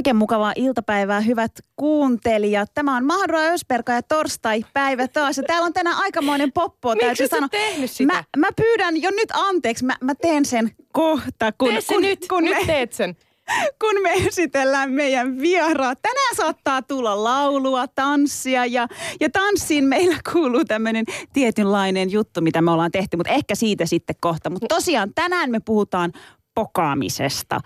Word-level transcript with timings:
Oikein 0.00 0.16
mukavaa 0.16 0.52
iltapäivää, 0.56 1.20
hyvät 1.20 1.52
kuuntelijat. 1.76 2.70
Tämä 2.74 2.96
on 2.96 3.04
Mahdura 3.04 3.40
Ösperka 3.40 3.92
ja 3.92 4.02
torstai-päivä 4.02 5.08
taas. 5.08 5.36
Ja 5.36 5.42
täällä 5.42 5.66
on 5.66 5.72
tänään 5.72 5.96
aikamoinen 5.96 6.52
poppo, 6.52 6.90
Miksi 6.90 7.06
täytyy 7.06 7.28
sanoa. 7.28 7.48
tehnyt 7.48 7.90
sitä? 7.90 8.12
Mä, 8.14 8.24
mä 8.36 8.48
pyydän 8.56 9.02
jo 9.02 9.10
nyt 9.10 9.28
anteeksi, 9.32 9.84
mä, 9.84 9.96
mä 10.00 10.14
teen 10.14 10.44
sen 10.44 10.70
kohta, 10.92 11.52
kun, 11.52 11.68
Tee 11.68 11.80
se 11.80 11.94
kun, 11.94 12.02
nyt, 12.02 12.26
kun, 12.28 12.44
nyt 12.44 12.54
me, 12.54 12.66
teet 12.66 12.92
sen. 12.92 13.16
kun 13.80 14.02
me 14.02 14.12
esitellään 14.12 14.92
meidän 14.92 15.38
vieraat. 15.38 15.98
Tänään 16.02 16.36
saattaa 16.36 16.82
tulla 16.82 17.24
laulua, 17.24 17.86
tanssia 17.88 18.66
ja, 18.66 18.88
ja 19.20 19.30
tanssiin 19.30 19.84
meillä 19.84 20.16
kuuluu 20.32 20.64
tämmöinen 20.64 21.04
tietynlainen 21.32 22.10
juttu, 22.10 22.40
mitä 22.40 22.62
me 22.62 22.70
ollaan 22.70 22.92
tehty, 22.92 23.16
mutta 23.16 23.32
ehkä 23.32 23.54
siitä 23.54 23.86
sitten 23.86 24.16
kohta. 24.20 24.50
Mutta 24.50 24.66
tosiaan 24.68 25.14
tänään 25.14 25.50
me 25.50 25.60
puhutaan 25.64 26.12
pokaamisesta 26.54 27.60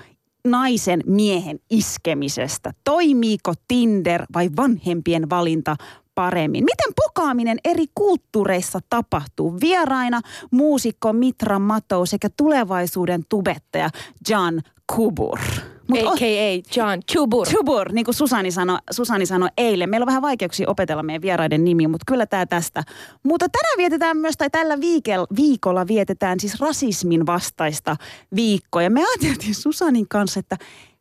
naisen 0.48 1.00
miehen 1.06 1.58
iskemisestä. 1.70 2.72
Toimiiko 2.84 3.52
Tinder 3.68 4.26
vai 4.34 4.50
vanhempien 4.56 5.30
valinta 5.30 5.76
paremmin? 6.14 6.64
Miten 6.64 6.92
pokaaminen 7.04 7.58
eri 7.64 7.84
kulttuureissa 7.94 8.80
tapahtuu? 8.90 9.60
Vieraina 9.60 10.20
muusikko 10.50 11.12
Mitra 11.12 11.58
Matou 11.58 12.06
sekä 12.06 12.28
tulevaisuuden 12.36 13.22
tubettaja 13.28 13.90
John 14.28 14.60
Kubur. 14.96 15.38
Mut 15.88 16.00
A.K.A. 16.00 16.62
John 16.76 17.00
Chubur. 17.12 17.46
Chubur, 17.46 17.92
niin 17.92 18.04
kuin 18.04 18.14
Susani 18.14 18.50
sanoi, 18.50 18.78
Susani 18.90 19.26
sanoi 19.26 19.48
eilen. 19.58 19.90
Meillä 19.90 20.04
on 20.04 20.06
vähän 20.06 20.22
vaikeuksia 20.22 20.70
opetella 20.70 21.02
meidän 21.02 21.22
vieraiden 21.22 21.64
nimi, 21.64 21.86
mutta 21.86 22.04
kyllä 22.06 22.26
tämä 22.26 22.46
tästä. 22.46 22.82
Mutta 23.22 23.46
tänään 23.48 23.78
vietetään 23.78 24.16
myös, 24.16 24.36
tai 24.36 24.50
tällä 24.50 24.80
viikolla, 24.80 25.26
viikolla 25.36 25.86
vietetään 25.86 26.40
siis 26.40 26.60
rasismin 26.60 27.26
vastaista 27.26 27.96
viikkoa. 28.34 28.82
Ja 28.82 28.90
me 28.90 29.00
ajateltiin 29.00 29.54
Susanin 29.54 30.08
kanssa, 30.08 30.40
että 30.40 30.56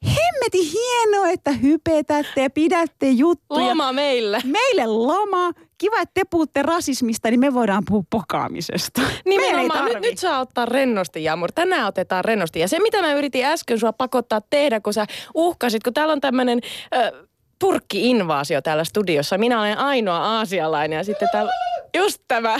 hemmeti 0.05 0.71
hienoa, 0.71 1.29
että 1.29 1.51
hypetätte 1.51 2.41
ja 2.41 2.49
pidätte 2.49 3.09
juttuja. 3.09 3.67
Loma 3.67 3.93
meillä. 3.93 4.41
Meille 4.45 4.87
loma. 4.87 5.51
Kiva, 5.83 6.01
että 6.01 6.13
te 6.13 6.21
puhutte 6.29 6.61
rasismista, 6.61 7.29
niin 7.29 7.39
me 7.39 7.53
voidaan 7.53 7.83
puhua 7.87 8.03
pokaamisesta. 8.09 9.01
Nimenomaan, 9.25 9.85
nyt, 9.85 9.99
nyt 10.01 10.17
saa 10.17 10.39
ottaa 10.39 10.65
rennosti, 10.65 11.23
Jamur. 11.23 11.51
Tänään 11.51 11.87
otetaan 11.87 12.25
rennosti. 12.25 12.59
Ja 12.59 12.67
se, 12.67 12.79
mitä 12.79 13.01
mä 13.01 13.13
yritin 13.13 13.45
äsken 13.45 13.79
sua 13.79 13.93
pakottaa 13.93 14.41
tehdä, 14.49 14.79
kun 14.79 14.93
sä 14.93 15.05
uhkasit, 15.33 15.83
kun 15.83 15.93
täällä 15.93 16.11
on 16.11 16.21
tämmöinen 16.21 16.59
äh, 16.95 17.11
Turkki-invaasio 17.59 18.61
täällä 18.61 18.83
studiossa. 18.83 19.37
Minä 19.37 19.59
olen 19.59 19.77
ainoa 19.77 20.17
aasialainen 20.17 20.97
ja 20.97 21.03
sitten 21.03 21.29
täällä 21.31 21.51
just 21.97 22.21
tämä. 22.27 22.57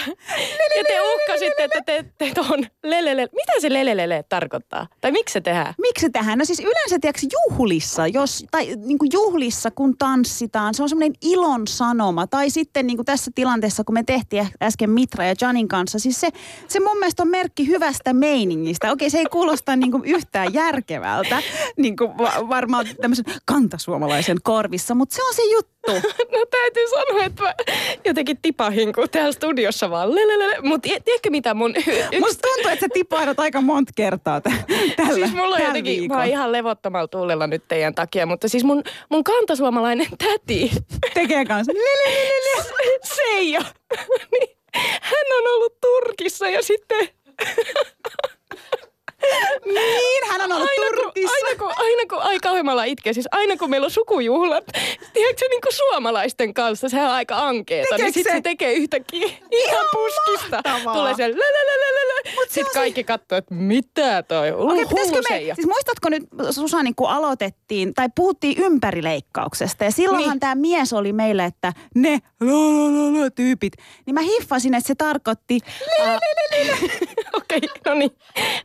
Ja 0.78 0.84
te 0.88 1.02
uhkasitte, 1.02 1.64
että 1.64 1.81
te 1.86 2.06
teette 2.17 2.42
tuon 2.42 2.66
lelele. 2.84 3.28
Mitä 3.31 3.52
se 3.59 3.73
lelelele 3.73 4.23
tarkoittaa? 4.30 4.88
Tai 5.02 5.12
miksi 5.12 5.34
se 5.34 5.42
tehdään? 5.42 5.73
Miksi 5.81 6.09
tähän? 6.09 6.39
No 6.39 6.45
siis 6.45 6.59
yleensä 6.59 7.00
tiedätkö, 7.02 7.28
juhlissa, 7.31 8.08
jos, 8.08 8.45
tai 8.52 8.76
niin 8.76 8.98
kuin 8.98 9.09
juhlissa 9.14 9.72
kun 9.72 9.98
tanssitaan, 9.98 10.73
se 10.73 10.84
on 10.84 10.89
semmoinen 10.89 11.14
ilon 11.22 11.67
sanoma. 11.67 12.28
Tai 12.28 12.50
sitten 12.50 12.88
niin 12.88 12.98
kuin 12.98 13.05
tässä 13.05 13.32
tilanteessa, 13.36 13.83
kun 13.83 13.94
me 13.94 14.04
tehtiin 14.04 14.48
äsken 14.61 14.89
Mitra 14.89 15.26
ja 15.26 15.36
Janin 15.42 15.67
kanssa, 15.67 16.00
siis 16.00 16.21
se, 16.21 16.30
se 16.67 16.80
mun 16.80 17.00
mielestä 17.00 17.23
on 17.23 17.30
merkki 17.30 17.67
hyvästä 17.67 18.14
meiningistä. 18.14 18.92
Okei, 18.92 19.10
se 19.10 19.17
ei 19.17 19.26
kuulosta 19.26 19.76
niin 19.76 19.92
kuin 19.92 20.05
yhtään 20.05 20.54
järkevältä, 20.54 21.42
niin 21.77 21.95
kuin 21.95 22.17
va- 22.17 22.50
varmaan 22.50 22.86
tämmöisen 23.02 23.26
kantasuomalaisen 23.45 24.38
korvissa, 24.44 24.95
mutta 24.95 25.15
se 25.15 25.23
on 25.23 25.33
se 25.33 25.44
juttu. 25.44 25.73
No 26.32 26.45
täytyy 26.52 26.83
sanoa, 26.89 27.26
että 27.26 27.44
mä 27.44 27.54
jotenkin 28.05 28.38
tipahin, 28.42 28.94
kun 28.94 29.10
täällä 29.23 29.36
studiossa 29.36 29.89
vaan 29.89 30.16
lelelele. 30.16 30.58
Mutta 30.61 30.89
tiedätkö 31.06 31.30
mitä 31.30 31.54
mun 31.54 31.76
yksi... 31.76 32.20
Musta 32.20 32.42
tuntuu, 32.42 32.72
että 32.72 32.86
sä 32.86 32.89
tipahdut 32.94 33.39
aika 33.39 33.61
monta 33.61 33.92
kertaa 33.95 34.42
t- 34.42 34.44
tällä, 34.95 35.14
Siis 35.14 35.34
mulla 35.34 35.56
on 35.56 35.61
jotenkin, 35.61 36.08
mä 36.08 36.17
oon 36.17 36.26
ihan 36.26 36.52
levottomalla 36.52 37.08
tuulella 37.08 37.48
nyt 37.48 37.64
teidän 37.67 37.95
takia, 37.95 38.26
mutta 38.26 38.50
siis 38.50 38.64
mun, 38.64 38.83
mun 39.10 39.23
kantasuomalainen 39.23 40.08
täti, 40.17 40.72
Tekee 41.14 41.45
kanssa. 41.45 41.73
Seija, 43.16 43.62
niin 44.32 44.58
hän 45.02 45.28
on 45.38 45.54
ollut 45.56 45.82
Turkissa 45.82 46.50
ja 46.50 46.64
sitten 46.64 47.10
Niin, 49.66 50.28
hän 50.32 50.42
on 50.42 50.52
ollut 50.52 50.70
aina 50.70 50.88
kun, 50.89 51.04
Turkissa. 51.04 51.36
aina 51.45 51.60
kun, 51.60 51.72
aina 51.78 52.04
kun, 52.10 52.22
ai 52.22 52.39
kauheamalla 52.39 52.84
itkee, 52.84 53.14
siis 53.14 53.28
aina 53.32 53.58
kun 53.58 53.70
meillä 53.70 53.86
on 53.86 53.92
sukujuhlat, 53.92 54.64
tiedätkö 55.14 55.45
niin 55.50 55.61
kuin 55.61 55.73
suomalaisten 55.76 56.54
kanssa, 56.54 56.89
sehän 56.89 57.08
on 57.08 57.14
aika 57.14 57.38
ankeeta, 57.48 57.88
Tekeekö 57.89 58.04
niin 58.04 58.14
sitten 58.14 58.33
se? 58.33 58.38
se 58.38 58.42
tekee 58.42 58.73
yhtäkkiä 58.73 59.28
ihan 59.52 59.86
puskista. 59.92 60.62
mahtavaa. 60.66 60.94
Tulee 60.95 61.14
se 61.16 61.23
se 61.23 61.30
on 62.39 62.45
Sitten 62.50 62.66
se- 62.73 62.80
kaikki 62.80 63.04
katsoo, 63.04 63.38
että 63.38 63.54
mitä 63.54 64.23
toi 64.23 64.52
on. 64.52 64.72
Okei, 64.72 64.86
me, 65.30 65.56
siis 65.56 65.67
muistatko 65.67 66.10
nyt 66.10 66.23
Susani, 66.52 66.94
kun 66.95 67.10
aloitettiin, 67.10 67.94
tai 67.94 68.08
puhuttiin 68.16 68.58
ympärileikkauksesta, 68.64 69.83
ja 69.83 69.92
silloinhan 69.92 70.30
Niin. 70.32 70.39
tämä 70.39 70.56
mies 70.56 70.94
oli 70.94 71.14
meillä, 71.14 71.45
että 71.45 71.73
ne 71.95 72.20
la, 72.42 72.48
la, 72.52 73.14
la, 73.17 73.23
la, 73.23 73.30
tyypit, 73.30 73.73
niin 74.06 74.14
mä 74.14 74.22
hiffasin, 74.22 74.73
että 74.73 74.88
se 74.88 74.95
tarkoitti. 74.95 75.60
Okei, 77.33 77.60
no 77.86 77.94
niin. 77.94 78.12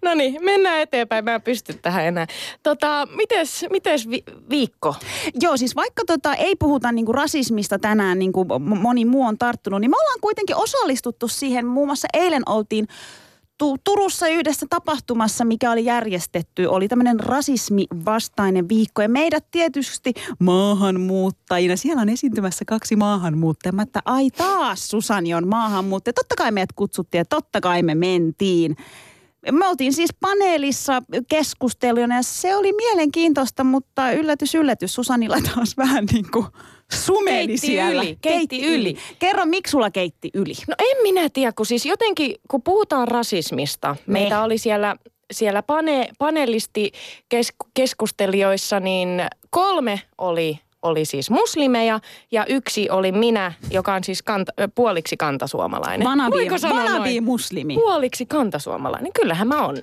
No 0.03 0.15
niin, 0.15 0.45
mennään 0.53 0.81
eteenpäin. 0.81 1.25
Mä 1.25 1.35
en 1.35 1.43
pysty 1.43 1.75
tähän 1.83 2.05
enää. 2.05 2.27
Tota, 2.63 3.09
mites, 3.17 3.67
mites 3.71 4.11
vi- 4.11 4.25
viikko? 4.51 4.95
Joo, 5.41 5.57
siis 5.57 5.77
vaikka 5.77 6.03
tota, 6.07 6.35
ei 6.35 6.57
puhuta 6.57 6.93
niinku 6.93 7.13
rasismista 7.13 7.79
tänään, 7.79 8.19
niin 8.19 8.33
kuin 8.33 8.49
moni 8.63 9.05
muu 9.05 9.25
on 9.25 9.39
tarttunut, 9.39 9.81
niin 9.81 9.91
me 9.91 9.97
ollaan 9.97 10.21
kuitenkin 10.21 10.57
osallistuttu 10.57 11.29
siihen. 11.29 11.67
Muun 11.67 11.89
muassa 11.89 12.09
eilen 12.15 12.43
oltiin 12.47 12.87
Tu- 13.59 13.77
Turussa 13.85 14.29
yhdessä 14.29 14.67
tapahtumassa, 14.71 15.45
mikä 15.45 15.71
oli 15.71 15.85
järjestetty, 15.85 16.67
oli 16.67 16.89
tämmöinen 16.89 17.21
rasismivastainen 17.21 18.69
viikko. 18.69 19.03
Ja 19.03 19.09
meidät 19.09 19.45
tietysti 19.51 20.13
maahanmuuttajina, 20.39 21.77
siellä 21.77 22.03
on 22.03 22.09
esiintymässä 22.09 22.65
kaksi 22.65 22.97
maahanmuuttajaa. 22.97 23.73
Mä 23.73 23.83
että 23.83 24.01
ai 24.05 24.31
taas 24.31 24.89
Susani 24.89 25.35
on 25.35 25.49
maahanmuuttaja. 25.49 26.13
Totta 26.13 26.35
kai 26.37 26.53
meidät 26.53 26.73
kutsuttiin 26.73 27.19
ja 27.19 27.25
totta 27.25 27.61
kai 27.61 27.83
me 27.83 27.95
mentiin. 27.95 28.77
Me 29.53 29.69
oltiin 29.69 29.93
siis 29.93 30.11
paneelissa 30.21 31.03
keskustelujana 31.29 32.17
ja 32.17 32.23
se 32.23 32.57
oli 32.57 32.73
mielenkiintoista, 32.73 33.65
mutta 33.65 34.13
yllätys, 34.13 34.55
yllätys. 34.55 34.95
Susanilla 34.95 35.37
taas 35.55 35.77
vähän 35.77 36.05
niin 36.13 36.31
kuin 36.31 36.47
sumeli 36.93 37.47
Keitti 37.47 37.67
siellä. 37.67 38.03
yli, 38.03 38.19
keitti 38.21 38.63
yli. 38.67 38.97
Kerro, 39.19 39.47
miksi 39.47 39.71
sulla 39.71 39.91
keitti 39.91 40.31
yli? 40.35 40.53
No 40.69 40.75
en 40.79 41.03
minä 41.03 41.29
tiedä, 41.29 41.53
kun 41.53 41.67
siis 41.67 41.87
jotenkin, 41.87 42.35
kun 42.51 42.63
puhutaan 42.63 43.09
rasismista, 43.09 43.97
Me. 44.07 44.13
meitä 44.13 44.43
oli 44.43 44.59
siellä, 44.59 44.97
siellä 45.33 45.63
pane, 45.63 46.09
panelisti 46.19 46.93
kes, 47.29 47.53
keskustelijoissa, 47.75 48.81
niin 48.81 49.23
kolme 49.51 50.01
oli 50.19 50.59
oli 50.83 51.05
siis 51.05 51.31
muslimeja 51.31 52.01
ja 52.31 52.47
yksi 52.47 52.91
oli 52.91 53.13
minä, 53.13 53.53
joka 53.71 53.95
on 53.95 54.05
siis 54.05 54.23
kanta, 54.23 54.53
puoliksi 54.75 55.17
kantasuomalainen. 55.17 56.07
Vanabi, 56.07 56.51
vanabi 56.63 57.21
muslimi. 57.21 57.75
Puoliksi 57.75 58.27
kantasuomalainen. 58.27 59.13
Kyllähän 59.13 59.49
mä 59.49 59.67
on. 59.67 59.77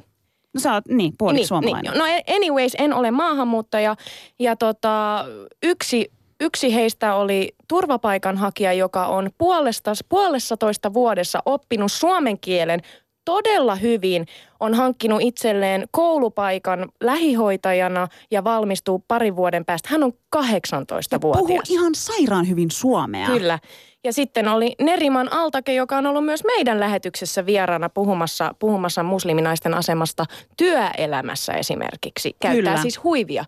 No 0.53 0.59
sä 0.59 0.73
oot, 0.73 0.87
niin, 0.87 1.13
puoliksi 1.17 1.39
niin, 1.39 1.47
suomalainen. 1.47 1.93
Niin. 1.93 1.99
No 1.99 2.35
anyways, 2.35 2.75
en 2.77 2.93
ole 2.93 3.11
maahanmuuttaja. 3.11 3.95
Ja 4.39 4.55
tota, 4.55 5.25
yksi, 5.63 6.11
yksi 6.39 6.75
heistä 6.75 7.15
oli 7.15 7.55
turvapaikanhakija, 7.67 8.73
joka 8.73 9.05
on 9.05 9.29
puolesta, 9.37 9.91
puolessa 10.09 10.57
toista 10.57 10.93
vuodessa 10.93 11.39
oppinut 11.45 11.91
suomen 11.91 12.39
kielen 12.39 12.81
todella 13.25 13.75
hyvin. 13.75 14.25
On 14.59 14.73
hankkinut 14.73 15.21
itselleen 15.21 15.87
koulupaikan 15.91 16.89
lähihoitajana 17.01 18.07
ja 18.31 18.43
valmistuu 18.43 19.03
parin 19.07 19.35
vuoden 19.35 19.65
päästä. 19.65 19.89
Hän 19.91 20.03
on 20.03 20.13
18-vuotias. 20.35 21.21
Puhuu 21.21 21.61
ihan 21.69 21.95
sairaan 21.95 22.49
hyvin 22.49 22.71
suomea. 22.71 23.27
Kyllä. 23.27 23.59
Ja 24.03 24.13
sitten 24.13 24.47
oli 24.47 24.75
Neriman 24.81 25.33
Altake, 25.33 25.73
joka 25.73 25.97
on 25.97 26.05
ollut 26.05 26.25
myös 26.25 26.43
meidän 26.43 26.79
lähetyksessä 26.79 27.45
vieraana 27.45 27.89
puhumassa, 27.89 28.55
puhumassa 28.59 29.03
musliminaisten 29.03 29.73
asemasta 29.73 30.25
työelämässä 30.57 31.53
esimerkiksi. 31.53 32.35
Käyttää 32.39 32.55
Kyllä. 32.55 32.81
siis 32.81 33.03
huivia. 33.03 33.45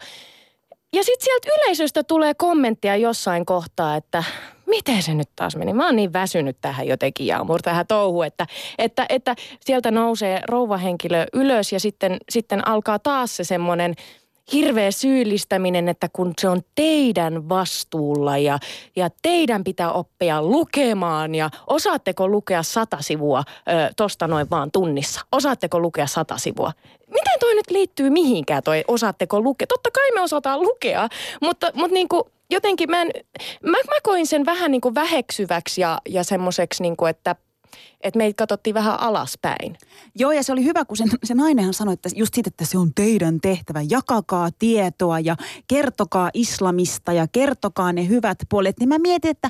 Ja 0.94 1.04
sitten 1.04 1.26
sieltä 1.26 1.50
yleisöstä 1.58 2.04
tulee 2.04 2.34
kommenttia 2.34 2.96
jossain 2.96 3.46
kohtaa, 3.46 3.96
että 3.96 4.24
miten 4.68 5.04
se 5.04 5.14
nyt 5.14 5.30
taas 5.36 5.56
meni? 5.56 5.74
Mä 5.74 5.86
oon 5.86 5.96
niin 5.96 6.14
väsynyt 6.14 6.58
tähän 6.62 6.88
jotenkin 6.88 7.28
Jaamur, 7.28 7.62
tähän 7.62 7.88
touhu, 7.88 8.22
että, 8.22 8.48
että, 8.78 9.06
että 9.10 9.36
sieltä 9.60 9.92
nousee 9.92 10.42
rouvahenkilö 10.48 11.26
ylös 11.34 11.72
ja 11.72 11.80
sitten, 11.80 12.18
sitten 12.30 12.68
alkaa 12.68 13.00
taas 13.00 13.38
se 13.38 13.44
semmoinen 13.44 13.96
hirveä 14.54 14.92
syyllistäminen, 14.92 15.90
että 15.90 16.10
kun 16.14 16.34
se 16.42 16.50
on 16.50 16.62
teidän 16.76 17.50
vastuulla 17.50 18.38
ja, 18.38 18.60
ja 18.96 19.10
teidän 19.22 19.64
pitää 19.64 19.92
oppia 19.92 20.42
lukemaan 20.42 21.36
ja 21.36 21.50
osaatteko 21.68 22.28
lukea 22.28 22.64
sata 22.64 22.98
sivua 23.02 23.44
ö, 23.50 23.94
tosta 23.98 24.28
noin 24.28 24.50
vaan 24.50 24.72
tunnissa? 24.72 25.22
Osaatteko 25.32 25.80
lukea 25.80 26.08
sata 26.08 26.38
sivua? 26.38 26.72
Miten 27.08 27.40
toi 27.40 27.56
nyt 27.56 27.70
liittyy 27.70 28.10
mihinkään 28.10 28.64
toi 28.64 28.84
osaatteko 28.88 29.42
lukea? 29.42 29.68
Totta 29.68 29.92
kai 29.92 30.12
me 30.12 30.22
osataan 30.22 30.62
lukea, 30.62 31.08
mutta, 31.42 31.72
mutta 31.74 31.94
niin 31.94 32.10
kuin 32.10 32.24
jotenkin 32.50 32.92
mä, 32.92 33.02
en, 33.02 33.12
mä, 33.64 33.78
mä 33.78 33.98
koin 34.04 34.28
sen 34.28 34.46
vähän 34.46 34.72
niin 34.72 34.82
kuin 34.82 34.96
väheksyväksi 34.96 35.82
ja, 35.82 36.02
ja 36.10 36.24
semmoiseksi, 36.24 36.84
niin 36.84 36.98
kuin, 36.98 37.10
että 37.10 37.36
että 38.02 38.18
meitä 38.18 38.38
katsottiin 38.38 38.74
vähän 38.74 39.00
alaspäin. 39.00 39.78
Joo, 40.16 40.32
ja 40.32 40.44
se 40.44 40.52
oli 40.52 40.64
hyvä, 40.64 40.86
kun 40.86 40.98
se, 40.98 41.04
se 41.24 41.34
nainenhan 41.34 41.74
sanoi, 41.74 41.94
että 41.94 42.10
just 42.16 42.34
siitä, 42.34 42.48
että 42.48 42.66
se 42.66 42.78
on 42.78 42.92
teidän 42.96 43.42
tehtävä. 43.42 43.82
Jakakaa 43.90 44.50
tietoa 44.60 45.20
ja 45.20 45.36
kertokaa 45.68 46.30
islamista 46.34 47.14
ja 47.14 47.28
kertokaa 47.32 47.94
ne 47.94 48.08
hyvät 48.08 48.38
puolet. 48.50 48.76
Niin 48.80 48.90
mä 48.90 48.98
mietin, 49.00 49.32
että 49.32 49.50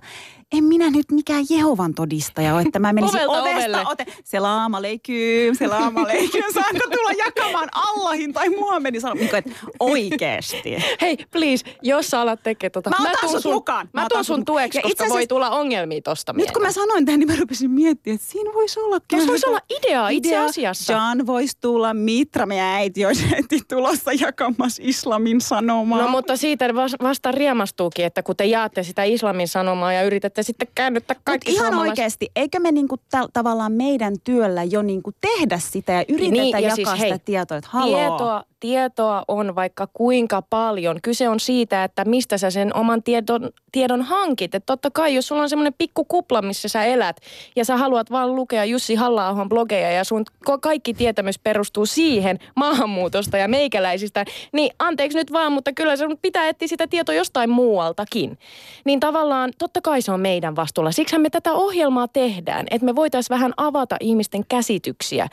en 0.52 0.64
minä 0.64 0.90
nyt 0.90 1.12
mikään 1.12 1.46
Jehovan 1.50 1.94
todistaja 1.94 2.54
ole, 2.54 2.62
että 2.62 2.80
mä 2.80 2.94
menisin 2.94 3.20
Ovelta 3.20 3.42
ovesta, 3.42 3.58
ovelle. 3.58 3.84
ote, 3.88 4.06
selaama 4.24 4.82
leikym, 4.82 5.56
selaama 5.56 6.04
leikym, 6.04 6.44
saanko 6.54 6.80
tulla 6.92 7.12
jakamaan 7.26 7.70
Allahin 7.72 8.34
tai 8.34 8.50
Muhammedin 8.50 9.02
sanon, 9.02 9.18
niin 9.18 9.30
kuin, 9.30 9.38
että 9.38 9.52
oikeesti. 9.80 10.76
Hei, 11.02 11.18
please, 11.32 11.66
jos 11.82 12.08
sä 12.08 12.22
alat 12.22 12.44
tekemään 12.44 12.72
tota. 12.72 12.90
Mä 12.90 12.96
otan 13.02 13.16
tuun 13.22 13.32
sut 13.32 13.42
sun, 13.42 13.54
mukaan. 13.54 13.90
Mä 13.94 14.02
Mä 14.02 14.06
otan 14.06 14.16
tuun 14.16 14.26
sun 14.26 14.46
tueksi, 14.46 14.82
koska 14.82 15.06
voi 15.10 15.28
tulla 15.28 15.50
ongelmia 15.50 16.02
tosta 16.02 16.34
Nyt 16.34 16.52
kun 16.52 16.62
mä 16.62 16.72
sanoin 16.72 17.06
tämän, 17.06 17.20
niin 17.20 17.30
mä 17.30 17.36
rupesin 17.40 17.72
miettimään, 17.72 18.07
että 18.14 18.28
siinä 18.28 18.54
voisi 18.54 18.80
olla 18.80 19.00
Tuossa 19.00 19.28
voisi 19.28 19.48
olla 19.50 19.60
idea 19.80 20.10
itse 20.10 20.30
idea. 20.30 20.44
asiassa. 20.46 20.94
John 20.94 21.26
voisi 21.28 21.58
tulla, 21.62 21.94
Mitra, 21.94 22.46
meidän 22.46 22.66
äiti 22.68 23.06
olisi 23.06 23.32
heti 23.32 23.62
tulossa 23.68 24.12
jakamassa 24.20 24.82
islamin 24.86 25.42
sanomaa. 25.42 26.02
No 26.02 26.08
mutta 26.08 26.38
siitä 26.38 26.76
vas- 26.76 26.96
vasta 27.02 27.32
riemastuukin, 27.32 28.06
että 28.06 28.24
kun 28.24 28.36
te 28.36 28.46
jaatte 28.46 28.84
sitä 28.84 29.04
islamin 29.04 29.48
sanomaa 29.48 29.94
ja 29.94 30.04
yritätte 30.04 30.44
sitten 30.44 30.68
käännyttää 30.76 31.16
Mut 31.16 31.22
kaikki 31.26 31.52
ihan 31.54 31.66
suomalaiset- 31.74 31.90
oikeasti, 31.90 32.30
eikö 32.36 32.60
me 32.60 32.72
niinku 32.72 32.96
ta- 33.12 33.30
tavallaan 33.34 33.72
meidän 33.72 34.16
työllä 34.24 34.64
jo 34.64 34.82
niinku 34.82 35.12
tehdä 35.22 35.60
sitä 35.60 35.92
ja 35.94 36.06
yritetä 36.10 36.32
Niin, 36.42 36.52
ja 36.52 36.60
jakaa 36.60 36.76
siis 36.76 36.90
sitä 36.90 37.00
hei, 37.10 37.20
tietoa, 37.26 37.58
että 37.58 37.70
haloo. 37.74 37.96
Tietoa, 37.98 38.44
tietoa 38.60 39.24
on 39.28 39.56
vaikka 39.56 39.88
kuinka 39.94 40.42
paljon. 40.42 41.00
Kyse 41.04 41.30
on 41.30 41.40
siitä, 41.40 41.84
että 41.84 42.06
mistä 42.06 42.38
sä 42.38 42.52
sen 42.52 42.76
oman 42.76 43.04
tiedon, 43.04 43.50
tiedon 43.72 44.02
hankit. 44.02 44.56
Että 44.56 44.66
totta 44.66 44.92
kai, 44.92 45.16
jos 45.16 45.28
sulla 45.28 45.42
on 45.42 45.50
semmoinen 45.50 45.74
pikku 45.78 46.06
kupla, 46.06 46.42
missä 46.42 46.68
sä 46.68 46.84
elät 46.86 47.18
ja 47.56 47.66
sä 47.66 47.78
haluat 47.78 48.12
vaan 48.12 48.36
lukea 48.36 48.66
Jussi 48.66 48.96
halla 48.96 49.46
blogeja 49.50 49.92
ja 49.92 50.04
sun 50.04 50.26
kaikki 50.62 50.94
tietämys 50.94 51.40
perustuu 51.40 51.86
siihen 51.86 52.40
maahanmuutosta 52.56 53.38
ja 53.38 53.48
meikäläisistä, 53.48 54.26
niin 54.52 54.72
anteeksi 54.80 55.18
nyt 55.18 55.32
vaan, 55.32 55.52
mutta 55.52 55.74
kyllä 55.74 55.96
se 55.96 56.06
pitää 56.22 56.48
etsiä 56.48 56.68
sitä 56.68 56.88
tietoa 56.88 57.16
jostain 57.16 57.50
muualtakin. 57.50 58.38
Niin 58.86 59.00
tavallaan 59.00 59.52
totta 59.58 59.82
kai 59.82 60.02
se 60.02 60.12
on 60.12 60.20
meidän 60.20 60.56
vastuulla. 60.56 60.92
Siksi 60.92 61.18
me 61.18 61.30
tätä 61.30 61.54
ohjelmaa 61.54 62.08
tehdään, 62.08 62.68
että 62.72 62.86
me 62.86 62.96
voitaisiin 62.96 63.36
vähän 63.36 63.54
avata 63.58 63.96
ihmisten 64.00 64.46
käsityksiä. 64.50 65.28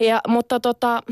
Ja, 0.00 0.20
mutta 0.28 0.60
tota, 0.60 1.02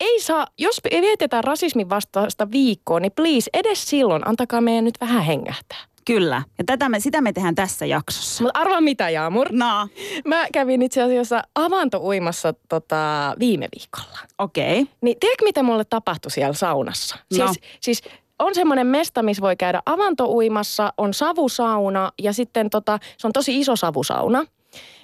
ei 0.00 0.20
saa, 0.20 0.46
jos 0.58 0.80
vietetään 0.90 1.44
rasismin 1.44 1.90
vastaista 1.90 2.50
viikkoa, 2.50 3.00
niin 3.00 3.12
please, 3.12 3.50
edes 3.54 3.90
silloin 3.90 4.28
antakaa 4.28 4.60
meidän 4.60 4.84
nyt 4.84 5.00
vähän 5.00 5.22
hengähtää. 5.22 5.78
Kyllä, 6.04 6.42
ja 6.58 6.64
tätä 6.64 6.88
me, 6.88 7.00
sitä 7.00 7.20
me 7.20 7.32
tehdään 7.32 7.54
tässä 7.54 7.86
jaksossa. 7.86 8.44
Mutta 8.44 8.60
arvaa 8.60 8.80
mitä, 8.80 9.10
Jaamur? 9.10 9.48
No, 9.52 9.88
Mä 10.24 10.46
kävin 10.52 10.82
itse 10.82 11.02
asiassa 11.02 11.42
avantouimassa 11.54 12.54
tota, 12.68 13.34
viime 13.38 13.68
viikolla. 13.78 14.18
okei. 14.38 14.80
Okay. 14.80 14.94
Niin 15.00 15.16
tiedätkö, 15.20 15.44
mitä 15.44 15.62
mulle 15.62 15.84
tapahtui 15.84 16.30
siellä 16.30 16.52
saunassa? 16.52 17.16
No. 17.38 17.46
Siis, 17.46 17.60
siis 17.80 18.02
on 18.38 18.54
semmoinen 18.54 18.86
mesta, 18.86 19.22
missä 19.22 19.40
voi 19.40 19.56
käydä 19.56 19.82
avantouimassa, 19.86 20.92
on 20.96 21.14
savusauna 21.14 22.12
ja 22.22 22.32
sitten 22.32 22.70
tota, 22.70 22.98
se 23.18 23.26
on 23.26 23.32
tosi 23.32 23.60
iso 23.60 23.76
savusauna. 23.76 24.44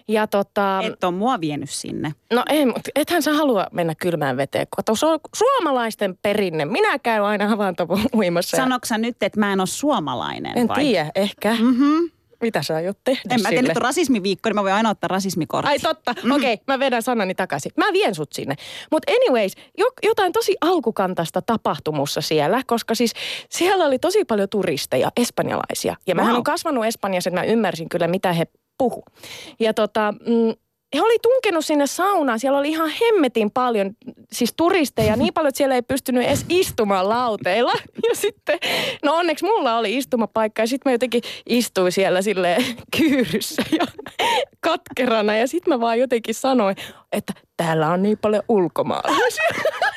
Ja 0.08 0.26
tota, 0.26 0.80
Et 0.84 1.04
on 1.04 1.14
mua 1.14 1.40
vienyt 1.40 1.70
sinne. 1.70 2.12
no 2.32 2.42
ei, 2.50 2.66
mutta 2.66 2.90
ethän 2.94 3.22
sä 3.22 3.32
halua 3.32 3.66
mennä 3.72 3.94
kylmään 3.94 4.36
veteen. 4.36 4.66
Kato, 4.76 4.94
se 4.96 5.06
on 5.06 5.18
suomalaisten 5.36 6.18
perinne. 6.22 6.64
Minä 6.64 6.98
käyn 6.98 7.22
aina 7.22 7.52
avantouimassa. 7.52 8.56
ja- 8.56 8.62
Sanoks 8.62 8.88
sä 8.88 8.98
nyt, 8.98 9.22
että 9.22 9.40
mä 9.40 9.52
en 9.52 9.60
ole 9.60 9.66
suomalainen 9.66 10.58
En 10.58 10.68
vai? 10.68 10.76
tiedä, 10.84 11.10
ehkä. 11.14 11.56
Mm-hmm. 11.60 12.10
Mitä 12.40 12.62
sä 12.62 12.74
aiot 12.76 12.98
tehdä 13.04 13.20
En 13.30 13.42
mä 13.42 13.48
tiedä, 13.48 13.62
nyt 13.62 13.76
on 13.76 13.82
rasismiviikko, 13.82 14.48
niin 14.48 14.54
mä 14.54 14.62
voin 14.62 14.74
aina 14.74 14.90
ottaa 14.90 15.08
rasismikortin. 15.08 15.68
Ai 15.68 15.78
totta, 15.78 16.14
mm. 16.24 16.30
okei, 16.30 16.52
okay, 16.54 16.64
mä 16.66 16.78
vedän 16.78 17.02
sanani 17.02 17.34
takaisin. 17.34 17.72
Mä 17.76 17.92
vien 17.92 18.14
sut 18.14 18.32
sinne. 18.32 18.54
Mutta 18.90 19.12
anyways, 19.12 19.52
jo, 19.78 19.86
jotain 20.02 20.32
tosi 20.32 20.56
alkukantaista 20.60 21.42
tapahtumussa 21.42 22.20
siellä, 22.20 22.62
koska 22.66 22.94
siis 22.94 23.12
siellä 23.50 23.84
oli 23.84 23.98
tosi 23.98 24.24
paljon 24.24 24.48
turisteja, 24.48 25.08
espanjalaisia. 25.16 25.96
Ja 26.06 26.14
Wow. 26.14 26.28
on 26.34 26.44
kasvanut 26.44 26.84
Espanjassa, 26.84 27.30
että 27.30 27.40
mä 27.40 27.44
ymmärsin 27.46 27.88
kyllä, 27.88 28.08
mitä 28.08 28.32
he 28.32 28.46
puhu. 28.78 29.04
Ja 29.60 29.74
tota, 29.74 30.14
mm, 30.26 30.54
he 30.94 31.02
oli 31.02 31.18
tunkenut 31.22 31.64
sinne 31.64 31.86
saunaan. 31.86 32.40
Siellä 32.40 32.58
oli 32.58 32.68
ihan 32.68 32.90
hemmetin 33.00 33.50
paljon 33.50 33.90
siis 34.32 34.54
turisteja, 34.56 35.16
niin 35.16 35.34
paljon, 35.34 35.48
että 35.48 35.56
siellä 35.56 35.74
ei 35.74 35.82
pystynyt 35.82 36.26
edes 36.26 36.44
istumaan 36.48 37.08
lauteilla. 37.08 37.72
Ja 38.08 38.14
sitten, 38.14 38.58
no 39.04 39.14
onneksi 39.14 39.44
mulla 39.44 39.78
oli 39.78 39.96
istumapaikka 39.96 40.62
ja 40.62 40.66
sitten 40.66 40.90
mä 40.90 40.94
jotenkin 40.94 41.22
istuin 41.46 41.92
siellä 41.92 42.22
sille 42.22 42.56
kyyryssä 42.98 43.62
ja 43.72 43.86
katkerana. 44.60 45.36
Ja 45.36 45.46
sitten 45.48 45.74
mä 45.74 45.80
vaan 45.80 45.98
jotenkin 45.98 46.34
sanoin, 46.34 46.76
että 47.12 47.32
täällä 47.56 47.88
on 47.88 48.02
niin 48.02 48.18
paljon 48.18 48.42
ulkomaalaisia. 48.48 49.48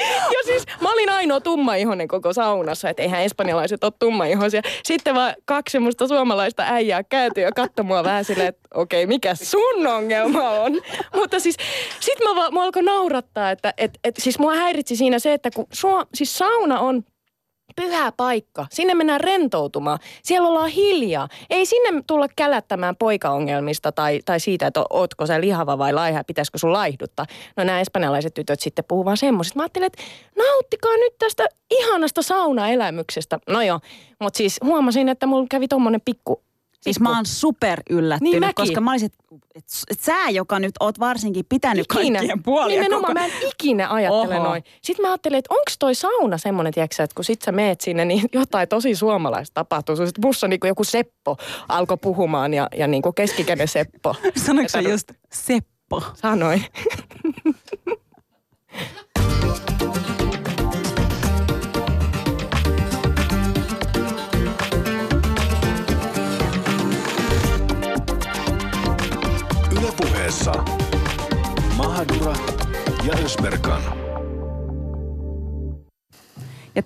Ja 0.00 0.42
siis 0.44 0.64
mä 0.80 0.92
olin 0.92 1.10
ainoa 1.10 1.40
tummaihoinen 1.40 2.08
koko 2.08 2.32
saunassa, 2.32 2.88
että 2.88 3.02
eihän 3.02 3.22
espanjalaiset 3.22 3.84
ole 3.84 3.92
tummaihoisia. 3.98 4.62
Sitten 4.84 5.14
vaan 5.14 5.34
kaksi 5.44 5.72
semmoista 5.72 6.08
suomalaista 6.08 6.62
äijää 6.66 7.04
kääntyi 7.04 7.44
ja 7.44 7.52
katsoi 7.52 7.84
mua 7.84 8.04
vähän 8.04 8.24
silleen, 8.24 8.48
että 8.48 8.68
okei, 8.74 9.06
mikä 9.06 9.34
sun 9.34 9.86
ongelma 9.86 10.50
on? 10.50 10.72
Mutta 11.14 11.40
siis 11.40 11.56
sit 12.00 12.18
mä 12.24 12.34
vaan, 12.34 12.54
mä 12.54 12.62
alkoi 12.62 12.82
naurattaa, 12.82 13.50
että 13.50 13.74
et, 13.76 13.98
et, 14.04 14.14
siis 14.18 14.38
mua 14.38 14.54
häiritsi 14.54 14.96
siinä 14.96 15.18
se, 15.18 15.32
että 15.32 15.50
kun 15.50 15.66
sua, 15.72 16.06
siis 16.14 16.38
sauna 16.38 16.80
on 16.80 17.02
pyhä 17.76 18.12
paikka. 18.16 18.66
Sinne 18.70 18.94
mennään 18.94 19.20
rentoutumaan. 19.20 19.98
Siellä 20.22 20.48
ollaan 20.48 20.68
hiljaa. 20.68 21.28
Ei 21.50 21.66
sinne 21.66 22.02
tulla 22.06 22.26
kälättämään 22.36 22.96
poikaongelmista 22.96 23.92
tai, 23.92 24.20
tai 24.24 24.40
siitä, 24.40 24.66
että 24.66 24.84
ootko 24.90 25.26
sä 25.26 25.40
lihava 25.40 25.78
vai 25.78 25.92
laiha, 25.92 26.24
pitäisikö 26.24 26.58
sun 26.58 26.72
laihduttaa. 26.72 27.26
No 27.56 27.64
nämä 27.64 27.80
espanjalaiset 27.80 28.34
tytöt 28.34 28.60
sitten 28.60 28.84
puhuu 28.88 29.04
vaan 29.04 29.16
semmoisista. 29.16 29.58
Mä 29.58 29.62
ajattelin, 29.62 29.86
että 29.86 30.02
nauttikaa 30.36 30.96
nyt 30.96 31.18
tästä 31.18 31.46
ihanasta 31.70 32.22
saunaelämyksestä. 32.22 33.38
No 33.48 33.62
joo, 33.62 33.80
mutta 34.20 34.36
siis 34.36 34.60
huomasin, 34.64 35.08
että 35.08 35.26
mulla 35.26 35.46
kävi 35.50 35.68
tommonen 35.68 36.00
pikku 36.04 36.42
Siis 36.84 37.00
mä 37.00 37.16
oon 37.16 37.26
super 37.26 37.80
yllättynyt, 37.90 38.32
Niin 38.32 38.40
mäkin. 38.40 38.54
koska 38.54 38.80
mä 38.80 38.90
olisin, 38.90 39.06
että 39.06 39.18
et, 39.54 39.64
et 39.90 40.00
sä, 40.00 40.30
joka 40.30 40.58
nyt 40.58 40.74
oot 40.80 41.00
varsinkin 41.00 41.44
pitänyt 41.48 41.86
ikinä. 41.94 42.18
kaikkien 42.18 42.42
puolia 42.42 42.82
Nimenomaan 42.82 43.14
koko... 43.14 43.20
mä 43.20 43.26
en 43.26 43.48
ikinä 43.48 43.88
ajattele 43.90 44.34
Oho. 44.36 44.44
noin. 44.44 44.64
Sitten 44.82 45.02
mä 45.02 45.08
ajattelin, 45.10 45.38
että 45.38 45.54
onko 45.54 45.64
toi 45.78 45.94
sauna 45.94 46.38
semmoinen, 46.38 46.72
tiedätkö, 46.72 46.96
sä, 46.96 47.02
että 47.02 47.14
kun 47.14 47.24
sit 47.24 47.42
sä 47.42 47.52
meet 47.52 47.80
sinne, 47.80 48.04
niin 48.04 48.22
jotain 48.32 48.68
tosi 48.68 48.94
suomalaista 48.94 49.54
tapahtuu. 49.54 49.96
Sitten 49.96 50.24
musta 50.24 50.48
niin 50.48 50.60
joku 50.64 50.84
Seppo 50.84 51.36
alkoi 51.68 51.96
puhumaan 52.02 52.54
ja, 52.54 52.68
ja 52.76 52.86
niin 52.86 53.02
kuin 53.02 53.14
keskikäden 53.14 53.68
Seppo. 53.68 54.14
Sanoitko 54.46 54.68
sä 54.68 54.80
just 54.80 55.12
Seppo? 55.32 56.02
Sanoin. 56.14 56.64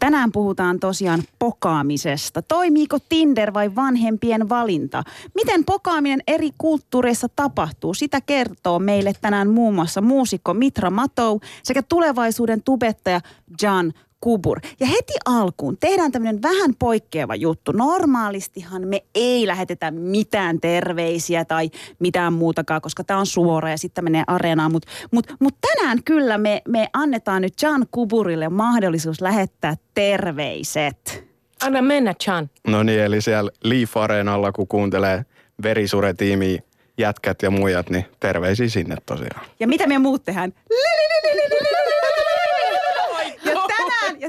tänään 0.08 0.32
puhutaan 0.32 0.80
tosiaan 0.80 1.22
pokaamisesta. 1.38 2.42
Toimiiko 2.42 2.98
Tinder 3.08 3.54
vai 3.54 3.74
vanhempien 3.74 4.48
valinta? 4.48 5.02
Miten 5.34 5.64
pokaaminen 5.64 6.22
eri 6.26 6.50
kulttuureissa 6.58 7.28
tapahtuu? 7.36 7.94
Sitä 7.94 8.20
kertoo 8.20 8.78
meille 8.78 9.12
tänään 9.20 9.50
muun 9.50 9.74
muassa 9.74 10.00
muusikko 10.00 10.54
Mitra 10.54 10.90
Matou 10.90 11.40
sekä 11.62 11.82
tulevaisuuden 11.82 12.62
tubettaja 12.62 13.20
John 13.62 13.90
Kubur. 14.20 14.60
Ja 14.80 14.86
heti 14.86 15.12
alkuun 15.24 15.76
tehdään 15.80 16.12
tämmöinen 16.12 16.42
vähän 16.42 16.74
poikkeava 16.78 17.34
juttu. 17.34 17.72
Normaalistihan 17.72 18.88
me 18.88 19.04
ei 19.14 19.46
lähetetä 19.46 19.90
mitään 19.90 20.60
terveisiä 20.60 21.44
tai 21.44 21.70
mitään 21.98 22.32
muutakaan, 22.32 22.80
koska 22.80 23.04
tämä 23.04 23.20
on 23.20 23.26
suora 23.26 23.70
ja 23.70 23.78
sitten 23.78 24.04
menee 24.04 24.24
areenaan. 24.26 24.72
Mutta 24.72 24.88
mut, 25.10 25.26
mut 25.40 25.54
tänään 25.60 26.02
kyllä 26.04 26.38
me, 26.38 26.62
me 26.68 26.88
annetaan 26.92 27.42
nyt 27.42 27.62
John 27.62 27.82
Kuburille 27.90 28.48
mahdollisuus 28.48 29.20
lähettää 29.20 29.74
terveiset. 29.94 31.28
Anna 31.62 31.82
mennä, 31.82 32.14
Chan. 32.14 32.50
No 32.66 32.82
niin, 32.82 33.00
eli 33.00 33.20
siellä 33.20 33.50
Leaf 33.64 33.96
Areenalla, 33.96 34.52
kun 34.52 34.68
kuuntelee 34.68 35.24
Verisure-tiimiä, 35.62 36.62
jätkät 36.98 37.42
ja 37.42 37.50
muijat, 37.50 37.90
niin 37.90 38.04
terveisiä 38.20 38.68
sinne 38.68 38.96
tosiaan. 39.06 39.46
Ja 39.60 39.68
mitä 39.68 39.86
me 39.86 39.98
muut 39.98 40.24
tehdään? 40.24 40.52
Ja 40.70 41.57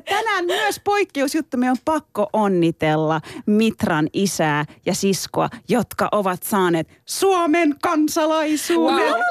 tänään, 0.01 0.19
ja 0.19 0.23
tänään 0.23 0.45
myös 0.45 0.79
poikkeusjuttu. 0.83 1.57
Me 1.57 1.71
on 1.71 1.77
pakko 1.85 2.29
onnitella 2.33 3.21
Mitran 3.45 4.07
isää 4.13 4.65
ja 4.85 4.95
siskoa, 4.95 5.49
jotka 5.67 6.09
ovat 6.11 6.43
saaneet 6.43 6.87
Suomen 7.05 7.75
kansalaisuuden. 7.81 9.13
Wow. 9.13 9.21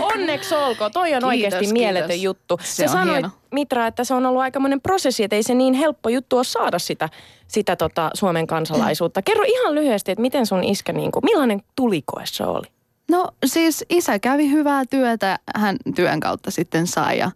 Onneksi 0.00 0.54
olkoon. 0.54 0.92
Toi 0.92 1.02
on 1.02 1.08
Kiitos, 1.10 1.28
oikeasti 1.28 1.58
kiitos. 1.58 1.72
mieletön 1.72 2.22
juttu. 2.22 2.58
Se 2.62 2.74
Sä 2.74 2.84
on 2.84 2.88
sanoit, 2.88 3.12
hieno. 3.12 3.30
Mitra, 3.52 3.86
että 3.86 4.04
se 4.04 4.14
on 4.14 4.26
ollut 4.26 4.42
aikamoinen 4.42 4.80
prosessi, 4.80 5.24
että 5.24 5.36
ei 5.36 5.42
se 5.42 5.54
niin 5.54 5.74
helppo 5.74 6.08
juttu 6.08 6.36
ole 6.36 6.44
saada 6.44 6.78
sitä, 6.78 7.08
sitä 7.48 7.76
tota 7.76 8.10
Suomen 8.14 8.46
kansalaisuutta. 8.46 9.22
Kerro 9.22 9.44
ihan 9.46 9.74
lyhyesti, 9.74 10.12
että 10.12 10.22
miten 10.22 10.46
sun 10.46 10.64
iskä, 10.64 10.92
niin 10.92 11.12
kuin, 11.12 11.24
millainen 11.24 11.62
tulikoe 11.76 12.22
se 12.24 12.44
oli? 12.44 12.66
No 13.10 13.28
siis 13.46 13.84
isä 13.88 14.18
kävi 14.18 14.50
hyvää 14.50 14.84
työtä, 14.90 15.38
hän 15.56 15.76
työn 15.94 16.20
kautta 16.20 16.50
sitten 16.50 16.86
sai 16.86 17.18
ja, 17.18 17.30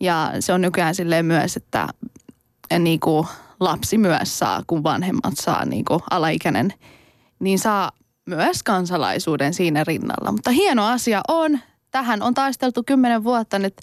ja 0.00 0.32
se 0.40 0.52
on 0.52 0.60
nykyään 0.60 0.94
silleen 0.94 1.26
myös, 1.26 1.56
että 1.56 1.88
niin 2.78 3.00
kuin 3.00 3.26
lapsi 3.60 3.98
myös 3.98 4.38
saa, 4.38 4.62
kun 4.66 4.82
vanhemmat 4.82 5.34
saa 5.34 5.64
niin 5.64 5.84
kuin 5.84 6.00
alaikäinen, 6.10 6.72
niin 7.38 7.58
saa 7.58 7.92
myös 8.26 8.62
kansalaisuuden 8.62 9.54
siinä 9.54 9.84
rinnalla. 9.84 10.32
Mutta 10.32 10.50
hieno 10.50 10.86
asia 10.86 11.20
on, 11.28 11.60
tähän 11.90 12.22
on 12.22 12.34
taisteltu 12.34 12.82
kymmenen 12.86 13.24
vuotta 13.24 13.58
nyt, 13.58 13.74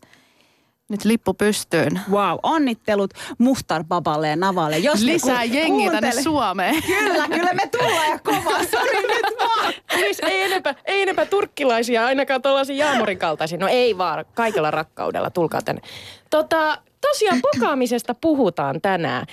nyt 0.90 1.06
lippu 1.06 1.34
pystyyn. 1.34 2.00
Wow, 2.12 2.38
onnittelut 2.44 3.14
Muhtar 3.38 3.84
Baballe 3.84 4.28
ja 4.30 4.36
Navalle. 4.36 4.78
Jos 4.78 5.00
ne 5.06 5.14
Lisää 5.14 5.48
ku- 5.48 5.54
jengiä 5.54 5.92
tänne 5.92 6.12
Suomeen. 6.12 6.84
Kyllä, 6.84 7.28
kyllä 7.28 7.54
me 7.54 7.68
tullaan 7.72 8.10
ja 8.10 8.20
kovaa. 8.20 8.64
Sori 8.72 9.02
nyt 9.02 9.26
vaan. 9.40 9.74
Siis 9.96 10.20
ei 10.20 10.42
enempää, 10.42 10.76
ei 10.86 11.02
enempää 11.02 11.26
turkkilaisia, 11.26 12.06
ainakaan 12.06 12.42
tuollaisia 12.42 12.86
Jaamorin 12.86 13.18
kaltaisia. 13.18 13.58
No 13.58 13.68
ei 13.68 13.98
vaan, 13.98 14.26
kaikella 14.34 14.72
rakkaudella, 14.72 15.30
tulkaa 15.30 15.62
tänne. 15.62 15.82
Tota, 16.30 16.78
tosiaan 17.02 17.40
pokaamisesta 17.42 18.16
puhutaan 18.22 18.82
tänään. 18.82 19.26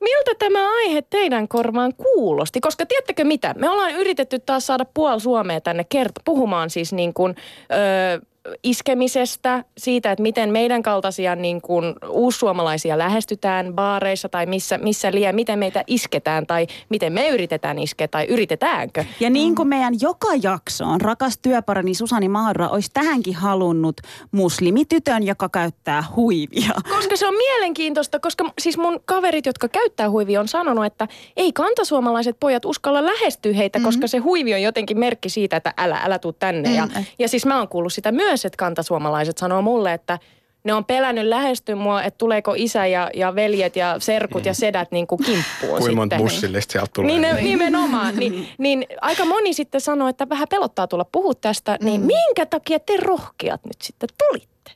Miltä 0.00 0.30
tämä 0.38 0.76
aihe 0.76 1.02
teidän 1.02 1.48
korvaan 1.48 1.94
kuulosti? 1.94 2.60
Koska 2.60 2.86
tiedättekö 2.86 3.24
mitä? 3.24 3.54
Me 3.58 3.70
ollaan 3.70 3.92
yritetty 3.94 4.38
taas 4.38 4.66
saada 4.66 4.84
puoli 4.94 5.20
Suomea 5.20 5.60
tänne 5.60 5.84
kert- 5.94 6.22
puhumaan 6.24 6.70
siis 6.70 6.92
niin 6.92 7.14
kuin, 7.14 7.34
öö, 7.72 8.20
iskemisestä, 8.62 9.64
siitä, 9.78 10.12
että 10.12 10.22
miten 10.22 10.50
meidän 10.50 10.82
kaltaisia 10.82 11.36
niin 11.36 11.60
kuin 11.60 11.94
uussuomalaisia 12.08 12.98
lähestytään 12.98 13.74
baareissa 13.74 14.28
tai 14.28 14.46
missä, 14.46 14.78
missä 14.78 15.12
liian, 15.12 15.34
miten 15.34 15.58
meitä 15.58 15.84
isketään 15.86 16.46
tai 16.46 16.66
miten 16.88 17.12
me 17.12 17.28
yritetään 17.28 17.78
iskeä 17.78 18.08
tai 18.08 18.24
yritetäänkö. 18.24 19.04
Ja 19.20 19.30
niin 19.30 19.54
kuin 19.54 19.68
meidän 19.68 19.94
joka 20.00 20.28
jaksoon 20.42 21.00
rakas 21.00 21.38
työparani 21.38 21.94
Susani 21.94 22.28
Mahra 22.28 22.68
olisi 22.68 22.90
tähänkin 22.94 23.34
halunnut 23.34 23.96
muslimitytön, 24.32 25.22
joka 25.22 25.48
käyttää 25.48 26.04
huivia. 26.16 26.72
Koska 26.88 27.16
se 27.16 27.26
on 27.26 27.34
mielenkiintoista, 27.34 28.20
koska 28.20 28.50
siis 28.60 28.78
mun 28.78 29.00
kaverit, 29.04 29.46
jotka 29.46 29.68
käyttää 29.68 30.10
huivia, 30.10 30.40
on 30.40 30.48
sanonut, 30.48 30.84
että 30.84 31.08
ei 31.36 31.52
kantasuomalaiset 31.52 32.36
pojat 32.40 32.64
uskalla 32.64 33.06
lähestyä 33.06 33.52
heitä, 33.52 33.78
mm-hmm. 33.78 33.86
koska 33.88 34.06
se 34.06 34.18
huivi 34.18 34.54
on 34.54 34.62
jotenkin 34.62 34.98
merkki 34.98 35.28
siitä, 35.28 35.56
että 35.56 35.74
älä, 35.76 36.00
älä 36.04 36.18
tuu 36.18 36.32
tänne. 36.32 36.68
Mm. 36.68 36.74
Ja, 36.74 36.88
ja 37.18 37.28
siis 37.28 37.46
mä 37.46 37.58
oon 37.58 37.68
kuullut 37.68 37.92
sitä 37.92 38.12
myös, 38.12 38.37
että 38.44 38.56
kantasuomalaiset 38.56 39.38
sanoo 39.38 39.62
mulle, 39.62 39.92
että 39.92 40.18
ne 40.64 40.74
on 40.74 40.84
pelännyt 40.84 41.26
lähestyä 41.26 41.76
mua, 41.76 42.02
että 42.02 42.18
tuleeko 42.18 42.54
isä 42.56 42.86
ja, 42.86 43.10
ja 43.14 43.34
veljet 43.34 43.76
ja 43.76 43.96
serkut 43.98 44.46
ja 44.46 44.54
sedät 44.54 44.90
niin 44.92 45.06
kuin 45.06 45.18
kimppuun 45.24 45.78
Kuinka 45.78 45.96
monta 45.96 46.16
sitten. 46.16 46.32
bussillista 46.32 46.72
sieltä 46.72 46.90
tulee? 46.94 47.10
Niin, 47.10 47.22
ne, 47.22 47.42
nimenomaan. 47.42 48.16
Niin, 48.16 48.48
niin 48.58 48.86
aika 49.00 49.24
moni 49.24 49.52
sitten 49.52 49.80
sanoo, 49.80 50.08
että 50.08 50.28
vähän 50.28 50.48
pelottaa 50.50 50.86
tulla 50.86 51.04
puhua 51.04 51.34
tästä. 51.34 51.78
Niin 51.82 52.00
minkä 52.00 52.46
takia 52.46 52.78
te 52.78 52.96
rohkeat 52.96 53.64
nyt 53.64 53.82
sitten 53.82 54.08
tulitte? 54.18 54.72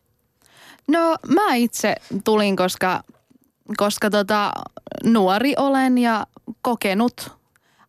No 0.89 1.17
mä 1.29 1.55
itse 1.55 1.95
tulin, 2.25 2.57
koska, 2.57 3.03
koska 3.77 4.11
tota, 4.11 4.53
nuori 5.05 5.55
olen 5.59 5.99
ja 5.99 6.27
kokenut. 6.63 7.31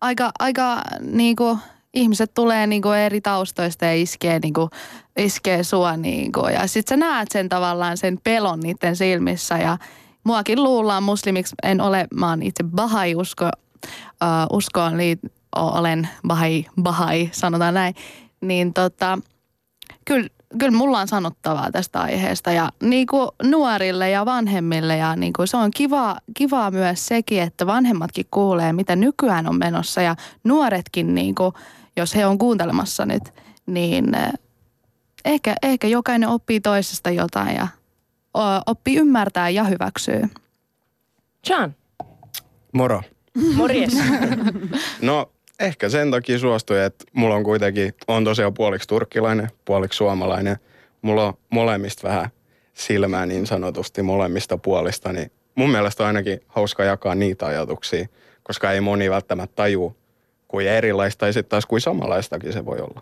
Aika, 0.02 0.32
aika 0.40 0.82
niinku, 1.02 1.58
ihmiset 1.94 2.32
tulee 2.34 2.68
niinku 2.68 2.90
eri 2.90 3.22
taustoista 3.22 3.86
ja 3.86 3.94
iskee, 3.94 4.40
niinku, 4.40 4.70
iskee 5.18 5.64
sua. 5.64 5.98
Niinku, 5.98 6.48
ja 6.48 6.68
sit 6.68 6.88
sä 6.88 6.98
näet 6.98 7.32
sen 7.32 7.50
tavallaan 7.50 7.98
sen 7.98 8.20
pelon 8.24 8.60
niiden 8.60 8.96
silmissä 8.96 9.58
ja 9.58 9.78
muakin 10.24 10.64
luullaan 10.64 11.04
muslimiksi. 11.04 11.56
En 11.64 11.82
ole, 11.82 12.08
mä 12.16 12.30
oon 12.30 12.44
itse 12.44 12.64
bahai 12.64 13.16
usko, 13.16 13.46
uh, 13.46 14.58
uskoon, 14.58 14.98
liit, 14.98 15.20
olen 15.56 16.10
bahai, 16.28 16.66
bahai, 16.82 17.30
sanotaan 17.32 17.74
näin. 17.74 17.96
Niin 18.42 18.74
tota, 18.74 19.20
kyllä, 20.06 20.28
kyllä 20.58 20.78
mulla 20.78 21.00
on 21.00 21.08
sanottavaa 21.08 21.72
tästä 21.72 22.02
aiheesta 22.02 22.52
ja 22.52 22.70
niin 22.84 23.08
kuin 23.08 23.30
nuorille 23.44 24.10
ja 24.10 24.26
vanhemmille 24.26 24.98
ja 24.98 25.16
niin 25.16 25.34
kuin 25.34 25.48
se 25.48 25.58
on 25.58 25.72
kiva, 25.72 26.16
kivaa 26.38 26.72
myös 26.72 27.08
sekin, 27.08 27.42
että 27.42 27.66
vanhemmatkin 27.66 28.26
kuulee, 28.32 28.74
mitä 28.74 28.96
nykyään 28.96 29.48
on 29.48 29.58
menossa 29.58 30.02
ja 30.02 30.16
nuoretkin, 30.44 31.16
niin 31.16 31.36
kuin, 31.36 31.54
jos 31.98 32.16
he 32.16 32.26
on 32.26 32.38
kuuntelemassa 32.38 33.06
nyt, 33.06 33.24
niin 33.66 34.06
ehkä, 35.26 35.56
ehkä 35.64 35.88
jokainen 35.88 36.30
oppii 36.30 36.60
toisesta 36.60 37.10
jotain 37.10 37.56
ja 37.56 37.68
oppii 38.66 38.98
ymmärtää 38.98 39.50
ja 39.50 39.64
hyväksyy. 39.64 40.22
John, 41.50 41.72
Moro. 42.74 43.02
morjes. 43.56 43.94
No 45.02 45.32
ehkä 45.60 45.90
sen 45.90 46.12
takia 46.12 46.40
suostuin, 46.40 46.82
että 46.82 47.06
mulla 47.14 47.36
on 47.36 47.44
kuitenkin, 47.44 47.94
on 48.08 48.24
tosiaan 48.24 48.54
puoliksi 48.54 48.88
turkkilainen, 48.88 49.50
puoliksi 49.66 49.98
suomalainen. 49.98 50.58
Mulla 51.02 51.28
on 51.28 51.34
molemmista 51.50 52.08
vähän 52.08 52.30
silmää 52.74 53.26
niin 53.26 53.48
sanotusti 53.48 54.04
molemmista 54.04 54.58
puolista, 54.58 55.14
niin 55.14 55.32
mun 55.56 55.70
mielestä 55.70 56.04
on 56.04 56.08
ainakin 56.08 56.40
hauska 56.48 56.84
jakaa 56.84 57.16
niitä 57.16 57.46
ajatuksia, 57.46 58.08
koska 58.44 58.72
ei 58.72 58.82
moni 58.82 59.10
välttämättä 59.10 59.56
tajuu, 59.56 59.98
kuin 60.48 60.68
erilaista 60.68 61.20
tai 61.20 61.34
sitten 61.34 61.50
taas 61.50 61.66
kuin 61.66 61.82
samanlaistakin 61.82 62.54
se 62.54 62.66
voi 62.66 62.80
olla. 62.80 63.02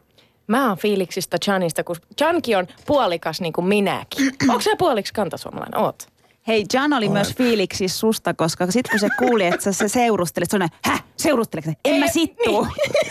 Mä 0.51 0.67
oon 0.67 0.77
fiiliksistä 0.77 1.37
Janista, 1.47 1.83
kun 1.83 1.95
Jankin 2.19 2.57
on 2.57 2.67
puolikas 2.85 3.41
niin 3.41 3.53
kuin 3.53 3.67
minäkin. 3.67 4.31
Onko 4.49 4.61
se 4.61 4.75
puoliksi 4.77 5.13
kantasuomalainen? 5.13 5.79
Oot. 5.79 6.07
Hei, 6.47 6.65
Jan 6.73 6.93
oli 6.93 7.05
Olen. 7.05 7.13
myös 7.17 7.35
fiiliksi 7.35 7.87
susta, 7.87 8.33
koska 8.33 8.71
sit 8.71 8.89
kun 8.89 8.99
se 8.99 9.07
kuuli, 9.19 9.45
että 9.45 9.63
sä, 9.63 9.71
sä 9.71 9.87
seurustelet, 9.87 10.49
se 10.49 10.55
on 10.55 10.59
näin, 10.59 10.71
häh, 10.85 11.03
seurusteleksä? 11.17 11.73
En 11.85 11.99
mä 11.99 12.07
sittuu. 12.07 12.67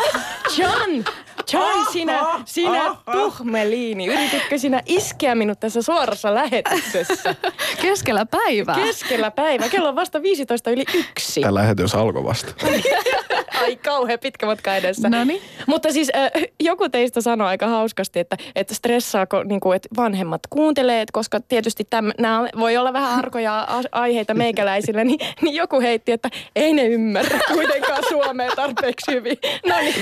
Jan, 0.58 1.04
Jan, 1.52 1.86
sinä, 1.92 2.26
sinä 2.44 2.96
tuhmeliini. 3.12 4.06
Yrititkö 4.06 4.58
sinä 4.58 4.82
iskeä 4.86 5.34
minut 5.34 5.60
tässä 5.60 5.82
suorassa 5.82 6.34
lähetyksessä? 6.34 7.34
Keskellä 7.82 8.26
päivää. 8.26 8.74
Keskellä 8.74 9.30
päivää. 9.30 9.68
Kello 9.68 9.88
on 9.88 9.96
vasta 9.96 10.22
15 10.22 10.70
yli 10.70 10.84
yksi. 10.94 11.40
Tämä 11.40 11.54
lähetys 11.54 11.94
alkoi 11.94 12.24
vasta. 12.24 12.54
Ai 13.60 13.76
kauhean 13.76 14.18
pitkä 14.18 14.46
matka 14.46 14.76
edessä. 14.76 15.08
Noniin. 15.08 15.42
Mutta 15.66 15.92
siis 15.92 16.10
äh, 16.16 16.30
joku 16.60 16.88
teistä 16.88 17.20
sanoi 17.20 17.48
aika 17.48 17.68
hauskasti, 17.68 18.18
että, 18.18 18.36
että 18.54 18.74
stressaako 18.74 19.42
niin 19.42 19.60
kuin, 19.60 19.76
että 19.76 19.88
vanhemmat 19.96 20.40
kuuntelee, 20.50 21.00
että 21.00 21.12
koska 21.12 21.40
tietysti 21.40 21.86
nämä 22.18 22.48
voi 22.58 22.76
olla 22.76 22.92
vähän 22.92 23.19
arkoja 23.20 23.68
aiheita 23.92 24.34
meikäläisille, 24.34 25.04
niin, 25.04 25.18
niin 25.42 25.54
joku 25.54 25.80
heitti, 25.80 26.12
että 26.12 26.28
ei 26.56 26.74
ne 26.74 26.86
ymmärrä 26.86 27.38
kuitenkaan 27.52 28.02
suomea 28.08 28.50
tarpeeksi 28.56 29.12
hyvin. 29.12 29.36
No 29.66 29.78
niin, 29.80 29.94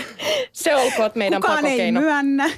se 0.53 0.75
olkoon 0.77 1.11
meidän 1.15 1.41
Kukaan 1.41 1.59
ei 1.67 1.71
pakokeino. 1.71 2.01
myönnä. 2.01 2.51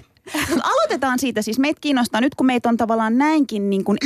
Mutta 0.50 0.68
aloitetaan 0.68 1.18
siitä, 1.18 1.42
siis. 1.42 1.58
Meitä 1.58 1.80
kiinnostaa 1.80 2.20
nyt 2.20 2.34
kun 2.34 2.46
meitä 2.46 2.68
on 2.68 2.76
tavallaan 2.76 3.18
näinkin, 3.18 3.70
niin 3.70 3.84
kun, 3.84 3.96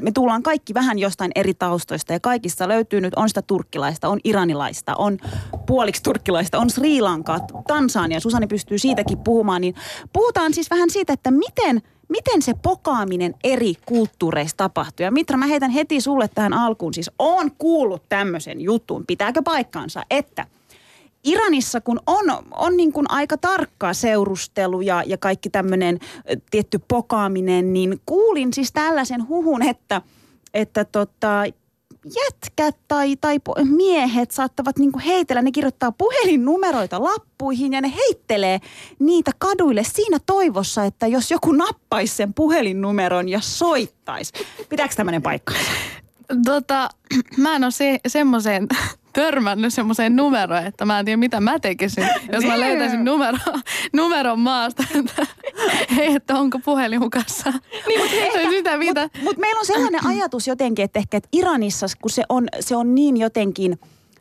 me 0.00 0.12
tullaan 0.12 0.42
kaikki 0.42 0.74
vähän 0.74 0.98
jostain 0.98 1.30
eri 1.34 1.54
taustoista 1.54 2.12
ja 2.12 2.20
kaikissa 2.20 2.68
löytyy 2.68 3.00
nyt, 3.00 3.14
on 3.14 3.28
sitä 3.28 3.42
turkkilaista, 3.42 4.08
on 4.08 4.20
iranilaista, 4.24 4.94
on 4.96 5.18
puoliksi 5.66 6.02
turkkilaista, 6.02 6.58
on 6.58 6.70
Sri 6.70 7.00
Lankaa, 7.00 7.38
Tansania, 7.68 8.20
Susani 8.20 8.46
pystyy 8.46 8.78
siitäkin 8.78 9.18
puhumaan, 9.18 9.60
niin 9.60 9.74
puhutaan 10.12 10.54
siis 10.54 10.70
vähän 10.70 10.90
siitä, 10.90 11.12
että 11.12 11.30
miten, 11.30 11.82
miten 12.08 12.42
se 12.42 12.54
pokaaminen 12.62 13.34
eri 13.44 13.74
kulttuureissa 13.86 14.56
tapahtuu. 14.56 15.04
Ja 15.04 15.10
Mitra, 15.10 15.36
mä 15.36 15.46
heitän 15.46 15.70
heti 15.70 16.00
sulle 16.00 16.28
tähän 16.34 16.52
alkuun, 16.52 16.94
siis 16.94 17.10
on 17.18 17.50
kuullut 17.58 18.08
tämmöisen 18.08 18.60
jutun, 18.60 19.04
pitääkö 19.06 19.42
paikkaansa, 19.42 20.02
että 20.10 20.46
Iranissa, 21.24 21.80
kun 21.80 22.00
on, 22.06 22.24
on 22.50 22.76
niin 22.76 22.92
kuin 22.92 23.10
aika 23.10 23.36
tarkkaa 23.36 23.94
seurustelu 23.94 24.80
ja, 24.80 25.02
ja 25.06 25.18
kaikki 25.18 25.50
tämmöinen 25.50 25.98
tietty 26.50 26.80
pokaaminen, 26.88 27.72
niin 27.72 28.00
kuulin 28.06 28.52
siis 28.52 28.72
tällaisen 28.72 29.28
huhun, 29.28 29.62
että, 29.62 30.02
että 30.54 30.84
tota, 30.84 31.44
jätkät 32.04 32.76
tai, 32.88 33.16
tai 33.16 33.38
miehet 33.64 34.30
saattavat 34.30 34.78
niin 34.78 34.92
kuin 34.92 35.02
heitellä, 35.02 35.42
ne 35.42 35.52
kirjoittaa 35.52 35.92
puhelinnumeroita 35.92 37.02
lappuihin 37.02 37.72
ja 37.72 37.80
ne 37.80 37.92
heittelee 37.96 38.60
niitä 38.98 39.30
kaduille 39.38 39.82
siinä 39.84 40.18
toivossa, 40.26 40.84
että 40.84 41.06
jos 41.06 41.30
joku 41.30 41.52
nappaisi 41.52 42.14
sen 42.14 42.34
puhelinnumeron 42.34 43.28
ja 43.28 43.40
soittaisi. 43.40 44.32
Pitääkö 44.68 44.94
tämmöinen 44.94 45.22
paikkaansa? 45.22 45.70
Tota, 46.44 46.88
mä 47.42 47.56
en 47.56 47.64
ole 47.64 47.70
se, 47.70 47.98
semmoiseen 48.06 48.68
törmännyt 49.14 49.74
semmoiseen 49.74 50.16
numeroon, 50.16 50.66
että 50.66 50.84
mä 50.84 50.98
en 50.98 51.04
tiedä 51.04 51.16
mitä 51.16 51.40
mä 51.40 51.58
tekisin, 51.58 52.08
jos 52.32 52.44
mä 52.44 52.60
löytäisin 52.60 53.04
numero, 53.04 53.38
numeron 53.92 54.40
maasta, 54.40 54.84
että 54.94 55.26
hei, 55.96 56.14
että 56.14 56.34
onko 56.34 56.58
puhelin 56.58 57.00
hukassa. 57.00 57.52
Niin, 57.88 58.00
mutta 58.00 58.50
sitä 58.50 58.76
mitä. 58.76 59.02
Mutta 59.02 59.18
mut 59.22 59.36
meillä 59.36 59.58
on 59.58 59.66
sellainen 59.66 60.06
ajatus 60.06 60.46
jotenkin, 60.46 60.84
että 60.84 60.98
ehkä 60.98 61.16
että 61.16 61.28
Iranissa, 61.32 61.86
kun 62.00 62.10
se 62.10 62.22
on, 62.28 62.46
se 62.60 62.76
on 62.76 62.94
niin 62.94 63.16
jotenkin 63.16 63.78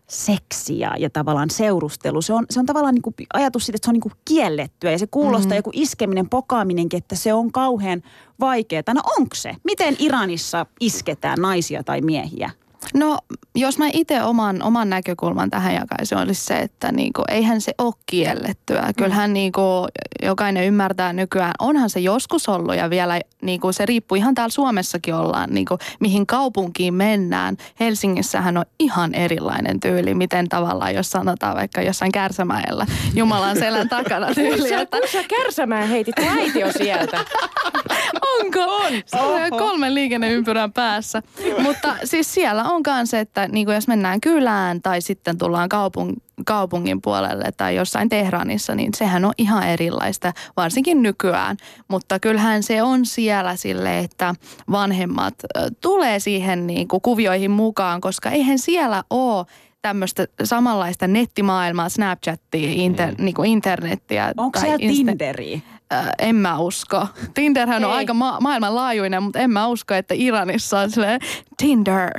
seksiä 0.07 0.91
ja 0.99 1.09
tavallaan 1.09 1.49
seurustelu. 1.49 2.21
Se 2.21 2.33
on, 2.33 2.45
se 2.49 2.59
on 2.59 2.65
tavallaan 2.65 2.95
niin 2.95 3.01
kuin 3.01 3.15
ajatus 3.33 3.65
siitä, 3.65 3.75
että 3.75 3.85
se 3.85 3.89
on 3.89 3.93
niin 3.93 4.01
kuin 4.01 4.13
kiellettyä 4.25 4.91
ja 4.91 4.99
se 4.99 5.07
kuulostaa 5.07 5.51
mm. 5.51 5.55
joku 5.55 5.71
iskeminen, 5.73 6.29
pokaaminenkin, 6.29 6.97
että 6.97 7.15
se 7.15 7.33
on 7.33 7.51
kauhean 7.51 8.01
vaikeaa. 8.39 8.93
No 8.93 9.01
onko 9.19 9.35
se? 9.35 9.55
Miten 9.63 9.95
Iranissa 9.99 10.65
isketään 10.79 11.39
naisia 11.39 11.83
tai 11.83 12.01
miehiä? 12.01 12.49
No, 12.93 13.17
jos 13.55 13.77
mä 13.77 13.85
itse 13.93 14.23
oman, 14.23 14.63
oman 14.63 14.89
näkökulman 14.89 15.49
tähän 15.49 15.73
jakaisin, 15.73 16.17
olisi 16.17 16.45
se, 16.45 16.59
että 16.59 16.91
niinku, 16.91 17.21
eihän 17.27 17.61
se 17.61 17.73
ole 17.77 17.93
kiellettyä. 18.05 18.91
Kyllähän 18.97 19.33
niinku, 19.33 19.87
jokainen 20.23 20.65
ymmärtää 20.65 21.13
nykyään, 21.13 21.53
onhan 21.59 21.89
se 21.89 21.99
joskus 21.99 22.49
ollut 22.49 22.75
ja 22.75 22.89
vielä 22.89 23.21
niinku, 23.41 23.71
se 23.71 23.85
riippuu 23.85 24.15
ihan 24.15 24.35
täällä 24.35 24.51
Suomessakin 24.51 25.15
ollaan, 25.15 25.49
niinku, 25.49 25.77
mihin 25.99 26.27
kaupunkiin 26.27 26.93
mennään. 26.93 27.57
Helsingissähän 27.79 28.57
on 28.57 28.65
ihan 28.79 29.13
erilainen 29.13 29.79
tyyli, 29.79 30.13
miten 30.13 30.49
tavallaan, 30.49 30.95
jos 30.95 31.11
sanotaan 31.11 31.55
vaikka 31.55 31.81
jossain 31.81 32.11
Kärsämäellä 32.11 32.85
Jumalan 33.15 33.57
selän 33.57 33.89
takana 33.89 34.33
tyyli. 34.35 34.73
Että, 34.73 34.99
kun 34.99 35.09
sä 35.11 35.23
Kärsämään 35.23 35.87
heitit 35.87 36.19
äiti 36.19 36.63
on 36.63 36.73
sieltä. 36.77 37.25
Onko? 38.39 38.59
On. 38.59 39.49
Kolmen 39.49 39.95
liikenneympyrän 39.95 40.73
päässä. 40.73 41.21
Mutta 41.63 41.95
siis 42.03 42.33
siellä 42.33 42.63
on 42.63 42.72
myös, 42.87 43.13
että 43.13 43.47
niin 43.47 43.65
kuin 43.65 43.75
jos 43.75 43.87
mennään 43.87 44.21
kylään 44.21 44.81
tai 44.81 45.01
sitten 45.01 45.37
tullaan 45.37 45.69
kaupung, 45.69 46.13
kaupungin 46.45 47.01
puolelle 47.01 47.51
tai 47.57 47.75
jossain 47.75 48.09
Tehranissa, 48.09 48.75
niin 48.75 48.93
sehän 48.95 49.25
on 49.25 49.33
ihan 49.37 49.67
erilaista, 49.67 50.33
varsinkin 50.57 51.01
nykyään. 51.01 51.57
Mutta 51.87 52.19
kyllähän 52.19 52.63
se 52.63 52.83
on 52.83 53.05
siellä 53.05 53.55
sille, 53.55 53.99
että 53.99 54.35
vanhemmat 54.71 55.33
tulee 55.81 56.19
siihen 56.19 56.67
niin 56.67 56.87
kuin 56.87 57.01
kuvioihin 57.01 57.51
mukaan, 57.51 58.01
koska 58.01 58.29
eihän 58.29 58.59
siellä 58.59 59.03
ole 59.09 59.45
tämmöistä 59.81 60.27
samanlaista 60.43 61.07
nettimaailmaa, 61.07 61.89
Snapchattia, 61.89 62.69
inter, 62.71 63.15
mm. 63.17 63.25
niin 63.25 63.35
kuin 63.35 63.51
internettiä. 63.51 64.33
Onko 64.37 64.59
siellä 64.59 64.77
Insta- 64.77 65.05
Tinderiä? 65.05 65.59
Äh, 65.93 66.09
en 66.19 66.35
mä 66.35 66.59
usko. 66.59 67.07
Tinderhän 67.33 67.85
on 67.85 67.91
Ei. 67.91 67.97
aika 67.97 68.13
ma- 68.13 68.37
maailmanlaajuinen, 68.41 69.23
mutta 69.23 69.39
en 69.39 69.49
mä 69.49 69.67
usko, 69.67 69.93
että 69.93 70.13
Iranissa 70.17 70.79
on 70.79 70.91
silleen 70.91 71.19
Tinder. 71.57 72.09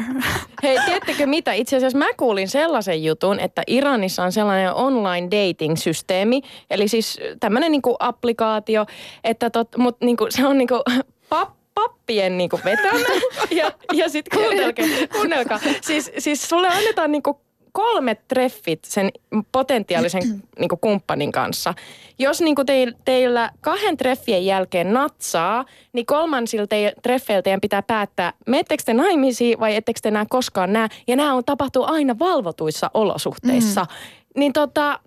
Hei, 0.62 0.78
tiedättekö 0.86 1.26
mitä? 1.26 1.52
Itse 1.52 1.76
asiassa 1.76 1.98
mä 1.98 2.06
kuulin 2.16 2.48
sellaisen 2.48 3.04
jutun, 3.04 3.40
että 3.40 3.62
Iranissa 3.66 4.22
on 4.22 4.32
sellainen 4.32 4.74
online 4.74 5.28
dating-systeemi, 5.30 6.40
eli 6.70 6.88
siis 6.88 7.20
tämmöinen 7.40 7.72
niinku 7.72 7.96
applikaatio, 7.98 8.86
että 9.24 9.50
tot, 9.50 9.68
mut 9.76 9.96
niinku, 10.00 10.26
se 10.30 10.46
on 10.46 10.58
niinku 10.58 10.82
pap, 11.28 11.48
pappien 11.74 12.38
niinku 12.38 12.60
vetämä. 12.64 12.98
Ja, 13.50 13.72
ja 13.92 14.08
sitten 14.08 14.38
kuunnelkaa, 14.40 14.84
kuunnelkaa. 15.12 15.60
Siis, 15.80 16.12
siis 16.18 16.48
sulle 16.48 16.68
annetaan 16.68 17.12
niinku 17.12 17.40
kolme 17.74 18.14
treffit 18.28 18.84
sen 18.84 19.10
potentiaalisen 19.52 20.22
niin 20.60 20.68
kuin 20.68 20.78
kumppanin 20.80 21.32
kanssa. 21.32 21.74
Jos 22.18 22.40
niin 22.40 22.54
kuin 22.54 22.66
teil, 22.66 22.92
teillä 23.04 23.50
kahden 23.60 23.96
treffien 23.96 24.46
jälkeen 24.46 24.92
natsaa, 24.92 25.64
niin 25.92 26.06
kolmansilta 26.06 26.66
te, 26.66 26.94
treffeiltä 27.02 27.42
teidän 27.42 27.60
pitää 27.60 27.82
päättää, 27.82 28.32
mettekö 28.46 28.82
te 28.86 28.94
naimisiin 28.94 29.60
vai 29.60 29.76
ettekö 29.76 30.00
te 30.02 30.08
enää 30.08 30.26
koskaan 30.28 30.72
näe. 30.72 30.88
Ja 31.06 31.16
nämä 31.16 31.34
on 31.34 31.44
tapahtuu 31.44 31.84
aina 31.84 32.18
valvotuissa 32.18 32.90
olosuhteissa. 32.94 33.82
Mm. 33.82 34.40
Niin 34.40 34.52
tota, 34.52 35.00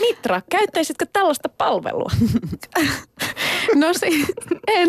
Mitra, 0.00 0.42
käyttäisitkö 0.50 1.06
tällaista 1.12 1.48
palvelua? 1.48 2.10
no 3.74 3.86
si- 3.92 4.26
en. 4.66 4.88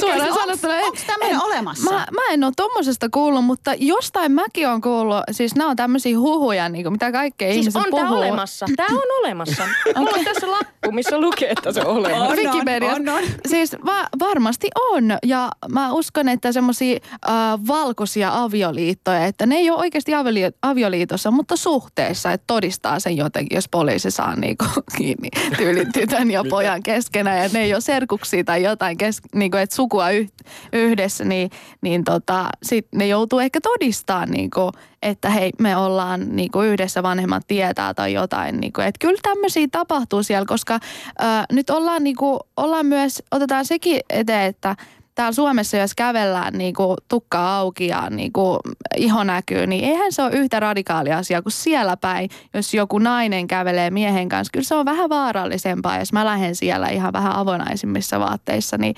Suoraan 0.00 0.34
sanottuna 0.34 0.76
en. 0.78 0.84
Onko 0.84 0.98
tämmöinen 1.06 1.42
olemassa? 1.42 1.90
Mä, 1.92 2.06
mä 2.12 2.20
en 2.30 2.44
ole 2.44 2.52
tommosesta 2.56 3.08
kuullut, 3.08 3.44
mutta 3.44 3.74
jostain 3.78 4.32
mäkin 4.32 4.68
on 4.68 4.80
kuullut. 4.80 5.16
Siis 5.30 5.54
nämä 5.54 5.70
on 5.70 5.76
tämmöisiä 5.76 6.18
huhuja, 6.18 6.68
niin 6.68 6.84
kuin 6.84 6.92
mitä 6.92 7.12
kaikkea 7.12 7.48
siis 7.52 7.58
ihmiset 7.60 7.82
on 7.82 7.90
puhuu. 7.90 8.06
Tää 8.06 8.18
olemassa. 8.18 8.66
Tää 8.76 8.86
on 8.90 9.24
olemassa. 9.24 9.62
Mulla 9.96 10.10
on 10.18 10.24
tässä 10.24 10.50
lappu, 10.50 10.92
missä 10.92 11.20
lukee, 11.20 11.50
että 11.50 11.72
se 11.72 11.80
on 11.80 11.96
olemassa. 11.96 12.24
On, 12.24 12.36
Wikipediassa. 12.36 12.96
On, 12.96 13.08
on. 13.08 13.22
Siis 13.48 13.76
va- 13.86 14.08
varmasti 14.20 14.68
on. 14.92 15.04
Ja 15.26 15.50
mä 15.72 15.92
uskon, 15.92 16.28
että 16.28 16.52
semmoisia 16.52 16.98
äh, 17.28 17.32
valkoisia 17.68 18.42
avioliittoja, 18.42 19.26
että 19.26 19.46
ne 19.46 19.54
ei 19.56 19.70
ole 19.70 19.78
oikeasti 19.78 20.12
avioli- 20.12 20.56
avioliitossa, 20.62 21.30
mutta 21.30 21.56
suhteessa, 21.56 22.32
että 22.32 22.44
todistaa 22.46 23.00
sen 23.00 23.16
jotenkin, 23.16 23.56
jos 23.56 23.68
poliisi 23.94 24.10
saa 24.10 24.36
niinku 24.36 24.64
kiinni 24.96 25.28
tyylin 25.56 25.92
tytön 25.92 26.30
ja 26.30 26.44
pojan 26.50 26.82
keskenään. 26.82 27.38
Ja 27.38 27.48
ne 27.52 27.60
ei 27.60 27.74
ole 27.74 27.80
serkuksia 27.80 28.44
tai 28.44 28.62
jotain, 28.62 28.96
kes- 28.96 29.20
niinku, 29.34 29.56
että 29.56 29.76
sukua 29.76 30.10
yh- 30.10 30.30
yhdessä, 30.72 31.24
niin, 31.24 31.50
niin 31.80 32.04
tota, 32.04 32.48
sit 32.62 32.86
ne 32.94 33.06
joutuu 33.06 33.38
ehkä 33.38 33.60
todistamaan, 33.60 34.30
niinku, 34.30 34.72
että 35.02 35.30
hei, 35.30 35.50
me 35.58 35.76
ollaan 35.76 36.36
niinku 36.36 36.62
yhdessä, 36.62 37.02
vanhemmat 37.02 37.42
tietää 37.46 37.94
tai 37.94 38.12
jotain. 38.12 38.60
Niinku, 38.60 38.80
että 38.80 38.98
kyllä 39.06 39.20
tämmöisiä 39.22 39.66
tapahtuu 39.72 40.22
siellä, 40.22 40.46
koska 40.46 40.78
ää, 41.18 41.44
nyt 41.52 41.70
ollaan, 41.70 42.04
niinku, 42.04 42.40
ollaan 42.56 42.86
myös, 42.86 43.22
otetaan 43.30 43.64
sekin 43.64 44.00
eteen, 44.10 44.46
että 44.46 44.76
täällä 45.14 45.32
Suomessa, 45.32 45.76
jos 45.76 45.94
kävellään 45.94 46.58
niin 46.58 46.74
kuin 46.74 46.96
tukka 47.08 47.56
auki 47.56 47.86
ja 47.86 48.10
niin 48.10 48.32
kuin 48.32 48.58
iho 48.96 49.24
näkyy, 49.24 49.66
niin 49.66 49.84
eihän 49.84 50.12
se 50.12 50.22
ole 50.22 50.32
yhtä 50.36 50.60
radikaali 50.60 51.12
asia 51.12 51.42
kuin 51.42 51.52
siellä 51.52 51.96
päin, 51.96 52.30
jos 52.54 52.74
joku 52.74 52.98
nainen 52.98 53.46
kävelee 53.46 53.90
miehen 53.90 54.28
kanssa. 54.28 54.52
Kyllä 54.52 54.64
se 54.64 54.74
on 54.74 54.84
vähän 54.84 55.10
vaarallisempaa, 55.10 55.98
jos 55.98 56.12
mä 56.12 56.24
lähden 56.24 56.56
siellä 56.56 56.88
ihan 56.88 57.12
vähän 57.12 57.36
avonaisimmissa 57.36 58.20
vaatteissa, 58.20 58.78
niin 58.78 58.94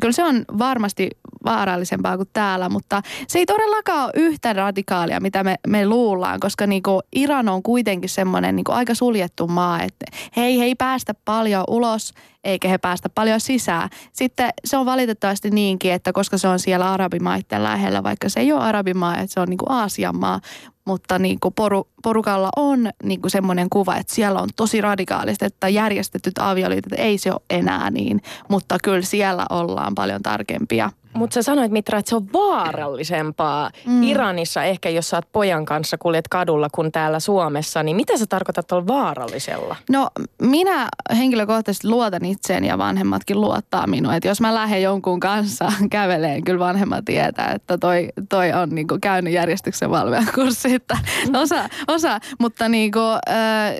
kyllä 0.00 0.12
se 0.12 0.24
on 0.24 0.44
varmasti 0.58 1.10
vaarallisempaa 1.46 2.16
kuin 2.16 2.28
täällä, 2.32 2.68
mutta 2.68 3.02
se 3.28 3.38
ei 3.38 3.46
todellakaan 3.46 4.04
ole 4.04 4.12
yhtä 4.14 4.52
radikaalia, 4.52 5.20
mitä 5.20 5.44
me, 5.44 5.56
me 5.66 5.86
luullaan, 5.86 6.40
koska 6.40 6.66
niinku 6.66 7.00
Iran 7.16 7.48
on 7.48 7.62
kuitenkin 7.62 8.10
semmoinen 8.10 8.56
niinku 8.56 8.72
aika 8.72 8.94
suljettu 8.94 9.46
maa, 9.46 9.82
että 9.82 10.06
hei, 10.36 10.58
he 10.58 10.64
ei 10.64 10.74
päästä 10.74 11.14
paljon 11.24 11.64
ulos, 11.68 12.12
eikä 12.44 12.68
he 12.68 12.78
päästä 12.78 13.08
paljon 13.08 13.40
sisään. 13.40 13.88
Sitten 14.12 14.50
se 14.64 14.76
on 14.76 14.86
valitettavasti 14.86 15.50
niinkin, 15.50 15.92
että 15.92 16.12
koska 16.12 16.38
se 16.38 16.48
on 16.48 16.58
siellä 16.58 16.92
arabimaiden 16.92 17.62
lähellä, 17.62 18.02
vaikka 18.02 18.28
se 18.28 18.40
ei 18.40 18.52
ole 18.52 18.62
arabimaa, 18.62 19.16
että 19.16 19.34
se 19.34 19.40
on 19.40 19.48
niinku 19.48 19.66
Aasian 19.68 20.16
maa, 20.16 20.40
mutta 20.84 21.18
niin 21.18 21.40
kuin 21.40 21.54
poru, 21.54 21.88
porukalla 22.02 22.48
on 22.56 22.90
niin 23.02 23.20
kuin 23.20 23.30
semmoinen 23.30 23.70
kuva, 23.70 23.96
että 23.96 24.14
siellä 24.14 24.40
on 24.40 24.48
tosi 24.56 24.80
radikaalista, 24.80 25.46
että 25.46 25.68
järjestetyt 25.68 26.38
avioliitot 26.38 26.92
ei 26.92 27.18
se 27.18 27.32
ole 27.32 27.40
enää 27.50 27.90
niin, 27.90 28.22
mutta 28.48 28.76
kyllä 28.82 29.02
siellä 29.02 29.46
ollaan 29.50 29.94
paljon 29.94 30.22
tarkempia. 30.22 30.90
Mutta 31.16 31.34
sä 31.34 31.42
sanoit 31.42 31.72
Mitra, 31.72 31.98
että 31.98 32.08
se 32.08 32.16
on 32.16 32.32
vaarallisempaa 32.32 33.70
mm. 33.86 34.02
Iranissa 34.02 34.64
ehkä, 34.64 34.90
jos 34.90 35.08
sä 35.08 35.16
oot 35.16 35.32
pojan 35.32 35.64
kanssa 35.64 35.98
kuljet 35.98 36.28
kadulla 36.28 36.68
kuin 36.72 36.92
täällä 36.92 37.20
Suomessa. 37.20 37.82
Niin 37.82 37.96
mitä 37.96 38.18
sä 38.18 38.26
tarkoitat 38.26 38.72
olla 38.72 38.86
vaarallisella? 38.86 39.76
No 39.90 40.10
minä 40.42 40.88
henkilökohtaisesti 41.16 41.88
luotan 41.88 42.24
itseen 42.24 42.64
ja 42.64 42.78
vanhemmatkin 42.78 43.40
luottaa 43.40 43.86
minua. 43.86 44.14
Että 44.16 44.28
jos 44.28 44.40
mä 44.40 44.54
lähden 44.54 44.82
jonkun 44.82 45.20
kanssa 45.20 45.72
käveleen, 45.90 46.44
kyllä 46.44 46.60
vanhemmat 46.60 47.04
tietää, 47.04 47.52
että 47.54 47.78
toi, 47.78 48.08
toi 48.28 48.52
on 48.52 48.68
niinku 48.68 48.98
käynyt 49.00 49.32
järjestyksen 49.32 49.90
valveakurssi. 49.90 50.74
Että 50.74 50.98
osa, 51.34 51.68
osa, 51.88 52.20
mutta 52.40 52.68
niinku, 52.68 53.00
äh, 53.28 53.74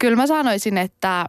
kyllä 0.00 0.16
mä 0.16 0.26
sanoisin, 0.26 0.78
että 0.78 1.26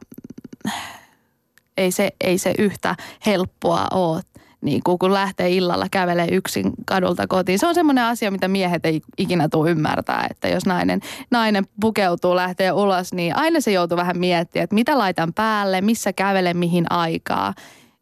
ei 1.77 1.91
se, 1.91 2.09
ei 2.21 2.37
se 2.37 2.53
yhtä 2.57 2.95
helppoa 3.25 3.87
ole 3.91 4.21
niin 4.61 4.81
kuin 4.85 4.99
kun 4.99 5.13
lähtee 5.13 5.49
illalla 5.49 5.87
kävelee 5.91 6.27
yksin 6.31 6.71
kadulta 6.85 7.27
kotiin. 7.27 7.59
Se 7.59 7.67
on 7.67 7.75
semmoinen 7.75 8.03
asia, 8.03 8.31
mitä 8.31 8.47
miehet 8.47 8.85
ei 8.85 9.01
ikinä 9.17 9.49
tule 9.49 9.71
ymmärtää, 9.71 10.27
että 10.29 10.47
jos 10.47 10.65
nainen, 10.65 10.99
nainen 11.31 11.63
pukeutuu, 11.81 12.35
lähtee 12.35 12.71
ulos, 12.71 13.13
niin 13.13 13.37
aina 13.37 13.61
se 13.61 13.71
joutuu 13.71 13.97
vähän 13.97 14.19
miettimään, 14.19 14.63
että 14.63 14.73
mitä 14.73 14.97
laitan 14.97 15.33
päälle, 15.33 15.81
missä 15.81 16.13
kävelen, 16.13 16.57
mihin 16.57 16.85
aikaa. 16.89 17.53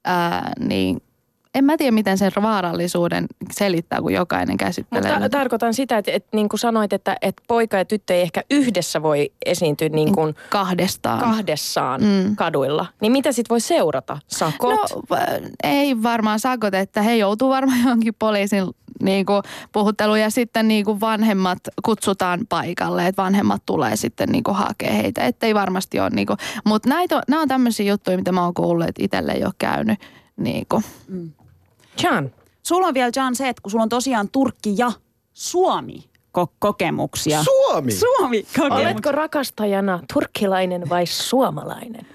Ää, 0.06 0.52
niin 0.60 1.02
en 1.56 1.66
mä 1.66 1.78
tiedä, 1.78 1.92
miten 1.92 2.18
sen 2.18 2.32
vaarallisuuden 2.42 3.26
selittää, 3.52 4.02
kun 4.02 4.14
jokainen 4.14 4.58
käsittelee. 4.58 5.12
Mutta 5.12 5.30
tarkoitan 5.30 5.74
sitä, 5.74 5.98
että, 5.98 6.12
että 6.12 6.30
niin 6.34 6.50
kuin 6.50 6.60
sanoit, 6.60 6.94
että, 6.94 7.18
että 7.22 7.44
poika 7.48 7.78
ja 7.78 7.86
tyttö 7.86 8.16
ei 8.16 8.22
ehkä 8.22 8.42
yhdessä 8.52 9.02
voi 9.02 9.32
esiintyä 9.46 9.90
niin 9.90 10.16
kuin 10.16 10.36
kahdestaan, 10.50 11.20
kahdessaan 11.20 12.02
mm. 12.02 12.36
kaduilla. 12.36 12.86
Niin 13.02 13.12
mitä 13.12 13.32
sitten 13.32 13.50
voi 13.50 13.62
seurata? 13.62 14.18
Sakot? 14.28 14.80
No 15.10 15.18
ei 15.64 16.04
varmaan 16.04 16.40
sakot, 16.40 16.74
että 16.74 17.02
he 17.02 17.16
joutuu 17.16 17.50
varmaan 17.50 17.80
johonkin 17.80 18.16
poliisin 18.20 18.64
niin 19.04 19.26
kuin 19.26 19.44
puhutteluun 19.72 20.20
ja 20.20 20.30
sitten 20.30 20.68
niin 20.68 20.86
kuin 20.86 21.00
vanhemmat 21.00 21.58
kutsutaan 21.86 22.40
paikalle, 22.50 23.08
että 23.08 23.22
vanhemmat 23.22 23.64
tulee 23.66 23.96
sitten 23.96 24.30
niin 24.30 24.44
kuin 24.44 24.58
hakea 24.58 24.94
heitä, 24.94 25.26
ettei 25.26 25.56
varmasti 25.56 26.00
ole 26.00 26.10
niin 26.10 26.28
kuin, 26.28 26.38
mutta 26.66 26.90
näitä, 26.90 27.22
nämä 27.28 27.42
on 27.42 27.48
tämmöisiä 27.48 27.92
juttuja, 27.92 28.18
mitä 28.18 28.32
mä 28.32 28.44
oon 28.44 28.54
kuullut, 28.54 28.88
että 28.88 29.04
itselle 29.04 29.32
ei 29.32 29.46
ole 29.46 29.54
käynyt 29.58 30.00
niin 30.38 30.66
kuin. 30.70 30.84
Mm. 31.08 31.32
John. 32.04 32.30
sulla 32.64 32.88
on 32.88 32.94
vielä 32.94 33.12
John 33.16 33.36
se, 33.36 33.50
että 33.50 33.62
kun 33.62 33.72
sulla 33.72 33.84
on 33.84 33.90
tosiaan 33.90 34.30
Turkki 34.32 34.74
ja 34.78 34.92
Suomi 35.34 36.10
ko- 36.38 36.54
kokemuksia. 36.60 37.44
Suomi! 37.44 37.92
Suomi 37.92 38.44
kokemuksia. 38.44 38.88
Oletko 38.90 39.12
rakastajana 39.12 40.00
turkkilainen 40.14 40.90
vai 40.90 41.06
suomalainen? 41.06 42.08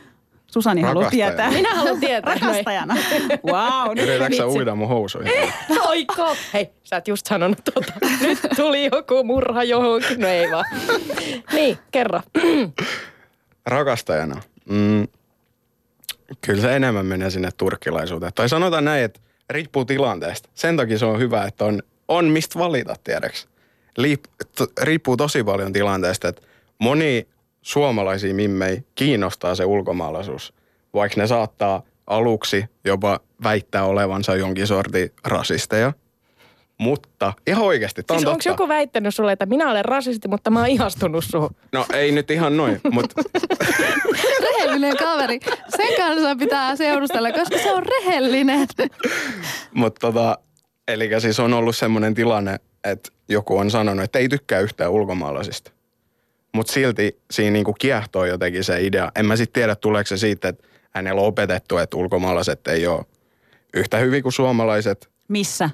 Susani 0.47 0.83
haluaa 0.83 1.11
tietää. 1.11 1.51
Minä 1.51 1.75
haluan 1.75 2.01
tietää. 2.01 2.35
Rakastajana. 2.35 2.95
Wow. 3.53 3.99
Yritätkö 3.99 4.37
sä 4.37 4.47
uida 4.47 4.75
mun 4.75 4.89
housuihin? 4.89 5.33
Oiko? 5.89 6.37
Hei, 6.55 6.71
sä 6.85 6.97
et 6.97 7.09
just 7.09 7.27
sanonut 7.27 7.59
tuota. 7.75 7.93
Nyt 8.21 8.39
tuli 8.57 8.89
joku 8.93 9.25
murha 9.25 9.65
johonkin. 9.65 10.21
No 10.21 10.29
ei 10.29 10.51
vaan. 10.51 10.65
Niin, 11.53 11.79
kerro. 11.91 12.21
Rakastajana. 13.67 14.43
Mm, 14.69 15.09
kyllä 16.41 16.61
se 16.63 16.77
enemmän 16.77 17.07
menee 17.07 17.31
sinne 17.31 17.49
turkkilaisuuteen. 17.57 18.33
Tai 18.35 18.49
sanotaan 18.49 18.85
näin, 18.85 19.05
että 19.05 19.21
riippuu 19.51 19.85
tilanteesta. 19.85 20.49
Sen 20.55 20.77
takia 20.77 20.99
se 20.99 21.07
on 21.07 21.19
hyvä, 21.19 21.45
että 21.45 21.65
on, 21.65 21.83
on 22.09 22.25
mistä 22.25 22.59
valita, 22.59 22.95
tiedäks. 23.05 23.49
Riippuu 24.83 25.17
tosi 25.17 25.45
paljon 25.45 25.73
tilanteesta, 25.73 26.29
että 26.29 26.43
moni 26.79 27.29
suomalaisia 27.63 28.35
mimmei 28.35 28.85
kiinnostaa 28.95 29.55
se 29.55 29.65
ulkomaalaisuus. 29.65 30.55
Vaikka 30.95 31.21
ne 31.21 31.27
saattaa 31.27 31.83
aluksi 32.07 32.65
jopa 32.85 33.21
väittää 33.43 33.85
olevansa 33.85 34.37
jonkin 34.37 34.67
sortin 34.67 35.13
rasisteja. 35.25 35.93
Mutta 36.79 37.33
ihan 37.47 37.65
oikeasti, 37.65 38.03
on 38.11 38.19
Siis 38.19 38.27
onko 38.29 38.37
totta. 38.37 38.49
joku 38.49 38.69
väittänyt 38.69 39.15
sulle, 39.15 39.33
että 39.33 39.47
minä 39.47 39.71
olen 39.71 39.85
rasisti, 39.85 40.29
mutta 40.29 40.51
mä 40.51 40.59
oon 40.59 40.69
ihastunut 40.69 41.25
suhun? 41.25 41.51
No 41.73 41.87
ei 41.93 42.13
nyt 42.13 42.31
ihan 42.31 42.57
noin, 42.57 42.81
mutta 42.93 43.23
Rehellinen 44.43 44.97
kaveri. 44.97 45.41
Sen 45.77 45.97
kanssa 45.97 46.37
pitää 46.37 46.77
seurustella, 46.77 47.33
koska 47.33 47.59
se 47.59 47.73
on 47.73 47.83
rehellinen. 47.87 48.69
Mutta 49.75 50.01
tota, 50.01 50.39
eli 50.89 51.11
siis 51.19 51.41
on 51.41 51.55
ollut 51.55 51.77
semmoinen 51.77 52.15
tilanne, 52.15 52.57
että 52.85 53.11
joku 53.29 53.59
on 53.59 53.71
sanonut, 53.71 54.05
että 54.05 54.19
ei 54.19 54.29
tykkää 54.29 54.61
yhtään 54.61 54.91
ulkomaalaisista. 54.91 55.71
Mutta 56.55 56.73
silti 56.73 57.21
siinä 57.31 57.51
niinku 57.51 57.73
kiehtoo 57.73 58.25
jotenkin 58.25 58.65
se 58.65 58.83
idea. 58.83 59.13
En 59.17 59.27
mä 59.27 59.37
sitten 59.37 59.61
tiedä, 59.61 59.77
tuleeko 59.77 60.09
se 60.09 60.17
siitä, 60.17 60.49
että 60.49 60.67
hänellä 60.91 61.21
on 61.21 61.27
opetettu, 61.27 61.79
että 61.79 61.97
ulkomaalaiset 61.97 62.69
ei 62.69 62.87
ole 62.87 63.05
yhtä 63.75 63.97
hyvin 63.99 64.23
kuin 64.23 64.33
suomalaiset 64.33 65.11
Missä? 65.29 65.71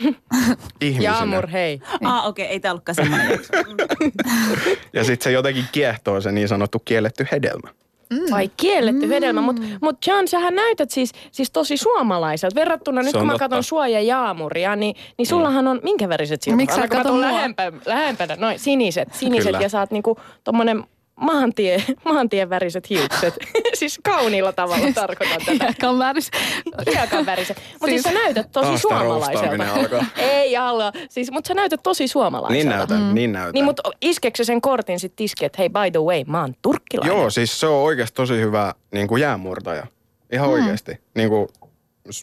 ihmisinä. 0.80 1.04
Jaamur, 1.04 1.46
hei. 1.46 1.80
Ah, 2.04 2.26
okei, 2.26 2.44
okay, 2.44 2.52
ei 2.52 2.60
tää 2.60 2.72
ollutkaan 2.72 2.94
semmoinen. 2.94 3.40
Ja 4.92 5.04
sitten 5.04 5.24
se 5.24 5.32
jotenkin 5.32 5.64
kiehtoo 5.72 6.20
se 6.20 6.32
niin 6.32 6.48
sanottu 6.48 6.78
kielletty 6.84 7.26
hedelmä. 7.32 7.68
Vai 8.30 8.50
kielletty 8.56 9.08
hedelmä. 9.08 9.40
Mutta 9.40 9.62
mut 9.80 10.06
John, 10.06 10.28
sähän 10.28 10.54
näytät 10.54 10.90
siis, 10.90 11.12
siis 11.32 11.50
tosi 11.50 11.76
suomalaiselta. 11.76 12.54
Verrattuna 12.54 13.02
nyt 13.02 13.12
kun 13.12 13.26
mä 13.26 13.38
katson 13.38 13.64
sua 13.64 13.88
ja 13.88 14.00
Jaamuria, 14.00 14.76
niin, 14.76 14.96
niin 15.18 15.26
sullahan 15.26 15.68
on 15.68 15.80
minkä 15.82 16.08
väriset 16.08 16.42
silmät? 16.42 16.56
Miksi 16.56 16.76
sä 16.76 16.88
katon 16.88 17.20
lähempänä, 17.20 17.78
lähempänä. 17.86 18.36
Noin, 18.36 18.58
siniset, 18.58 19.08
siniset 19.14 19.46
Kyllä. 19.46 19.60
ja 19.60 19.68
sä 19.68 19.80
oot 19.80 19.90
niinku 19.90 20.16
tommonen 20.44 20.84
maantie, 21.20 21.82
maantien 22.04 22.50
väriset 22.50 22.90
hiukset. 22.90 23.34
siis 23.74 24.00
kauniilla 24.04 24.52
tavalla 24.52 24.86
tarkoitan 24.94 25.40
tätä. 25.46 25.64
Hiekan 25.64 25.98
väris. 25.98 26.30
Hiekan 26.94 27.26
väriset. 27.26 27.56
Mutta 27.72 27.86
siis, 27.86 28.02
Siis- 28.02 28.14
sä 28.14 28.20
näytät 28.20 28.52
tosi 28.52 28.68
tää 28.68 28.78
suomalaiselta. 28.78 30.04
Ei 30.16 30.56
alla. 30.56 30.92
Siis, 31.08 31.30
mutta 31.30 31.48
sä 31.48 31.54
näytät 31.54 31.80
tosi 31.82 32.08
suomalaiselta. 32.08 32.52
Niin 32.52 32.68
näytän, 32.68 33.02
mm. 33.02 33.14
niin 33.14 33.32
näytän. 33.32 33.52
Niin, 33.52 33.64
mutta 33.64 33.82
iskeekö 34.00 34.36
se 34.36 34.44
sen 34.44 34.60
kortin 34.60 35.00
sitten 35.00 35.16
tiski, 35.16 35.44
että 35.44 35.56
hei, 35.58 35.68
by 35.68 35.90
the 35.92 36.00
way, 36.00 36.24
mä 36.26 36.40
oon 36.40 36.54
turkkilainen? 36.62 37.16
Joo, 37.16 37.30
siis 37.30 37.60
se 37.60 37.66
on 37.66 37.82
oikeasti 37.82 38.14
tosi 38.14 38.34
hyvä 38.34 38.74
niin 38.92 39.08
kuin 39.08 39.22
jäämurtaja. 39.22 39.86
Ihan 40.32 40.48
mm. 40.48 40.52
oikeasti. 40.52 41.00
Niin 41.14 41.28
kuin, 41.28 41.48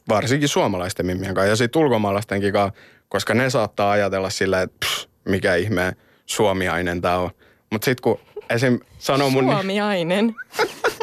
varsinkin 0.10 0.50
suomalaisten 0.50 1.06
mimmien 1.06 1.34
kanssa 1.34 1.50
ja 1.50 1.56
sitten 1.56 1.82
ulkomaalaistenkin 1.82 2.54
kanssa, 2.54 2.82
koska 3.10 3.34
ne 3.34 3.50
saattaa 3.50 3.92
ajatella 3.92 4.30
sillä, 4.30 4.62
että 4.62 4.78
pff, 4.86 5.06
mikä 5.26 5.56
ihme 5.56 5.94
suomiainen 6.26 7.02
tämä 7.02 7.18
on. 7.18 7.30
Mutta 7.72 7.86
sitten 7.86 8.02
kun 8.02 8.20
esim. 8.50 8.80
sanoo 9.00 9.30
mun... 9.30 9.44
Suomiainen. 9.52 10.36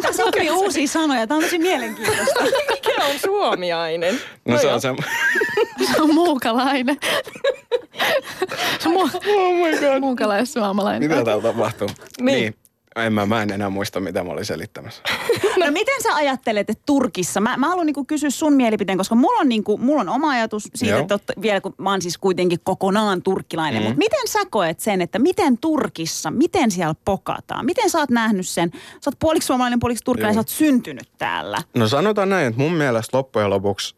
Tässä 0.03 0.25
oppii 0.25 0.51
uusia 0.51 0.89
sanoja. 0.89 1.27
Tämä 1.27 1.39
on 1.39 1.45
tosi 1.45 1.59
mielenkiintoista. 1.59 2.45
Mikä 2.71 3.05
on 3.05 3.19
suomiainen? 3.25 4.21
No, 4.45 4.59
se 4.59 4.65
joo. 4.67 4.75
on 4.75 4.81
se... 4.81 4.89
Se 5.95 6.03
on 6.03 6.15
muukalainen. 6.15 6.97
Se 8.81 8.89
on 8.89 8.95
mu- 8.95 9.17
oh 9.29 9.55
my 9.55 9.79
god. 9.81 10.01
muukalais-suomalainen. 10.01 11.11
Mitä 11.11 11.25
täällä 11.25 11.43
tapahtuu? 11.43 11.89
Niin. 12.21 12.27
niin. 12.41 12.55
En 12.97 13.13
mä, 13.13 13.27
mä 13.27 13.43
en 13.43 13.51
enää 13.51 13.71
muista, 13.71 14.01
mitä 14.01 14.25
mä 14.25 14.33
olin 14.33 14.45
selittämässä. 14.45 15.03
No 15.57 15.71
miten 15.71 16.03
sä 16.03 16.15
ajattelet, 16.15 16.71
että 16.71 16.83
Turkissa, 16.87 17.41
mä, 17.41 17.57
mä 17.57 17.69
haluan 17.69 17.87
niinku 17.87 18.05
kysyä 18.05 18.31
sun 18.31 18.53
mielipiteen, 18.53 18.99
koska 18.99 19.15
mulla 19.15 19.41
on, 19.41 19.49
niinku, 19.49 19.79
mulla 19.79 20.01
on 20.01 20.09
oma 20.09 20.31
ajatus 20.31 20.69
siitä, 20.75 20.95
Joo. 20.95 21.01
että 21.01 21.19
totta, 21.19 21.33
vielä 21.43 21.61
kun 21.61 21.75
mä 21.79 21.91
oon 21.91 22.03
siis 22.03 22.19
kuitenkin 22.19 22.59
kokonaan 22.65 23.23
turkkilainen, 23.23 23.83
mm. 23.83 23.87
mutta 23.87 23.99
miten 23.99 24.29
sä 24.29 24.39
koet 24.51 24.81
sen, 24.81 25.01
että 25.01 25.19
miten 25.19 25.59
Turkissa, 25.59 26.31
miten 26.31 26.71
siellä 26.71 26.95
pokataan? 27.05 27.67
Miten 27.67 27.91
sä 27.91 27.99
oot 27.99 28.11
nähnyt 28.11 28.49
sen? 28.49 28.71
Sä 28.75 29.11
oot 29.11 29.19
puoliksi 29.19 29.47
suomalainen, 29.47 29.81
puoliksi 29.81 30.05
turkkilainen, 30.05 30.37
Joo. 30.37 30.43
sä 30.43 30.47
oot 30.47 30.59
syntynyt 30.59 31.09
täällä. 31.19 31.63
No 31.75 31.89
sanotaan 31.89 32.29
näin, 32.29 32.47
että 32.47 32.61
mun 32.61 32.73
mielestä 32.73 33.17
loppujen 33.17 33.51
lopuksi 33.51 33.95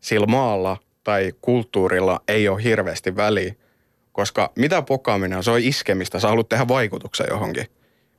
sillä 0.00 0.26
maalla 0.26 0.76
tai 1.04 1.32
kulttuurilla 1.40 2.20
ei 2.28 2.48
ole 2.48 2.62
hirveästi 2.64 3.16
väliä, 3.16 3.54
koska 4.12 4.52
mitä 4.56 4.82
pokaaminen 4.82 5.38
on, 5.38 5.44
se 5.44 5.50
on 5.50 5.60
iskemistä, 5.60 6.20
sä 6.20 6.28
haluat 6.28 6.48
tehdä 6.48 6.68
vaikutuksen 6.68 7.26
johonkin. 7.30 7.66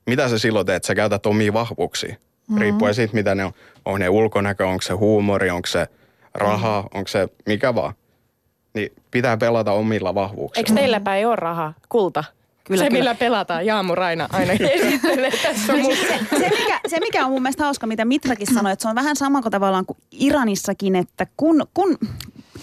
Mitä 0.06 0.30
sä 0.30 0.40
silloin 0.40 0.66
teet? 0.66 0.84
Sä 0.84 0.96
käytät 0.96 1.26
omia 1.26 1.54
vahvuuksia. 1.54 2.16
Mm. 2.48 2.58
Riippuen 2.58 2.96
siitä, 2.96 3.14
mitä 3.14 3.36
ne 3.36 3.46
on. 3.46 3.52
On 3.86 4.00
ne 4.00 4.10
ulkonäkö, 4.10 4.68
onko 4.68 4.82
se 4.82 4.94
huumori, 4.94 5.50
onko 5.50 5.68
se 5.68 5.88
raha, 6.34 6.82
mm. 6.82 6.98
onko 6.98 7.08
se 7.08 7.28
mikä 7.46 7.76
vaan. 7.76 7.94
Niin 8.74 8.92
pitää 9.12 9.38
pelata 9.38 9.72
omilla 9.72 10.16
vahvuuksilla. 10.16 10.68
Eikö 10.68 10.82
teillä 10.82 11.00
päin 11.00 11.28
ole 11.28 11.36
rahaa? 11.36 11.74
Kulta? 11.90 12.24
Kyllä, 12.64 12.84
se, 12.84 12.90
kyllä. 12.90 13.00
millä 13.00 13.16
pelataan. 13.16 13.66
Jaamu 13.66 13.96
Raina 13.96 14.28
aina 14.32 14.54
esittelee 14.72 15.32
tässä 15.44 15.74
mun. 15.74 15.96
se, 15.96 16.20
se, 16.30 16.50
mikä, 16.50 16.80
se, 16.88 17.00
mikä 17.00 17.26
on 17.26 17.32
mun 17.32 17.42
mielestä 17.42 17.64
hauska, 17.64 17.88
mitä 17.88 18.06
Mitrakin 18.06 18.54
sanoi, 18.54 18.72
että 18.74 18.84
se 18.84 18.90
on 18.90 18.96
vähän 18.96 19.16
sama 19.16 19.42
kuin 19.42 19.52
tavallaan 19.52 19.86
kuin 19.86 19.98
Iranissakin, 20.12 20.96
että 20.96 21.28
kun, 21.38 21.68
kun 21.74 21.98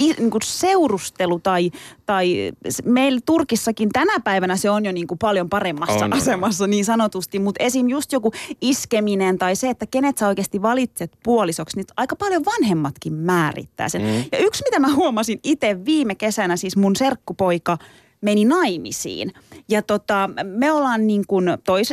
niin 0.01 0.31
kuin 0.31 0.43
seurustelu 0.45 1.39
tai, 1.39 1.71
tai 2.07 2.53
meillä 2.85 3.21
Turkissakin 3.27 3.89
tänä 3.89 4.21
päivänä 4.21 4.57
se 4.57 4.71
on 4.71 4.85
jo 4.85 4.93
niin 4.93 5.07
kuin 5.07 5.19
paljon 5.19 5.49
paremmassa 5.49 6.05
on. 6.05 6.13
asemassa 6.13 6.67
niin 6.67 6.85
sanotusti, 6.85 7.39
mutta 7.39 7.65
esim. 7.65 7.89
just 7.89 8.13
joku 8.13 8.33
iskeminen 8.61 9.39
tai 9.39 9.57
se, 9.57 9.71
että 9.71 9.87
kenet 9.87 10.19
sä 10.19 10.29
oikeasti 10.29 10.63
valitset 10.63 11.13
puolisoksi, 11.23 11.77
niin 11.77 11.87
aika 11.97 12.17
paljon 12.17 12.45
vanhemmatkin 12.45 13.13
määrittää 13.13 13.89
sen. 13.89 14.03
Mm. 14.03 14.25
Ja 14.33 14.39
yksi, 14.39 14.65
mitä 14.67 14.79
mä 14.79 14.95
huomasin 14.95 15.41
itse 15.45 15.85
viime 15.85 16.15
kesänä, 16.15 16.57
siis 16.57 16.77
mun 16.77 16.97
serkkupoika 16.97 17.79
meni 18.21 18.45
naimisiin. 18.45 19.33
Ja 19.69 19.83
tota, 19.83 20.31
me 20.45 20.73
ollaan 20.73 21.07
niin 21.07 21.25
kuin 21.27 21.45
tois, 21.65 21.93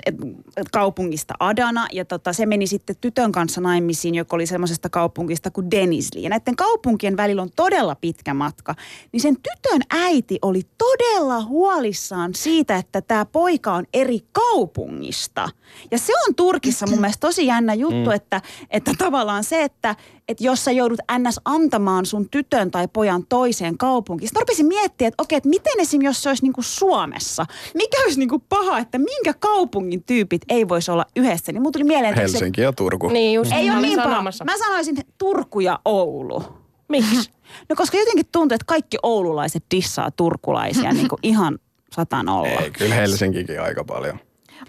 kaupungista 0.71 1.33
Adana 1.39 1.87
ja 1.91 2.05
tota, 2.05 2.33
se 2.33 2.45
meni 2.45 2.67
sitten 2.67 2.95
tytön 3.01 3.31
kanssa 3.31 3.61
naimisiin, 3.61 4.15
joka 4.15 4.35
oli 4.35 4.45
semmoisesta 4.45 4.89
kaupungista 4.89 5.51
kuin 5.51 5.71
Denizli. 5.71 6.23
Ja 6.23 6.29
näiden 6.29 6.55
kaupunkien 6.55 7.17
välillä 7.17 7.41
on 7.41 7.49
todella 7.55 7.95
pitkä 7.95 8.33
matka. 8.33 8.75
Niin 9.11 9.21
sen 9.21 9.35
tytön 9.35 9.81
äiti 9.89 10.39
oli 10.41 10.61
todella 10.77 11.43
huolissaan 11.43 12.35
siitä, 12.35 12.75
että 12.75 13.01
tämä 13.01 13.25
poika 13.25 13.73
on 13.73 13.85
eri 13.93 14.19
kaupungista. 14.31 15.49
Ja 15.91 15.97
se 15.97 16.13
on 16.27 16.35
Turkissa 16.35 16.87
mun 16.87 16.99
mielestä 17.01 17.27
tosi 17.27 17.45
jännä 17.45 17.73
juttu, 17.73 18.09
mm. 18.09 18.15
että, 18.15 18.41
että 18.69 18.91
tavallaan 18.97 19.43
se, 19.43 19.63
että, 19.63 19.95
että 20.27 20.43
jos 20.43 20.65
sä 20.65 20.71
joudut 20.71 20.99
ns. 21.19 21.39
antamaan 21.45 22.05
sun 22.05 22.29
tytön 22.29 22.71
tai 22.71 22.87
pojan 22.93 23.23
toiseen 23.29 23.77
kaupunkiin. 23.77 24.27
Sitten 24.27 24.41
rupesin 24.41 24.65
miettimään, 24.65 25.07
että 25.07 25.23
okei, 25.23 25.37
että 25.37 25.49
miten 25.49 25.79
esim. 25.79 26.01
jos 26.01 26.23
se 26.23 26.29
olisi 26.29 26.43
niinku 26.43 26.61
Suomessa, 26.61 27.45
mikä 27.73 27.97
olisi 28.03 28.19
niinku 28.19 28.43
paha, 28.49 28.79
että 28.79 28.97
minkä 28.97 29.33
kaupungin 29.39 30.03
tyypit 30.03 30.41
ei 30.49 30.67
voisi 30.67 30.91
olla 30.91 31.05
yhdessä. 31.15 31.51
Niin 31.51 31.61
mun 31.61 31.71
tuli 31.71 31.83
mieleen, 31.83 32.13
että 32.13 32.27
se 32.27 32.33
Helsinki 32.33 32.61
ja 32.61 32.73
Turku. 32.73 33.07
Niin 33.09 33.33
just, 33.33 33.51
ei 33.51 33.69
mä 33.69 33.77
ole 33.77 33.87
niin 33.87 34.01
paha. 34.01 34.21
Mä 34.21 34.57
sanoisin 34.57 34.97
Turku 35.17 35.59
ja 35.59 35.79
Oulu. 35.85 36.43
Miksi? 36.87 37.29
No 37.69 37.75
koska 37.75 37.97
jotenkin 37.97 38.25
tuntuu, 38.31 38.55
että 38.55 38.65
kaikki 38.65 38.97
oululaiset 39.03 39.63
dissaa 39.75 40.11
turkulaisia 40.11 40.91
niin 40.93 41.07
kuin 41.07 41.19
ihan 41.33 41.59
satan 41.91 42.29
olla. 42.29 42.61
Ei, 42.61 42.71
kyllä 42.71 42.95
Helsinkikin 42.95 43.61
aika 43.61 43.83
paljon. 43.83 44.19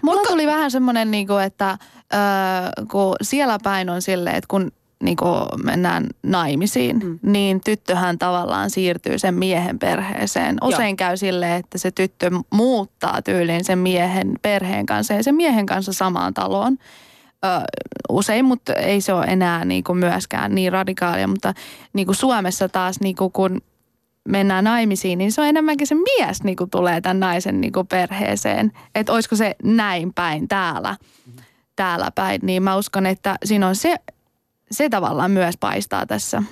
Mulla 0.02 0.22
tuli 0.22 0.46
vähän 0.46 0.70
semmoinen, 0.70 1.10
niinku, 1.10 1.34
että 1.34 1.70
ö, 1.70 2.86
kun 2.90 3.16
siellä 3.22 3.58
päin 3.62 3.90
on 3.90 4.02
silleen, 4.02 4.36
että 4.36 4.48
kun 4.48 4.72
niinku, 5.02 5.26
mennään 5.64 6.06
naimisiin, 6.22 6.98
mm. 6.98 7.18
niin 7.22 7.60
tyttöhän 7.64 8.18
tavallaan 8.18 8.70
siirtyy 8.70 9.18
sen 9.18 9.34
miehen 9.34 9.78
perheeseen. 9.78 10.56
Usein 10.62 10.96
käy 10.96 11.16
silleen, 11.16 11.60
että 11.60 11.78
se 11.78 11.90
tyttö 11.90 12.30
muuttaa 12.52 13.22
tyyliin 13.22 13.64
sen 13.64 13.78
miehen 13.78 14.32
perheen 14.42 14.86
kanssa 14.86 15.14
ja 15.14 15.22
sen 15.22 15.34
miehen 15.34 15.66
kanssa 15.66 15.92
samaan 15.92 16.34
taloon. 16.34 16.78
Ö, 17.44 17.48
usein, 18.08 18.44
mutta 18.44 18.72
ei 18.72 19.00
se 19.00 19.12
ole 19.12 19.26
enää 19.26 19.64
niinku 19.64 19.94
myöskään 19.94 20.54
niin 20.54 20.72
radikaalia, 20.72 21.28
mutta 21.28 21.54
niinku 21.92 22.14
Suomessa 22.14 22.68
taas 22.68 23.00
niinku 23.00 23.30
kun 23.30 23.60
mennään 24.28 24.64
naimisiin, 24.64 25.18
niin 25.18 25.32
se 25.32 25.40
on 25.40 25.46
enemmänkin 25.46 25.86
se 25.86 25.94
mies 25.94 26.42
niin 26.42 26.56
kuin 26.56 26.70
tulee 26.70 27.00
tämän 27.00 27.20
naisen 27.20 27.60
niin 27.60 27.72
kuin 27.72 27.86
perheeseen. 27.86 28.72
Että 28.94 29.12
olisiko 29.12 29.36
se 29.36 29.56
näin 29.64 30.14
päin 30.14 30.48
täällä, 30.48 30.96
täällä 31.76 32.10
päin. 32.14 32.40
Niin 32.42 32.62
mä 32.62 32.76
uskon, 32.76 33.06
että 33.06 33.36
siinä 33.44 33.68
on 33.68 33.76
se, 33.76 33.96
se 34.70 34.88
tavallaan 34.88 35.30
myös 35.30 35.54
paistaa 35.60 36.06
tässä. 36.06 36.42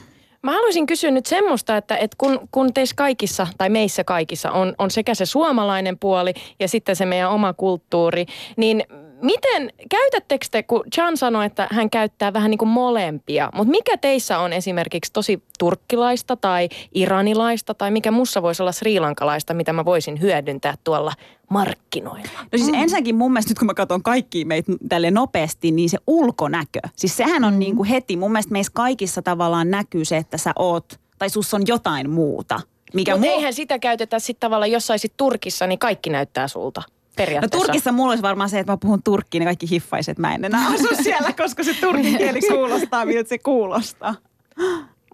Mä 0.43 0.53
haluaisin 0.53 0.87
kysyä 0.87 1.11
nyt 1.11 1.27
semmoista, 1.27 1.77
että, 1.77 1.97
että 1.97 2.17
kun, 2.19 2.49
kun 2.51 2.75
teissä 2.75 2.97
kaikissa 2.97 3.47
tai 3.59 3.71
meissä 3.71 4.05
kaikissa 4.05 4.51
on, 4.51 4.75
on 4.79 4.91
sekä 4.91 5.15
se 5.15 5.27
suomalainen 5.27 5.99
puoli 5.99 6.35
ja 6.61 6.69
sitten 6.69 6.97
se 6.97 7.07
meidän 7.07 7.31
oma 7.31 7.53
kulttuuri, 7.53 8.27
niin 8.57 8.85
miten, 9.23 9.73
käytättekö 9.91 10.47
te, 10.51 10.63
kun 10.63 10.85
John 10.97 11.17
sanoi, 11.17 11.47
että 11.47 11.69
hän 11.71 11.91
käyttää 11.91 12.33
vähän 12.33 12.51
niin 12.51 12.59
kuin 12.59 12.69
molempia, 12.69 13.51
mutta 13.55 13.71
mikä 13.71 13.97
teissä 13.97 14.39
on 14.39 14.53
esimerkiksi 14.53 15.13
tosi 15.13 15.43
turkkilaista 15.59 16.37
tai 16.37 16.69
iranilaista 16.95 17.75
tai 17.75 17.91
mikä 17.91 18.11
mussa 18.11 18.43
voisi 18.43 18.63
olla 18.63 18.73
srilankalaista, 18.73 19.55
mitä 19.55 19.73
mä 19.73 19.85
voisin 19.85 20.21
hyödyntää 20.21 20.75
tuolla 20.85 21.13
markkinoilla? 21.51 22.39
No 22.43 22.59
siis 22.59 22.69
mm. 22.69 22.75
ensinnäkin 22.75 23.15
mun 23.15 23.33
mielestä 23.33 23.51
nyt 23.51 23.59
kun 23.59 23.67
mä 23.67 23.75
katson 23.75 24.03
kaikki 24.03 24.45
meitä 24.45 24.73
tälle 24.89 25.11
nopeasti, 25.11 25.71
niin 25.71 25.91
se 25.91 25.99
ulkonäkö. 26.07 26.81
Siis 26.97 27.17
sehän 27.17 27.45
on 27.45 27.53
mm. 27.53 27.59
niin 27.59 27.77
kuin 27.77 27.89
heti, 27.89 28.17
mun 28.17 28.33
mielestä 28.33 28.53
meissä 28.53 28.73
kaikissa 28.75 29.23
tavallaan 29.23 29.71
näkyy 29.71 30.05
se, 30.05 30.17
että 30.17 30.39
sä 30.39 30.53
oot, 30.57 31.01
tai 31.19 31.31
sus 31.31 31.55
on 31.55 31.63
jotain 31.67 32.11
muuta. 32.11 32.61
Mikä 32.95 33.13
Mutta 33.13 33.27
muu... 33.27 33.37
eihän 33.37 33.53
sitä 33.53 33.79
käytetä 33.79 34.19
sitten 34.19 34.41
tavallaan, 34.41 34.71
jos 34.71 34.87
saisit 34.87 35.13
Turkissa, 35.17 35.67
niin 35.67 35.79
kaikki 35.79 36.11
näyttää 36.11 36.49
sulta. 36.49 36.83
No 37.43 37.49
Turkissa 37.51 37.93
mulla 37.93 38.11
olisi 38.11 38.23
varmaan 38.23 38.49
se, 38.51 38.59
että 38.59 38.73
mä 38.73 38.77
puhun 38.77 39.03
turkkiin 39.03 39.41
niin 39.41 39.47
kaikki 39.47 39.71
hiffaiset, 39.71 40.13
että 40.13 40.21
mä 40.21 40.35
en 40.35 40.45
enää 40.45 40.69
asu 40.69 40.89
siellä, 41.03 41.33
koska 41.33 41.65
se 41.65 41.75
turkin 41.75 42.19
kieli 42.19 42.41
kuulostaa, 42.41 43.05
miltä 43.05 43.29
se 43.29 43.39
kuulostaa. 43.39 44.15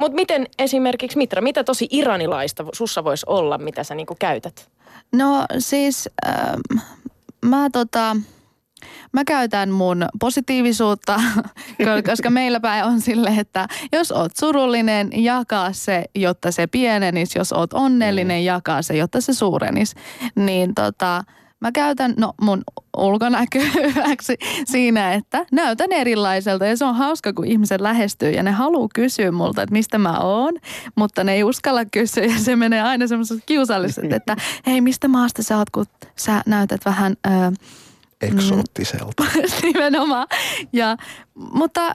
Mutta 0.01 0.15
miten 0.15 0.47
esimerkiksi 0.59 1.19
Mitra, 1.19 1.43
mitä 1.43 1.65
tosi 1.65 1.89
iranilaista 1.91 2.65
sussa 2.73 3.05
voisi 3.05 3.27
olla, 3.29 3.59
mitä 3.59 3.85
sä 3.85 3.95
niinku 3.95 4.17
käytät? 4.19 4.71
No 5.13 5.47
siis 5.59 6.09
ähm, 6.27 6.61
mä 7.45 7.71
tota, 7.73 8.17
mä 9.13 9.25
käytän 9.25 9.71
mun 9.71 10.07
positiivisuutta, 10.21 11.21
koska 12.11 12.31
meillä 12.31 12.61
päin 12.61 12.85
on 12.85 13.01
sille, 13.01 13.31
että 13.39 13.69
jos 13.93 14.13
oot 14.13 14.37
surullinen, 14.37 15.11
jakaa 15.25 15.73
se, 15.73 16.05
jotta 16.15 16.53
se 16.53 16.67
pienenisi. 16.67 17.39
Jos 17.39 17.53
oot 17.53 17.73
onnellinen, 17.73 18.41
mm. 18.41 18.45
jakaa 18.45 18.83
se, 18.83 18.97
jotta 18.97 19.21
se 19.21 19.35
suurenisi. 19.35 19.97
Niin 20.37 20.75
tota, 20.75 21.25
Mä 21.63 21.73
käytän 21.73 22.15
no, 22.17 22.33
mun 22.41 22.63
ulkonäköäksi 22.97 24.37
siinä, 24.67 25.15
että 25.15 25.47
näytän 25.53 25.93
erilaiselta 25.93 26.67
ja 26.67 26.77
se 26.77 26.85
on 26.85 26.95
hauska, 26.95 27.33
kun 27.33 27.47
ihmiset 27.47 27.81
lähestyy 27.81 28.31
ja 28.31 28.43
ne 28.43 28.51
haluaa 28.51 28.89
kysyä 28.95 29.33
multa, 29.33 29.63
että 29.63 29.73
mistä 29.73 29.99
mä 29.99 30.19
oon, 30.19 30.55
mutta 30.95 31.25
ne 31.25 31.33
ei 31.33 31.45
uskalla 31.45 31.85
kysyä 31.85 32.25
ja 32.25 32.39
se 32.39 32.57
menee 32.57 32.83
aina 32.83 33.07
semmoisessa 33.07 33.45
kiusalliset, 33.47 34.13
että 34.13 34.37
hei, 34.67 34.81
mistä 34.81 35.09
maasta 35.09 35.43
sä 35.43 35.59
oot, 35.59 35.71
kun 35.71 35.87
sä 36.17 36.43
näytät 36.47 36.85
vähän... 36.85 37.17
Öö, 37.27 37.51
Eksoottiselta. 38.23 39.25
Nimenomaan. 39.63 40.27
Ja, 40.73 40.97
mutta 41.35 41.95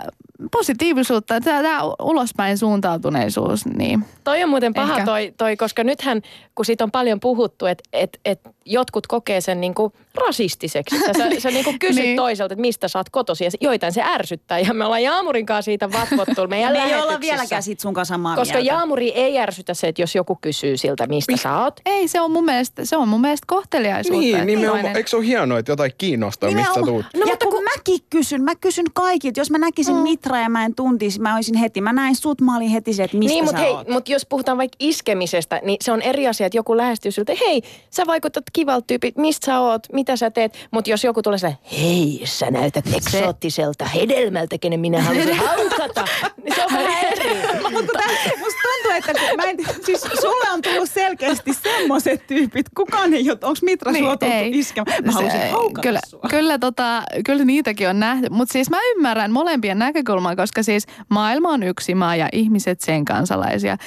positiivisuutta, 0.52 1.42
tämä 1.42 1.82
ulospäin 2.02 2.58
suuntautuneisuus. 2.58 3.66
Niin 3.66 4.06
toi 4.24 4.44
on 4.44 4.50
muuten 4.50 4.74
paha 4.74 5.06
toi, 5.06 5.34
toi, 5.38 5.58
koska 5.58 5.84
nythän 5.84 6.22
kun 6.56 6.66
siitä 6.66 6.84
on 6.84 6.92
paljon 6.92 7.20
puhuttu, 7.20 7.66
että 7.66 7.84
et, 7.94 8.20
et 8.26 8.40
jotkut 8.66 9.08
kokee 9.08 9.42
sen 9.42 9.62
niinku 9.62 9.94
rasistiseksi. 10.26 11.00
Sä, 11.00 11.06
sä, 11.18 11.40
sä 11.40 11.50
niinku 11.50 11.74
kysyt 11.80 12.04
niin. 12.04 12.18
toiselta, 12.18 12.54
että 12.54 12.62
mistä 12.62 12.88
sä 12.88 13.00
oot 13.00 13.10
kotosi 13.10 13.44
ja 13.44 13.52
joitain 13.62 13.94
se 13.94 14.02
ärsyttää. 14.04 14.60
Ja 14.60 14.74
me 14.74 14.86
ollaan 14.86 15.04
Jaamurin 15.04 15.46
kanssa 15.46 15.66
siitä 15.66 15.92
vatvottu 15.92 16.48
meidän 16.48 16.74
Me 16.78 16.84
ei 16.84 16.96
olla 16.96 17.20
vieläkään 17.20 17.64
sit 17.64 17.80
sun 17.80 17.94
kanssa 17.94 18.14
samaa 18.14 18.36
Koska 18.36 18.58
mieltä. 18.58 18.74
Jaamuri 18.74 19.10
ei 19.10 19.40
ärsytä 19.40 19.74
se, 19.74 19.88
että 19.88 20.02
jos 20.02 20.16
joku 20.16 20.38
kysyy 20.42 20.78
siltä, 20.78 21.08
mistä 21.08 21.32
Mi- 21.32 21.38
sä 21.38 21.58
oot. 21.58 21.80
Ei, 21.86 22.08
se 22.08 22.22
on 22.22 22.32
mun 22.32 22.46
mielestä, 22.46 22.86
se 22.86 22.98
on 22.98 23.08
mun 23.08 23.22
mielestä 23.22 23.46
kohteliaisuutta. 23.48 24.22
Niin, 24.22 24.48
nimenomaan. 24.48 24.96
Eikö 24.96 25.10
se 25.10 25.16
ole 25.16 25.26
hienoa, 25.26 25.60
että 25.60 25.72
jotain 25.72 25.92
kiinnostaa, 25.98 26.52
mistä 26.52 26.74
sä 26.74 26.82
tuut? 26.82 27.06
No, 27.14 27.20
ja 27.20 27.26
mutta 27.26 27.46
kun, 27.46 27.56
kun 27.56 27.64
mäkin 27.64 28.00
kysyn, 28.10 28.44
mä 28.44 28.56
kysyn 28.56 28.86
kaikilta. 28.94 29.40
Jos 29.40 29.52
mä 29.52 29.58
näkisin 29.58 29.96
mm. 29.96 30.02
Mitra 30.02 30.40
ja 30.40 30.50
mä 30.50 30.66
en 30.66 30.76
tuntisi, 30.76 31.22
mä 31.22 31.36
olisin 31.36 31.56
heti, 31.56 31.82
mä 31.82 31.94
näin 31.94 32.16
sut, 32.16 32.42
mä 32.42 32.58
olin 32.58 32.70
heti 32.70 32.94
se, 32.94 33.04
että 33.04 33.18
mistä 33.18 33.34
niin, 33.34 33.46
sä 33.46 33.52
mutta 33.52 33.62
hei, 33.62 33.94
mutta 33.94 34.12
jos 34.12 34.26
puhutaan 34.26 34.58
vaikka 34.58 34.76
iskemisestä, 34.80 35.62
niin 35.64 35.78
se 35.82 35.92
on 35.92 36.02
eri 36.02 36.28
asia, 36.28 36.48
että 36.48 36.58
joku 36.58 36.78
lähestyy 36.78 37.12
siltä, 37.12 37.34
hei, 37.40 37.62
sä 37.90 38.04
vaikutat 38.08 38.44
kivalta 38.54 38.88
tyypit, 38.88 39.18
mistä 39.18 39.46
sä 39.46 39.60
oot, 39.60 39.88
mitä 40.08 40.16
sä 40.18 40.32
teet. 40.32 40.68
Mutta 40.72 40.90
jos 40.90 41.04
joku 41.04 41.22
tulee 41.22 41.38
se, 41.40 41.58
hei, 41.72 42.22
sä 42.24 42.52
näytät 42.52 42.86
eksoottiselta 42.94 43.86
hedelmältä, 43.86 44.58
kenen 44.58 44.80
minä 44.80 45.02
haluaisin 45.02 45.36
haukata, 45.48 46.06
niin 46.44 46.56
se 46.56 46.64
on 46.64 46.70
vähän 46.74 47.04
eri. 47.04 47.36
Mutta 47.72 48.00
musta 48.40 48.62
tuntuu, 48.64 48.92
että 48.98 49.14
kun 49.14 49.38
mä 49.38 49.44
en, 49.44 49.58
siis 49.86 50.02
sulle 50.02 50.52
on 50.54 50.62
tullut 50.62 50.90
selkeästi 50.90 51.54
semmoiset 51.78 52.28
tyypit, 52.28 52.66
kukaan 52.76 53.14
ei 53.14 53.30
ole, 53.30 53.38
onko 53.44 53.60
Mitra 53.62 53.92
niin, 53.92 54.04
sua 54.04 54.18
iskemään? 54.46 55.04
Mä 55.06 55.12
haluaisin 55.12 55.52
haukata 55.52 55.82
kyllä, 55.82 56.00
sua. 56.08 56.20
Kyllä, 56.30 56.60
tota, 56.60 57.04
kyllä 57.26 57.46
niitäkin 57.46 57.90
on 57.90 58.00
nähty, 58.00 58.30
mutta 58.30 58.54
siis 58.54 58.70
mä 58.70 58.78
ymmärrän 58.96 59.32
molempien 59.32 59.80
näkökulmaa, 59.80 60.36
koska 60.36 60.64
siis 60.64 60.88
maailma 61.10 61.50
on 61.50 61.64
yksi 61.64 61.96
maa 61.96 62.16
ja 62.16 62.30
ihmiset 62.32 62.82
sen 62.82 63.06
kansalaisia. 63.06 63.78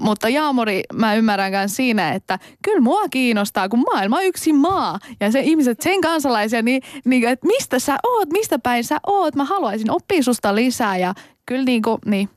Mutta 0.00 0.28
Jaamori, 0.28 0.82
mä 0.92 1.14
ymmärrän 1.14 1.52
myös 1.52 1.76
siinä, 1.76 2.12
että 2.12 2.38
kyllä 2.64 2.80
mua 2.80 3.08
kiinnostaa, 3.10 3.68
kun 3.68 3.84
maailma 3.92 4.16
on 4.16 4.24
yksi 4.24 4.52
maa 4.52 4.98
ja 5.20 5.32
se 5.32 5.40
ihmiset 5.40 5.80
sen 5.80 6.00
kansalaisia, 6.00 6.62
niin, 6.62 6.82
niin 7.04 7.28
että 7.28 7.46
mistä 7.46 7.78
sä 7.78 7.96
oot, 8.02 8.32
mistä 8.32 8.58
päin 8.58 8.84
sä 8.84 8.98
oot, 9.06 9.34
mä 9.34 9.44
haluaisin 9.44 9.90
oppia 9.90 10.22
susta 10.22 10.54
lisää 10.54 10.96
ja 10.96 11.14
kyllä 11.46 11.64
niin 11.64 11.82
kuin, 11.82 11.98
niin 12.04 12.28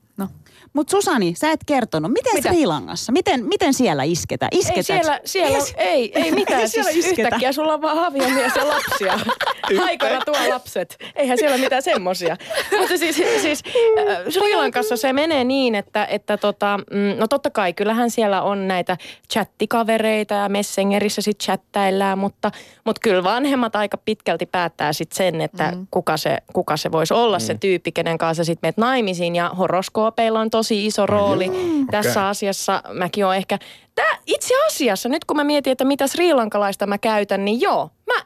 mutta 0.73 0.91
Susani, 0.91 1.33
sä 1.37 1.51
et 1.51 1.59
kertonut. 1.65 2.11
Miten 2.11 2.35
Mitä? 2.35 2.49
Sri 2.49 2.65
Langassa? 2.65 3.11
Miten, 3.11 3.45
miten 3.45 3.73
siellä 3.73 4.03
isketään? 4.03 4.49
Ei 4.51 4.83
siellä, 4.83 5.19
siellä 5.25 5.57
yes. 5.57 5.73
ei, 5.77 6.11
ei 6.23 6.31
mitään. 6.41 6.69
siis 6.69 6.87
isketä. 6.87 7.21
yhtäkkiä 7.21 7.51
sulla 7.51 7.73
on 7.73 7.81
vaan 7.81 7.99
aviomies 7.99 8.55
ja 8.55 8.67
lapsia. 8.67 9.19
Haikona 9.85 10.21
tuo 10.25 10.35
lapset. 10.49 10.97
Eihän 11.15 11.37
siellä 11.37 11.57
mitään 11.57 11.81
semmosia. 11.81 12.37
Mutta 12.79 12.97
siis, 12.97 13.15
siis 13.15 13.63
äh, 14.09 14.17
Sri 14.29 14.55
Lankassa 14.55 14.97
se 14.97 15.13
menee 15.13 15.43
niin, 15.43 15.75
että, 15.75 16.05
että 16.05 16.37
tota, 16.37 16.79
mm, 16.91 17.19
no 17.19 17.27
totta 17.27 17.49
kai 17.49 17.73
kyllähän 17.73 18.11
siellä 18.11 18.41
on 18.41 18.67
näitä 18.67 18.97
chattikavereita 19.33 20.33
ja 20.33 20.49
Messengerissä 20.49 21.21
sit 21.21 21.39
chattaillaan, 21.39 22.19
mutta, 22.19 22.51
mutta 22.85 22.99
kyllä 23.03 23.23
vanhemmat 23.23 23.75
aika 23.75 23.97
pitkälti 23.97 24.45
päättää 24.45 24.93
sit 24.93 25.11
sen, 25.11 25.41
että 25.41 25.71
mm. 25.71 25.87
kuka, 25.91 26.17
se, 26.17 26.37
kuka 26.53 26.77
se 26.77 26.91
voisi 26.91 27.13
olla 27.13 27.37
mm. 27.37 27.41
se 27.41 27.57
tyyppi, 27.59 27.91
kenen 27.91 28.17
kanssa 28.17 28.43
sit 28.43 28.59
menet 28.61 28.77
naimisiin 28.77 29.35
ja 29.35 29.49
horoskoopeilla 29.49 30.39
on 30.39 30.49
tosi 30.59 30.85
iso 30.85 31.05
rooli 31.05 31.47
no 31.47 31.53
tässä 31.91 32.19
okay. 32.19 32.29
asiassa. 32.29 32.83
Mäkin 32.93 33.25
on 33.25 33.35
ehkä, 33.35 33.59
tää, 33.95 34.17
itse 34.25 34.53
asiassa 34.67 35.09
nyt 35.09 35.25
kun 35.25 35.37
mä 35.37 35.43
mietin, 35.43 35.71
että 35.71 35.85
mitä 35.85 36.07
srilankalaista 36.07 36.87
mä 36.87 36.97
käytän, 36.97 37.45
niin 37.45 37.61
joo, 37.61 37.89
mä, 38.07 38.25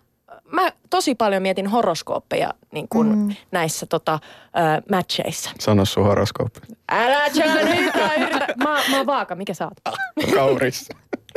mä 0.52 0.72
tosi 0.90 1.16
paljon 1.16 1.42
mietin 1.42 1.68
horoskooppeja 1.68 2.54
niin 2.72 2.88
kuin 2.90 3.18
mm. 3.18 3.36
näissä 3.52 3.86
tota, 3.86 4.14
äh, 4.14 4.20
matcheissa. 4.92 5.50
Sano 5.60 5.86
sun 5.86 6.06
horoskooppi. 6.06 6.60
Älä 6.92 7.24
nyt 7.24 7.36
yritä. 8.18 8.46
Mä, 8.58 8.82
mä 8.90 8.98
oon 8.98 9.06
vaaka, 9.06 9.36
mikä 9.36 9.54
sä 9.54 9.66
oot? 9.66 9.96
Kauris. 10.36 10.90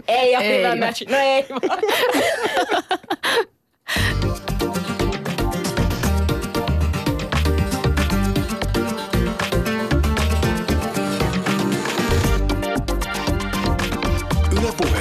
ei 0.08 0.36
ole 0.36 0.44
ei 0.44 0.58
hyvä 0.58 0.86
match. 0.86 1.10
No 1.10 1.16
ei 1.16 1.46
vaan. 1.50 1.78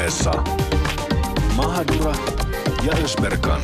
puheessa 0.05 0.43
Mahadura 1.55 2.15
ja 2.83 2.93
Ösberkan. 3.03 3.61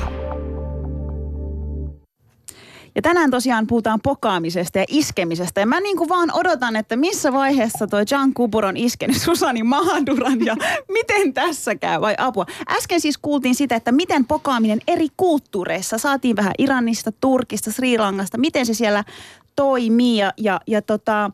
Ja 2.95 3.01
tänään 3.01 3.31
tosiaan 3.31 3.67
puhutaan 3.67 3.99
pokaamisesta 4.03 4.79
ja 4.79 4.85
iskemisestä. 4.87 5.59
Ja 5.59 5.65
mä 5.65 5.79
niin 5.79 5.97
kuin 5.97 6.09
vaan 6.09 6.29
odotan, 6.33 6.75
että 6.75 6.95
missä 6.95 7.33
vaiheessa 7.33 7.87
toi 7.87 8.03
Jan 8.11 8.33
Kubur 8.33 8.65
on 8.65 8.77
iskenyt 8.77 9.17
Susani 9.25 9.63
Mahaduran 9.63 10.45
ja 10.45 10.55
miten 10.91 11.33
tässä 11.33 11.75
käy 11.75 12.01
vai 12.01 12.15
apua. 12.17 12.45
Äsken 12.69 13.01
siis 13.01 13.17
kuultiin 13.17 13.55
sitä, 13.55 13.75
että 13.75 13.91
miten 13.91 14.25
pokaaminen 14.25 14.79
eri 14.87 15.07
kulttuureissa, 15.17 15.97
saatiin 15.97 16.35
vähän 16.35 16.53
Iranista, 16.57 17.11
Turkista, 17.11 17.71
Sri 17.71 17.97
Langasta, 17.97 18.37
miten 18.37 18.65
se 18.65 18.73
siellä 18.73 19.03
toimii 19.55 20.17
ja, 20.17 20.33
ja, 20.37 20.61
ja 20.67 20.81
tota, 20.81 21.31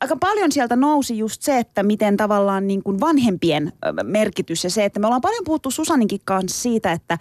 aika 0.00 0.16
paljon 0.16 0.52
sieltä 0.52 0.76
nousi 0.76 1.18
just 1.18 1.42
se, 1.42 1.58
että 1.58 1.82
miten 1.82 2.16
tavallaan 2.16 2.66
niin 2.66 2.82
kuin 2.82 3.00
vanhempien 3.00 3.72
merkitys 4.02 4.64
ja 4.64 4.70
se, 4.70 4.84
että 4.84 5.00
me 5.00 5.06
ollaan 5.06 5.20
paljon 5.20 5.44
puhuttu 5.44 5.70
Susaninkin 5.70 6.20
kanssa 6.24 6.62
siitä, 6.62 6.92
että 6.92 7.18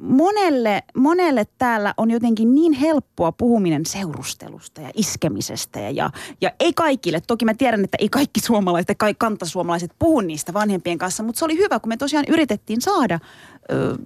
monelle, 0.00 0.82
monelle 0.96 1.44
täällä 1.58 1.94
on 1.96 2.10
jotenkin 2.10 2.54
niin 2.54 2.72
helppoa 2.72 3.32
puhuminen 3.32 3.86
seurustelusta 3.86 4.80
ja 4.80 4.90
iskemisestä. 4.94 5.80
Ja, 5.80 6.10
ja, 6.40 6.52
ei 6.60 6.72
kaikille, 6.72 7.20
toki 7.26 7.44
mä 7.44 7.54
tiedän, 7.54 7.84
että 7.84 7.96
ei 8.00 8.08
kaikki 8.08 8.40
suomalaiset 8.40 8.98
kaikki 8.98 9.18
kantasuomalaiset 9.18 9.92
puhu 9.98 10.20
niistä 10.20 10.52
vanhempien 10.54 10.98
kanssa, 10.98 11.22
mutta 11.22 11.38
se 11.38 11.44
oli 11.44 11.58
hyvä, 11.58 11.80
kun 11.80 11.88
me 11.88 11.96
tosiaan 11.96 12.24
yritettiin 12.28 12.80
saada 12.80 13.20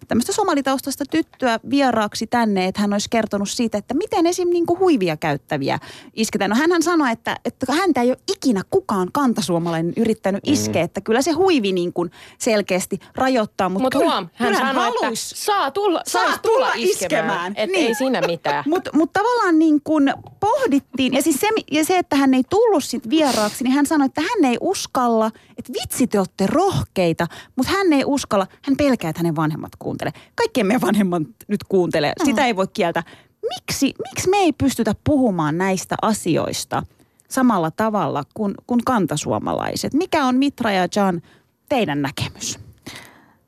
tämmöistä 0.09 0.33
somalitaustaista 0.33 1.05
tyttöä 1.11 1.61
vieraaksi 1.71 2.27
tänne, 2.27 2.67
että 2.67 2.81
hän 2.81 2.93
olisi 2.93 3.11
kertonut 3.11 3.51
siitä, 3.51 3.79
että 3.79 3.95
miten 3.95 4.27
esim. 4.27 4.49
Niin 4.49 4.67
kuin 4.67 4.79
huivia 4.79 5.17
käyttäviä 5.17 5.79
isketään. 6.15 6.51
No 6.51 6.57
hän 6.57 6.83
sanoi, 6.83 7.13
että, 7.13 7.37
että 7.45 7.73
häntä 7.73 8.03
ei 8.03 8.11
ole 8.11 8.19
ikinä 8.37 8.63
kukaan 8.71 9.09
kantasuomalainen 9.13 9.93
yrittänyt 9.97 10.47
mm. 10.47 10.53
iskeä, 10.53 10.83
että 10.83 11.01
kyllä 11.01 11.23
se 11.23 11.33
huivi 11.33 11.73
niin 11.73 11.93
kuin 11.93 12.11
selkeästi 12.39 12.99
rajoittaa. 13.15 13.69
Mutta 13.69 13.99
Mut 13.99 14.05
huom, 14.09 14.29
hän 14.35 14.57
sanoi, 14.57 14.89
että 14.89 15.11
saa 15.15 15.71
tulla 15.71 16.03
Saa 16.07 16.23
tulla 16.25 16.39
tulla 16.39 16.67
iskemään. 16.75 16.93
iskemään. 16.93 17.53
Et 17.57 17.71
Niin. 17.71 17.87
ei 17.87 17.95
siinä 17.95 18.21
mitään. 18.21 18.65
Mutta 18.67 18.91
mut 18.95 19.13
tavallaan 19.13 19.59
niin 19.59 19.81
kun 19.85 20.15
pohdittiin, 20.41 21.13
ja 21.15 21.23
siis 21.23 21.41
se, 21.41 21.49
ja 21.71 21.85
se, 21.85 21.99
että 21.99 22.17
hän 22.17 22.35
ei 22.35 22.43
tullut 22.51 22.85
sit 22.85 23.11
vieraaksi, 23.11 23.65
niin 23.65 23.73
hän 23.75 23.87
sanoi, 23.87 24.07
että 24.07 24.21
hän 24.21 24.45
ei 24.51 24.57
uskalla, 24.61 25.31
että 25.59 25.73
vitsi 25.83 26.07
te 26.07 26.19
olette 26.19 26.47
rohkeita, 26.47 27.27
mutta 27.57 27.73
hän 27.73 27.93
ei 27.93 28.03
uskalla, 28.07 28.47
hän 28.63 28.77
pelkää, 28.77 29.11
että 29.11 29.21
hänen 29.21 29.37
vanhemmat 29.37 29.73
kuuntelee. 29.79 30.13
Kaikkien 30.35 30.67
meidän 30.67 30.81
vanhemmat 30.81 31.23
nyt 31.49 31.65
kuuntelee, 31.65 32.13
sitä 32.25 32.47
ei 32.47 32.57
voi 32.57 32.69
kieltää. 32.73 33.03
Miksi, 33.49 33.95
miksi 34.09 34.31
me 34.31 34.37
ei 34.37 34.53
pystytä 34.53 34.95
puhumaan 35.05 35.59
näistä 35.59 35.97
asioista 36.03 36.83
samalla 37.29 37.71
tavalla 37.71 38.25
kuin, 38.35 38.55
kuin 38.67 38.81
kantasuomalaiset? 38.85 39.95
Mikä 39.95 40.25
on 40.25 40.37
Mitra 40.37 40.73
ja 40.73 40.89
Jan 40.97 41.23
teidän 41.69 42.03
näkemys? 42.03 42.59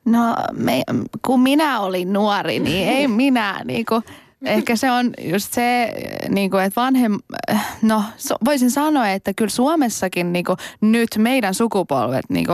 No 0.04 0.34
me, 0.52 0.82
kun 1.26 1.40
minä 1.40 1.80
olin 1.80 2.12
nuori, 2.12 2.58
niin 2.58 2.88
ei 2.88 3.08
minä 3.22 3.60
niinku, 3.64 4.02
ehkä 4.44 4.76
se 4.76 4.90
on 4.90 5.12
just 5.20 5.52
se, 5.52 5.92
niinku, 6.28 6.56
että 6.56 6.80
vanhem, 6.80 7.18
no 7.82 8.02
so- 8.16 8.36
voisin 8.44 8.70
sanoa, 8.70 9.08
että 9.08 9.34
kyllä 9.34 9.50
Suomessakin 9.50 10.32
niinku, 10.32 10.56
nyt 10.80 11.08
meidän 11.18 11.54
sukupolvet 11.54 12.24
niinku, 12.28 12.52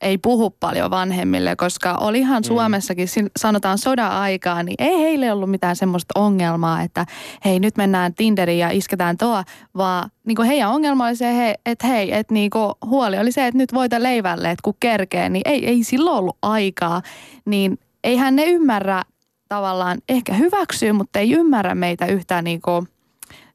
ei 0.00 0.18
puhu 0.18 0.50
paljon 0.50 0.90
vanhemmille, 0.90 1.56
koska 1.56 1.94
olihan 1.94 2.44
Suomessakin, 2.44 3.08
sin- 3.08 3.30
sanotaan 3.36 3.78
sodan 3.78 4.12
aikaa, 4.12 4.62
niin 4.62 4.74
ei 4.78 4.98
heille 4.98 5.32
ollut 5.32 5.50
mitään 5.50 5.76
semmoista 5.76 6.20
ongelmaa, 6.20 6.82
että 6.82 7.06
hei 7.44 7.60
nyt 7.60 7.76
mennään 7.76 8.14
Tinderiin 8.14 8.58
ja 8.58 8.70
isketään 8.70 9.16
tuo, 9.16 9.42
vaan 9.76 10.10
niinku 10.26 10.42
heidän 10.42 10.70
ongelma 10.70 11.06
oli 11.06 11.16
se, 11.16 11.36
he, 11.36 11.54
että 11.66 11.86
hei, 11.86 12.14
että 12.14 12.34
niinku 12.34 12.72
huoli 12.86 13.18
oli 13.18 13.32
se, 13.32 13.46
että 13.46 13.58
nyt 13.58 13.74
voita 13.74 14.02
leivälle, 14.02 14.50
että 14.50 14.62
kun 14.62 14.74
kerkee, 14.80 15.28
niin 15.28 15.42
ei, 15.44 15.66
ei 15.66 15.84
silloin 15.84 16.16
ollut 16.18 16.38
aikaa, 16.42 17.02
niin 17.44 17.78
eihän 18.04 18.36
ne 18.36 18.44
ymmärrä 18.44 19.02
tavallaan, 19.48 19.98
ehkä 20.08 20.34
hyväksyy, 20.34 20.92
mutta 20.92 21.18
ei 21.18 21.32
ymmärrä 21.32 21.74
meitä 21.74 22.06
yhtään 22.06 22.44
niinku 22.44 22.86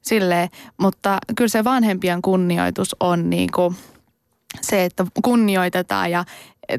silleen, 0.02 0.48
mutta 0.80 1.18
kyllä 1.36 1.48
se 1.48 1.64
vanhempien 1.64 2.22
kunnioitus 2.22 2.96
on 3.00 3.30
niinku 3.30 3.74
se, 4.60 4.84
että 4.84 5.06
kunnioitetaan 5.24 6.10
ja 6.10 6.24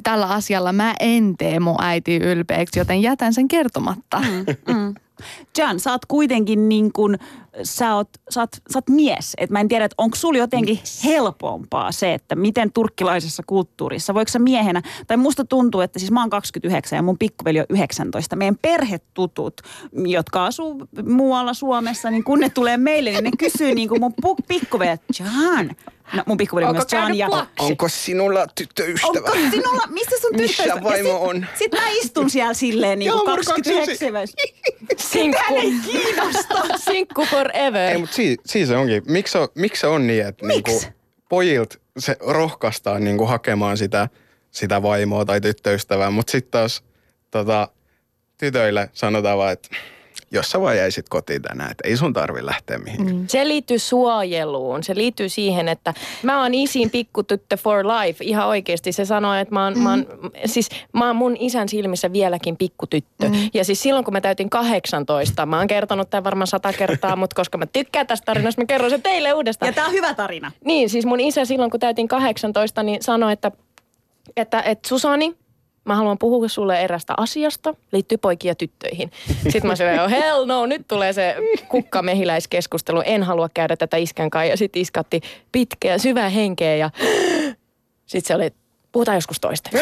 tällä 0.04 0.28
asialla 0.28 0.74
mä 0.74 0.96
en 1.00 1.38
tee 1.38 1.60
mun 1.60 1.76
äiti 1.82 2.18
ylpeäksi, 2.18 2.80
joten 2.80 3.02
jätän 3.02 3.34
sen 3.34 3.48
kertomatta. 3.48 4.22
Mm. 4.68 4.96
Jan, 5.58 5.80
sä 5.80 5.92
oot 5.92 6.06
kuitenkin 6.06 6.70
niin 6.70 6.94
kuin, 6.94 7.18
sä 7.64 7.96
oot, 7.96 8.10
sä 8.30 8.40
oot, 8.42 8.50
sä 8.74 8.78
oot 8.78 8.90
mies. 8.90 9.34
Et 9.38 9.50
mä 9.50 9.60
en 9.60 9.68
tiedä, 9.68 9.86
että 9.86 9.96
onko 9.98 10.16
sulla 10.16 10.38
jotenkin 10.38 10.80
helpompaa 11.06 11.92
se, 11.92 12.14
että 12.14 12.36
miten 12.36 12.72
turkkilaisessa 12.72 13.44
kulttuurissa, 13.48 14.14
voiko 14.14 14.32
sä 14.32 14.40
miehenä, 14.40 14.82
tai 15.08 15.18
musta 15.18 15.46
tuntuu, 15.46 15.82
että 15.82 16.00
siis 16.00 16.12
mä 16.12 16.22
oon 16.22 16.30
29 16.30 16.98
ja 16.98 17.04
mun 17.04 17.18
pikkuveli 17.18 17.60
on 17.60 17.66
19. 17.70 18.36
Meidän 18.36 18.58
perhetutut, 18.62 19.62
jotka 20.06 20.46
asuu 20.46 20.88
muualla 21.04 21.54
Suomessa, 21.54 22.12
niin 22.12 22.24
kun 22.24 22.40
ne 22.40 22.50
tulee 22.50 22.78
meille, 22.78 23.12
niin 23.12 23.24
ne 23.24 23.32
kysyy 23.40 23.76
niin 23.76 23.90
kuin 23.90 24.02
mun 24.02 24.14
pu- 24.26 24.46
pikkuveli, 24.48 24.90
että 24.90 25.24
Jan, 25.24 25.76
no 26.14 26.24
mun 26.26 26.38
pikkuveli 26.38 26.66
on 26.66 26.70
Onko 26.70 26.78
myös 26.80 26.86
käynyt 26.86 27.18
ja... 27.18 27.30
Onko 27.60 27.88
sinulla 27.90 28.48
tyttöystävä? 28.56 29.28
Onko 29.32 29.32
sinulla, 29.52 29.84
missä 29.90 30.16
sun 30.22 30.32
Missä 30.36 30.64
tyttöystävä? 30.64 30.90
vaimo 30.90 31.10
ja 31.10 31.16
sit, 31.16 31.28
on? 31.28 31.46
Sit 31.60 31.72
mä 31.72 31.90
istun 31.90 32.30
siellä 32.30 32.54
silleen 32.54 33.00
niin 33.00 33.12
kuin 33.12 33.20
Joo, 33.20 33.36
29. 33.36 34.28
Sinkku. 34.98 35.54
Sinkku 36.78 37.28
forever. 37.46 37.92
Ei, 37.92 37.98
mutta 37.98 38.16
siis, 38.16 38.38
siis 38.46 38.68
se 38.68 38.78
onkin. 38.78 39.04
Miksi 39.08 39.32
se 39.32 39.38
on, 39.38 39.48
miksi 39.56 39.82
se 39.82 39.88
on 39.88 40.08
niin, 40.08 40.26
että 40.26 40.48
niinku, 40.48 40.82
pojilta 41.30 41.78
se 41.98 42.18
rohkaistaan 42.20 43.04
niinku 43.04 43.26
hakemaan 43.26 43.78
sitä, 43.78 44.10
sitä 44.52 44.82
vaimoa 44.82 45.26
tai 45.26 45.42
tyttöystävää, 45.42 46.12
mutta 46.12 46.32
sitten 46.32 46.52
taas 46.52 46.84
tota, 47.32 47.68
tytöille 48.38 48.90
sanotaan 48.94 49.38
vaan, 49.38 49.54
että 49.54 49.70
jos 50.32 50.52
sä 50.52 50.62
vaan 50.62 50.78
jäisit 50.78 51.10
kotiin 51.10 51.42
tänään, 51.42 51.72
että 51.72 51.88
ei 51.88 51.98
sun 51.98 52.14
tarvi 52.14 52.46
lähteä 52.46 52.78
mihinkään. 52.78 53.18
Mm. 53.18 53.28
Se 53.28 53.48
liittyy 53.48 53.80
suojeluun. 53.80 54.84
Se 54.84 54.96
liittyy 54.96 55.30
siihen, 55.30 55.68
että 55.68 55.94
mä 56.24 56.42
oon 56.42 56.54
isin 56.54 56.90
pikkutyttö 56.90 57.58
for 57.58 57.86
life. 57.88 58.24
Ihan 58.24 58.48
oikeasti 58.48 58.92
se 58.92 59.06
sanoo, 59.06 59.34
että 59.34 59.54
mä 59.54 59.64
oon, 59.64 59.74
mm. 59.74 59.80
mä 59.80 59.90
oon, 59.90 60.06
siis 60.46 60.70
mä 60.94 61.08
oon 61.08 61.16
mun 61.16 61.38
isän 61.40 61.70
silmissä 61.70 62.14
vieläkin 62.14 62.58
pikkutyttö. 62.58 63.30
Mm. 63.30 63.50
Ja 63.54 63.66
siis 63.66 63.82
silloin, 63.82 64.06
kun 64.06 64.14
mä 64.14 64.22
täytin 64.22 64.50
18, 64.50 65.46
mä 65.46 65.58
oon 65.58 65.68
kertonut 65.68 66.10
tämän 66.10 66.24
varmaan 66.24 66.48
sata 66.48 66.74
kertaa, 66.74 67.16
mutta 67.16 67.36
koska 67.36 67.58
mä 67.58 67.66
tykkään 67.66 68.08
tästä 68.08 68.26
tarinasta, 68.26 68.62
mä 68.62 68.66
kerron 68.66 68.90
sen 68.90 69.02
teille 69.02 69.34
uudestaan. 69.34 69.70
Ja 69.70 69.74
tää 69.74 69.86
on 69.86 69.92
hyvä 69.92 70.14
tarina. 70.14 70.52
Niin, 70.66 70.90
siis 70.90 71.06
mun 71.06 71.20
isä 71.20 71.46
silloin, 71.46 71.72
kun 71.72 71.80
täytin 71.80 72.08
18, 72.08 72.84
niin 72.84 73.04
sanoi, 73.04 73.34
että, 73.34 73.52
että, 74.38 74.62
että 74.62 74.90
Susani, 74.90 75.36
mä 75.86 75.96
haluan 75.96 76.18
puhua 76.18 76.48
sulle 76.48 76.82
erästä 76.82 77.14
asiasta, 77.18 77.76
liittyy 77.92 78.18
poikiin 78.18 78.50
ja 78.50 78.56
tyttöihin. 78.56 79.12
Sitten 79.28 79.68
mä 79.68 79.76
sanoin, 79.76 80.00
oh 80.00 80.10
hell 80.10 80.46
no, 80.46 80.66
nyt 80.66 80.88
tulee 80.88 81.14
se 81.14 81.36
kukkamehiläiskeskustelu, 81.68 83.02
en 83.06 83.24
halua 83.24 83.50
käydä 83.54 83.78
tätä 83.78 83.98
iskän 83.98 84.30
kanssa. 84.30 84.50
Ja 84.50 84.58
sitten 84.58 84.82
iskatti 84.82 85.22
pitkää, 85.52 85.98
syvää 85.98 86.30
henkeä 86.30 86.76
ja 86.76 86.90
sitten 88.06 88.28
se 88.28 88.36
oli, 88.36 88.54
puhutaan 88.92 89.18
joskus 89.18 89.40
toista. 89.40 89.70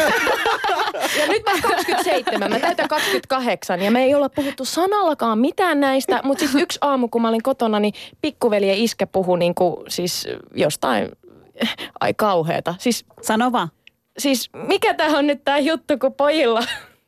Ja 1.18 1.26
nyt 1.26 1.42
mä 1.44 1.50
oon 1.50 1.60
27, 1.62 2.50
mä 2.50 2.60
täytän 2.60 2.88
28 2.88 3.80
ja 3.80 3.90
me 3.90 4.02
ei 4.02 4.14
olla 4.14 4.28
puhuttu 4.28 4.64
sanallakaan 4.64 5.38
mitään 5.38 5.80
näistä, 5.80 6.20
mutta 6.24 6.40
sitten 6.40 6.60
yksi 6.60 6.78
aamu, 6.80 7.08
kun 7.08 7.22
mä 7.22 7.28
olin 7.28 7.42
kotona, 7.42 7.80
niin 7.80 7.94
pikkuveli 8.20 8.68
ja 8.68 8.74
iskä 8.76 9.06
puhu 9.06 9.36
niinku 9.36 9.84
siis 9.88 10.28
jostain, 10.54 11.08
ai 12.00 12.14
kauheeta. 12.14 12.74
Siis, 12.78 13.04
Sano 13.22 13.52
vaan. 13.52 13.68
Siis 14.18 14.50
mikä 14.52 14.94
tää 14.94 15.08
on 15.08 15.26
nyt 15.26 15.44
tää 15.44 15.58
juttu, 15.58 15.98
kun 15.98 16.14
pojilla 16.14 16.62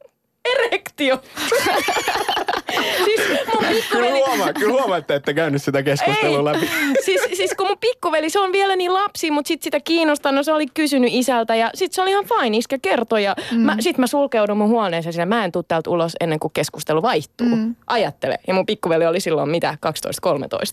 erektio. 0.54 1.20
siis 3.04 3.20
mun 3.28 3.58
Kyllä 3.58 3.68
pikkuveli... 3.74 4.10
huomaa, 4.10 4.52
kyllä 4.52 4.72
huomaa, 4.72 4.96
että 4.96 5.34
käynyt 5.34 5.62
sitä 5.62 5.82
keskustelua 5.82 6.44
läpi. 6.44 6.70
siis, 7.04 7.20
siis 7.34 7.54
kun 7.54 7.66
mun 7.66 7.78
pikkuveli, 7.80 8.30
se 8.30 8.40
on 8.40 8.52
vielä 8.52 8.76
niin 8.76 8.94
lapsi, 8.94 9.30
mutta 9.30 9.48
sit 9.48 9.62
sitä 9.62 9.80
kiinnostaa, 9.80 10.32
no 10.32 10.42
se 10.42 10.52
oli 10.52 10.66
kysynyt 10.74 11.10
isältä 11.12 11.54
ja 11.54 11.70
sit 11.74 11.92
se 11.92 12.02
oli 12.02 12.10
ihan 12.10 12.24
fine, 12.24 12.56
iskä 12.56 12.78
kertoi 12.82 13.24
ja 13.24 13.34
mm. 13.52 13.60
mä, 13.60 13.76
sit 13.80 13.98
mä 13.98 14.06
sulkeudun 14.06 14.56
mun 14.56 14.68
huoneeseen 14.68 15.12
sillä 15.12 15.26
mä 15.26 15.44
en 15.44 15.52
tuu 15.52 15.62
täältä 15.62 15.90
ulos 15.90 16.12
ennen 16.20 16.40
kuin 16.40 16.52
keskustelu 16.52 17.02
vaihtuu. 17.02 17.46
Mm. 17.46 17.76
Ajattele. 17.86 18.38
Ja 18.46 18.54
mun 18.54 18.66
pikkuveli 18.66 19.06
oli 19.06 19.20
silloin 19.20 19.48
mitä, 19.48 19.78
12-13. 20.26 20.30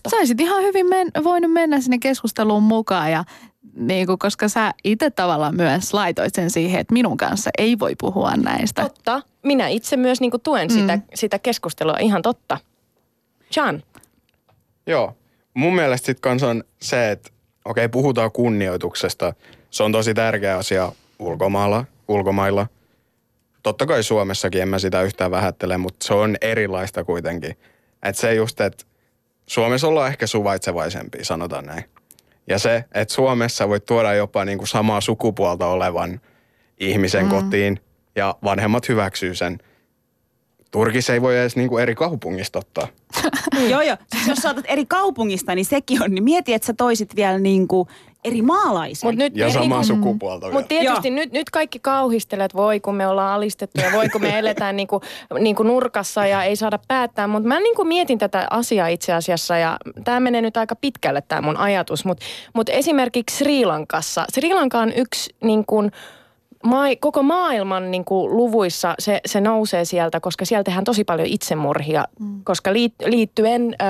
Saisit 0.08 0.40
ihan 0.40 0.62
hyvin 0.62 0.88
men, 0.88 1.10
voinut 1.24 1.52
mennä 1.52 1.80
sinne 1.80 1.98
keskusteluun 1.98 2.62
mukaan 2.62 3.12
ja 3.12 3.24
niin 3.76 4.06
kuin, 4.06 4.18
koska 4.18 4.48
sä 4.48 4.74
itse 4.84 5.10
tavallaan 5.10 5.56
myös 5.56 5.94
laitoit 5.94 6.34
sen 6.34 6.50
siihen, 6.50 6.80
että 6.80 6.92
minun 6.92 7.16
kanssa 7.16 7.50
ei 7.58 7.78
voi 7.78 7.94
puhua 8.00 8.36
näistä. 8.36 8.82
Totta. 8.82 9.22
Minä 9.42 9.68
itse 9.68 9.96
myös 9.96 10.20
niin 10.20 10.32
tuen 10.42 10.68
mm. 10.68 10.74
sitä, 10.74 10.98
sitä 11.14 11.38
keskustelua. 11.38 11.96
Ihan 12.00 12.22
totta. 12.22 12.58
John. 13.56 13.80
Joo. 14.86 15.16
Mun 15.54 15.74
mielestä 15.74 16.06
sitten 16.06 16.20
kans 16.20 16.42
on 16.42 16.64
se, 16.82 17.10
että 17.10 17.30
okei, 17.64 17.88
puhutaan 17.88 18.32
kunnioituksesta. 18.32 19.34
Se 19.70 19.82
on 19.82 19.92
tosi 19.92 20.14
tärkeä 20.14 20.56
asia 20.56 20.92
ulkomailla. 21.18 21.84
ulkomailla. 22.08 22.66
Totta 23.62 23.86
kai 23.86 24.02
Suomessakin 24.02 24.62
en 24.62 24.68
mä 24.68 24.78
sitä 24.78 25.02
yhtään 25.02 25.30
vähättele, 25.30 25.78
mutta 25.78 26.06
se 26.06 26.14
on 26.14 26.36
erilaista 26.40 27.04
kuitenkin. 27.04 27.56
Että 28.02 28.20
se 28.20 28.34
just, 28.34 28.60
että 28.60 28.84
Suomessa 29.46 29.88
ollaan 29.88 30.08
ehkä 30.08 30.26
suvaitsevaisempia, 30.26 31.24
sanotaan 31.24 31.66
näin. 31.66 31.84
Ja 32.48 32.58
se, 32.58 32.84
että 32.94 33.14
Suomessa 33.14 33.68
voit 33.68 33.84
tuoda 33.84 34.14
jopa 34.14 34.44
niinku 34.44 34.66
samaa 34.66 35.00
sukupuolta 35.00 35.66
olevan 35.66 36.20
ihmisen 36.80 37.24
mm. 37.24 37.30
kotiin 37.30 37.80
ja 38.16 38.34
vanhemmat 38.44 38.88
hyväksyy 38.88 39.34
sen. 39.34 39.58
Turkissa 40.70 41.12
ei 41.12 41.22
voi 41.22 41.38
edes 41.38 41.56
niinku 41.56 41.78
eri 41.78 41.94
kaupungista 41.94 42.58
ottaa. 42.58 42.88
joo, 43.70 43.82
joo. 43.82 43.96
Siis 44.06 44.28
jos 44.28 44.38
saatat 44.38 44.64
eri 44.68 44.86
kaupungista, 44.86 45.54
niin 45.54 45.64
sekin 45.64 46.02
on. 46.02 46.10
Niin 46.10 46.24
mieti, 46.24 46.54
että 46.54 46.66
sä 46.66 46.74
toisit 46.74 47.16
vielä 47.16 47.38
niin 47.38 47.68
kuin 47.68 47.88
eri 48.24 48.42
maalaisen. 48.42 49.08
Mut 49.08 49.18
nyt 49.18 49.36
Ja 49.36 49.46
me 49.46 49.52
samaa 49.52 49.80
niinku- 49.80 49.84
sukupuolta. 49.84 50.50
Mutta 50.50 50.68
tietysti 50.68 51.10
nyt, 51.10 51.32
nyt 51.32 51.50
kaikki 51.50 51.78
kauhistelee, 51.78 52.44
että 52.44 52.58
voi 52.58 52.80
kun 52.80 52.94
me 52.94 53.06
ollaan 53.06 53.34
alistettu 53.34 53.80
ja 53.80 53.92
voi 53.92 54.08
kun 54.08 54.20
me 54.20 54.38
eletään 54.38 54.76
niinku, 54.76 55.00
niinku 55.40 55.62
nurkassa 55.62 56.26
ja 56.26 56.42
ei 56.42 56.56
saada 56.56 56.78
päättää. 56.88 57.26
Mutta 57.26 57.48
mä 57.48 57.60
niinku 57.60 57.84
mietin 57.84 58.18
tätä 58.18 58.46
asiaa 58.50 58.88
itse 58.88 59.12
asiassa 59.12 59.58
ja 59.58 59.76
tämä 60.04 60.20
menee 60.20 60.42
nyt 60.42 60.56
aika 60.56 60.76
pitkälle 60.76 61.22
tämä 61.28 61.42
mun 61.42 61.56
ajatus. 61.56 62.04
Mutta 62.04 62.24
mut 62.54 62.68
esimerkiksi 62.68 63.36
Sri 63.36 63.64
Lankassa. 63.64 64.24
Sri 64.32 64.54
Lanka 64.54 64.78
on 64.78 64.92
yksi 64.96 65.34
niinku, 65.40 65.82
Mai, 66.64 66.96
koko 66.96 67.22
maailman 67.22 67.90
niin 67.90 68.04
kuin, 68.04 68.36
luvuissa 68.36 68.94
se, 68.98 69.20
se 69.26 69.40
nousee 69.40 69.84
sieltä, 69.84 70.20
koska 70.20 70.44
siellä 70.44 70.64
tehdään 70.64 70.84
tosi 70.84 71.04
paljon 71.04 71.28
itsemurhia, 71.28 72.04
mm. 72.20 72.44
koska 72.44 72.72
liit, 72.72 72.94
liittyen 73.06 73.74
ö, 73.74 73.84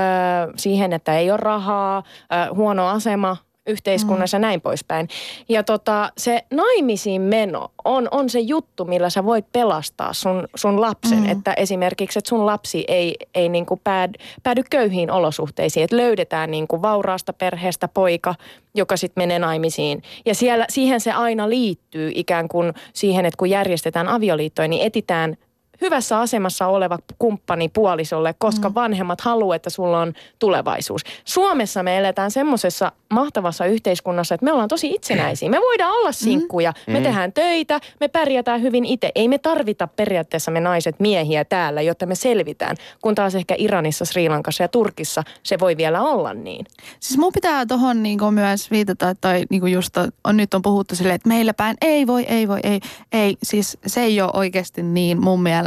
siihen, 0.57 0.93
että 0.93 1.19
ei 1.19 1.31
ole 1.31 1.37
rahaa, 1.37 2.03
ö, 2.49 2.55
huono 2.55 2.87
asema 2.89 3.37
yhteiskunnassa 3.67 4.35
ja 4.35 4.39
näin 4.39 4.61
poispäin. 4.61 5.09
Ja 5.49 5.63
tota, 5.63 6.13
se 6.19 6.45
naimisiin 6.51 7.23
meno 7.23 7.69
on, 7.85 8.09
on 8.11 8.31
se 8.31 8.41
juttu, 8.41 8.85
millä 8.85 9.11
sä 9.11 9.25
voit 9.25 9.53
pelastaa 9.53 10.13
sun, 10.13 10.49
sun 10.55 10.81
lapsen. 10.81 11.19
Mm. 11.19 11.29
Että 11.29 11.55
esimerkiksi, 11.55 12.19
että 12.19 12.29
sun 12.29 12.47
lapsi 12.47 12.85
ei, 12.89 13.17
ei 13.35 13.49
niinku 13.49 13.81
päädy, 13.85 14.13
päädy 14.43 14.63
köyhiin 14.71 15.11
olosuhteisiin. 15.11 15.85
Että 15.85 15.97
löydetään 15.97 16.51
niinku 16.51 16.83
vauraasta 16.83 17.33
perheestä 17.33 17.89
poika, 17.89 18.35
joka 18.75 18.97
sitten 18.97 19.23
menee 19.23 19.39
naimisiin. 19.39 20.03
Ja 20.27 20.35
siellä, 20.35 20.67
siihen 20.69 21.01
se 21.01 21.13
aina 21.13 21.49
liittyy 21.49 22.13
ikään 22.15 22.49
kuin 22.49 22.73
siihen, 22.93 23.27
että 23.27 23.39
kun 23.39 23.51
järjestetään 23.51 24.09
avioliittoja, 24.09 24.69
niin 24.69 24.87
etitään 24.87 25.37
hyvässä 25.81 26.21
asemassa 26.21 26.67
oleva 26.67 26.99
kumppani 27.19 27.69
puolisolle, 27.69 28.35
koska 28.39 28.69
mm. 28.69 28.75
vanhemmat 28.75 29.21
haluaa, 29.21 29.57
että 29.57 29.71
sulla 29.71 30.01
on 30.01 30.13
tulevaisuus. 30.39 31.03
Suomessa 31.25 31.83
me 31.83 31.99
eletään 31.99 32.31
semmoisessa 32.31 32.93
mahtavassa 33.13 33.67
yhteiskunnassa, 33.67 34.35
että 34.35 34.45
me 34.45 34.53
ollaan 34.53 34.69
tosi 34.69 34.91
itsenäisiä. 34.91 35.51
Me 35.51 35.61
voidaan 35.61 35.93
olla 35.93 36.13
sinkkuja, 36.13 36.73
mm. 36.87 36.93
me 36.93 37.01
tehdään 37.01 37.33
töitä, 37.33 37.81
me 38.01 38.09
pärjätään 38.09 38.63
hyvin 38.63 38.85
itse. 38.85 39.11
Ei 39.15 39.29
me 39.29 39.39
tarvita 39.39 39.87
periaatteessa 39.87 40.51
me 40.51 40.61
naiset 40.61 41.01
miehiä 41.01 41.45
täällä, 41.45 41.83
jotta 41.83 42.07
me 42.07 42.15
selvitään, 42.15 42.77
kun 43.03 43.15
taas 43.15 43.35
ehkä 43.35 43.55
Iranissa, 43.59 44.05
Sri 44.05 44.29
Lankassa 44.29 44.65
ja 44.65 44.69
Turkissa 44.69 45.23
se 45.43 45.59
voi 45.59 45.77
vielä 45.77 46.03
olla 46.03 46.35
niin. 46.35 46.67
Siis 47.01 47.19
mun 47.19 47.33
pitää 47.33 47.67
tuohon 47.67 48.03
niinku 48.03 48.31
myös 48.31 48.71
viitata, 48.71 49.15
tai 49.21 49.45
niinku 49.51 49.67
just 49.67 49.97
on, 50.25 50.37
nyt 50.37 50.55
on 50.55 50.63
puhuttu 50.63 50.97
silleen, 50.97 51.15
että 51.15 51.29
meillä 51.29 51.55
päin 51.55 51.77
ei 51.81 52.07
voi, 52.07 52.23
ei 52.23 52.49
voi, 52.49 52.61
ei, 52.63 52.81
ei. 53.13 53.37
Siis 53.43 53.79
se 53.87 54.01
ei 54.01 54.21
ole 54.21 54.31
oikeasti 54.35 54.83
niin 54.83 55.21
mun 55.21 55.43
mielestä, 55.43 55.64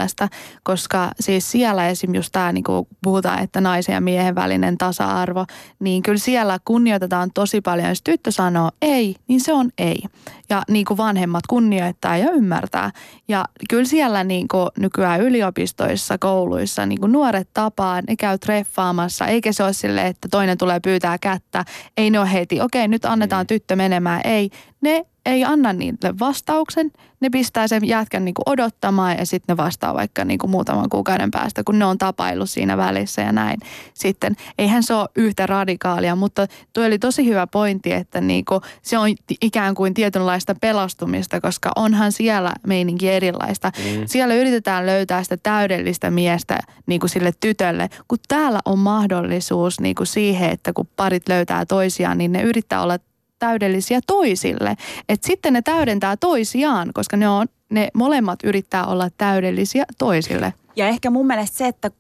koska 0.64 1.12
siis 1.20 1.52
siellä 1.52 1.88
esim. 1.88 2.16
just 2.16 2.30
tämä 2.32 2.52
niinku 2.52 2.88
puhutaan, 3.04 3.44
että 3.44 3.62
naisen 3.62 3.94
ja 3.94 4.02
miehen 4.02 4.36
välinen 4.36 4.78
tasa-arvo, 4.78 5.46
niin 5.80 6.04
kyllä 6.04 6.18
siellä 6.18 6.60
kunnioitetaan 6.66 7.30
tosi 7.34 7.62
paljon. 7.62 7.90
Jos 7.90 8.02
tyttö 8.02 8.32
sanoo 8.32 8.72
ei, 8.82 9.16
niin 9.28 9.42
se 9.42 9.54
on 9.54 9.70
ei. 9.78 10.04
Ja 10.50 10.62
niinku 10.70 10.98
vanhemmat 10.98 11.48
kunnioittaa 11.48 12.18
ja 12.18 12.32
ymmärtää. 12.32 12.92
Ja 13.28 13.46
kyllä 13.70 13.86
siellä 13.86 14.24
niinku 14.24 14.68
nykyään 14.80 15.22
yliopistoissa, 15.22 16.18
kouluissa 16.18 16.86
niinku 16.86 17.08
nuoret 17.08 17.50
tapaa, 17.54 18.02
ne 18.08 18.16
käy 18.16 18.38
treffaamassa, 18.38 19.28
eikä 19.28 19.52
se 19.52 19.64
ole 19.64 19.74
sille, 19.74 20.08
että 20.08 20.28
toinen 20.32 20.58
tulee 20.58 20.80
pyytää 20.80 21.18
kättä. 21.18 21.66
Ei 21.98 22.10
ne 22.10 22.20
ole 22.20 22.34
heti, 22.34 22.62
okei 22.62 22.88
nyt 22.88 23.06
annetaan 23.06 23.44
mm. 23.44 23.48
tyttö 23.48 23.76
menemään. 23.76 24.22
Ei, 24.24 24.50
ne 24.82 25.06
ei 25.28 25.44
anna 25.44 25.74
niille 25.74 26.20
vastauksen. 26.20 26.92
Ne 27.20 27.30
pistää 27.30 27.68
sen 27.68 27.88
jätkän 27.88 28.26
niinku 28.26 28.42
odottamaan 28.46 29.18
ja 29.18 29.26
sitten 29.26 29.54
ne 29.54 29.64
vastaa 29.64 29.94
vaikka 29.94 30.26
niinku 30.26 30.48
muutaman 30.48 30.90
kuukauden 30.90 31.32
päästä, 31.32 31.64
kun 31.64 31.80
ne 31.80 31.86
on 31.86 31.98
tapaillut 31.98 32.50
siinä 32.50 32.78
välissä 32.78 33.22
ja 33.22 33.32
näin. 33.32 33.60
Sitten 33.94 34.36
eihän 34.58 34.84
se 34.84 34.94
ole 34.94 35.10
yhtä 35.16 35.46
radikaalia, 35.46 36.16
mutta 36.16 36.48
tuo 36.74 36.86
oli 36.86 37.00
tosi 37.00 37.26
hyvä 37.26 37.48
pointti, 37.48 37.94
että 37.94 38.22
niinku 38.22 38.62
se 38.82 38.98
on 38.98 39.10
ikään 39.42 39.76
kuin 39.76 39.94
tietynlaista 39.94 40.56
pelastumista, 40.62 41.42
koska 41.42 41.72
onhan 41.76 42.12
siellä 42.12 42.54
meininki 42.68 43.10
erilaista. 43.10 43.72
Mm. 43.78 44.04
Siellä 44.06 44.34
yritetään 44.34 44.86
löytää 44.86 45.24
sitä 45.24 45.38
täydellistä 45.38 46.12
miestä 46.12 46.60
niinku 46.86 47.08
sille 47.08 47.32
tytölle, 47.40 47.90
kun 48.08 48.18
täällä 48.28 48.60
on 48.66 48.80
mahdollisuus 48.80 49.80
niinku 49.80 50.06
siihen, 50.06 50.50
että 50.50 50.74
kun 50.74 50.88
parit 50.96 51.30
löytää 51.30 51.66
toisiaan, 51.66 52.18
niin 52.18 52.32
ne 52.32 52.42
yrittää 52.42 52.82
olla 52.82 52.98
täydellisiä 53.40 54.00
toisille. 54.08 54.76
Et 55.10 55.24
sitten 55.24 55.54
ne 55.54 55.62
täydentää 55.62 56.18
toisiaan, 56.18 56.92
koska 56.94 57.18
ne, 57.18 57.30
on, 57.30 57.48
ne 57.70 57.88
molemmat 57.94 58.40
yrittää 58.44 58.86
olla 58.86 59.10
täydellisiä 59.18 59.86
toisille. 59.98 60.54
Ja 60.76 60.88
ehkä 60.88 61.10
mun 61.10 61.28
mielestä 61.28 61.58
se, 61.58 61.68
että 61.68 61.92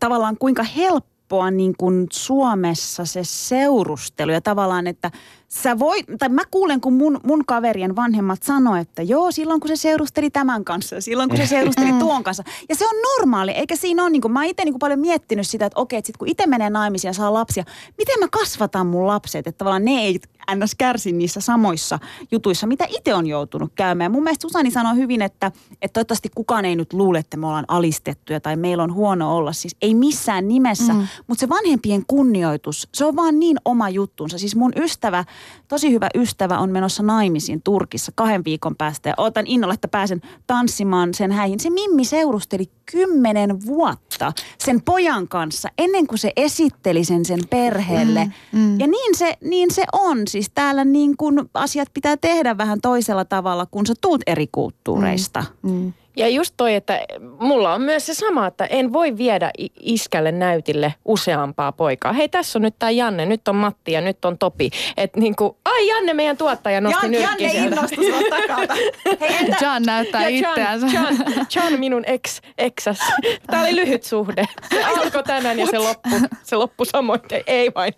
tavallaan 0.00 0.36
kuinka 0.38 0.62
helppoa 0.62 1.50
niin 1.50 1.74
kuin 1.78 2.06
Suomessa 2.12 3.04
se 3.04 3.20
seurustelu 3.24 4.30
ja 4.30 4.40
tavallaan, 4.40 4.86
että 4.86 5.10
sä 5.52 5.78
voit, 5.78 6.06
tai 6.18 6.28
mä 6.28 6.42
kuulen, 6.50 6.80
kun 6.80 6.92
mun, 6.92 7.20
mun 7.22 7.44
kaverien 7.46 7.96
vanhemmat 7.96 8.42
sanoo, 8.42 8.76
että 8.76 9.02
joo, 9.02 9.30
silloin 9.30 9.60
kun 9.60 9.68
se 9.68 9.76
seurusteli 9.76 10.30
tämän 10.30 10.64
kanssa, 10.64 11.00
silloin 11.00 11.28
kun 11.28 11.38
se 11.38 11.46
seurusteli 11.46 11.92
tuon 11.92 12.24
kanssa. 12.24 12.42
Ja 12.68 12.74
se 12.74 12.86
on 12.86 12.94
normaali, 13.02 13.50
eikä 13.50 13.76
siinä 13.76 14.02
ole, 14.02 14.10
niin 14.10 14.22
kuin, 14.22 14.32
mä 14.32 14.44
itse 14.44 14.64
niin 14.64 14.78
paljon 14.78 15.00
miettinyt 15.00 15.46
sitä, 15.46 15.66
että 15.66 15.80
okei, 15.80 15.98
että 15.98 16.06
sit 16.06 16.16
kun 16.16 16.28
itse 16.28 16.46
menee 16.46 16.70
naimisiin 16.70 17.08
ja 17.08 17.12
saa 17.12 17.34
lapsia, 17.34 17.64
miten 17.98 18.20
mä 18.20 18.28
kasvatan 18.32 18.86
mun 18.86 19.06
lapset, 19.06 19.46
että 19.46 19.58
tavallaan 19.58 19.84
ne 19.84 19.90
ei 19.90 20.20
ns. 20.54 20.74
kärsi 20.74 21.12
niissä 21.12 21.40
samoissa 21.40 21.98
jutuissa, 22.32 22.66
mitä 22.66 22.86
itse 22.88 23.14
on 23.14 23.26
joutunut 23.26 23.72
käymään. 23.74 24.04
Ja 24.04 24.10
mun 24.10 24.22
mielestä 24.22 24.42
Susani 24.42 24.70
sanoi 24.70 24.96
hyvin, 24.96 25.22
että, 25.22 25.52
että 25.82 25.92
toivottavasti 25.92 26.28
kukaan 26.34 26.64
ei 26.64 26.76
nyt 26.76 26.92
luule, 26.92 27.18
että 27.18 27.36
me 27.36 27.46
ollaan 27.46 27.64
alistettuja 27.68 28.40
tai 28.40 28.56
meillä 28.56 28.82
on 28.82 28.94
huono 28.94 29.36
olla. 29.36 29.52
Siis 29.52 29.76
ei 29.82 29.94
missään 29.94 30.48
nimessä, 30.48 30.92
mm. 30.92 31.06
mutta 31.26 31.40
se 31.40 31.48
vanhempien 31.48 32.04
kunnioitus, 32.06 32.88
se 32.94 33.04
on 33.04 33.16
vaan 33.16 33.40
niin 33.40 33.56
oma 33.64 33.88
juttunsa. 33.88 34.38
Siis 34.38 34.56
mun 34.56 34.72
ystävä, 34.76 35.24
tosi 35.68 35.92
hyvä 35.92 36.08
ystävä 36.14 36.58
on 36.58 36.70
menossa 36.70 37.02
naimisiin 37.02 37.62
Turkissa 37.62 38.12
kahden 38.14 38.44
viikon 38.44 38.76
päästä 38.76 39.08
ja 39.08 39.14
otan 39.16 39.46
innolla, 39.46 39.74
että 39.74 39.88
pääsen 39.88 40.20
tanssimaan 40.46 41.14
sen 41.14 41.32
häihin. 41.32 41.60
Se 41.60 41.70
Mimmi 41.70 42.04
seurusteli 42.04 42.70
kymmenen 42.92 43.66
vuotta 43.66 44.32
sen 44.58 44.82
pojan 44.82 45.28
kanssa 45.28 45.68
ennen 45.78 46.06
kuin 46.06 46.18
se 46.18 46.32
esitteli 46.36 47.04
sen 47.04 47.24
sen 47.24 47.40
perheelle. 47.50 48.32
Mm, 48.52 48.60
mm. 48.60 48.80
Ja 48.80 48.86
niin 48.86 49.16
se, 49.16 49.36
niin 49.40 49.70
se 49.70 49.84
on. 49.92 50.18
Siis 50.28 50.50
täällä 50.54 50.84
niin 50.84 51.16
kuin 51.16 51.40
asiat 51.54 51.88
pitää 51.94 52.16
tehdä 52.16 52.58
vähän 52.58 52.80
toisella 52.80 53.24
tavalla, 53.24 53.66
kun 53.70 53.86
sä 53.86 53.94
tuut 54.00 54.20
eri 54.26 54.46
kulttuureista. 54.52 55.44
Mm, 55.62 55.70
mm. 55.70 55.92
Ja 56.16 56.28
just 56.28 56.54
toi, 56.56 56.74
että 56.74 57.00
mulla 57.40 57.74
on 57.74 57.82
myös 57.82 58.06
se 58.06 58.14
sama, 58.14 58.46
että 58.46 58.64
en 58.64 58.92
voi 58.92 59.16
viedä 59.16 59.50
iskälle 59.80 60.32
näytille 60.32 60.94
useampaa 61.04 61.72
poikaa. 61.72 62.12
Hei, 62.12 62.28
tässä 62.28 62.58
on 62.58 62.62
nyt 62.62 62.74
tämä 62.78 62.90
Janne, 62.90 63.26
nyt 63.26 63.48
on 63.48 63.56
Matti 63.56 63.92
ja 63.92 64.00
nyt 64.00 64.24
on 64.24 64.38
Topi. 64.38 64.70
Että 64.96 65.20
niinku, 65.20 65.56
ai 65.64 65.88
Janne, 65.88 66.14
meidän 66.14 66.36
tuottaja 66.36 66.80
nosti 66.80 67.06
Jan, 67.06 67.10
nyrkki 67.10 67.44
Janne 67.44 67.66
innostui 67.66 68.30
takalta. 68.30 68.74
Hei, 69.20 69.36
entä? 69.40 69.56
John 69.60 69.82
näyttää 69.86 70.26
itseänsä. 70.28 70.86
John, 70.86 71.16
John, 71.56 71.78
minun 71.78 72.04
ex, 72.06 72.40
exas. 72.58 72.98
Tämä 73.46 73.62
oli 73.62 73.76
lyhyt 73.76 74.02
suhde. 74.02 74.44
Se 74.70 74.84
alkoi 74.84 75.22
tänään 75.22 75.58
ja 75.58 75.66
se 75.66 75.78
loppu, 75.78 76.10
se 76.42 76.56
loppu 76.56 76.84
samoin. 76.84 77.20
Ei 77.46 77.72
vain 77.74 77.92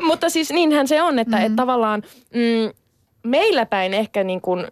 Mutta 0.00 0.30
siis 0.30 0.50
niinhän 0.50 0.88
se 0.88 1.02
on, 1.02 1.18
että 1.18 1.36
mm. 1.36 1.44
et 1.44 1.52
tavallaan 1.56 2.02
mm, 2.34 2.72
meillä 3.24 3.66
päin 3.66 3.94
ehkä 3.94 4.24
niin 4.24 4.40
kuin 4.40 4.66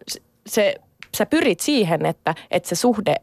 se 0.47 0.75
sä 1.17 1.25
pyrit 1.25 1.59
siihen, 1.59 2.05
että, 2.05 2.35
että 2.51 2.69
se 2.69 2.75
suhde 2.75 3.15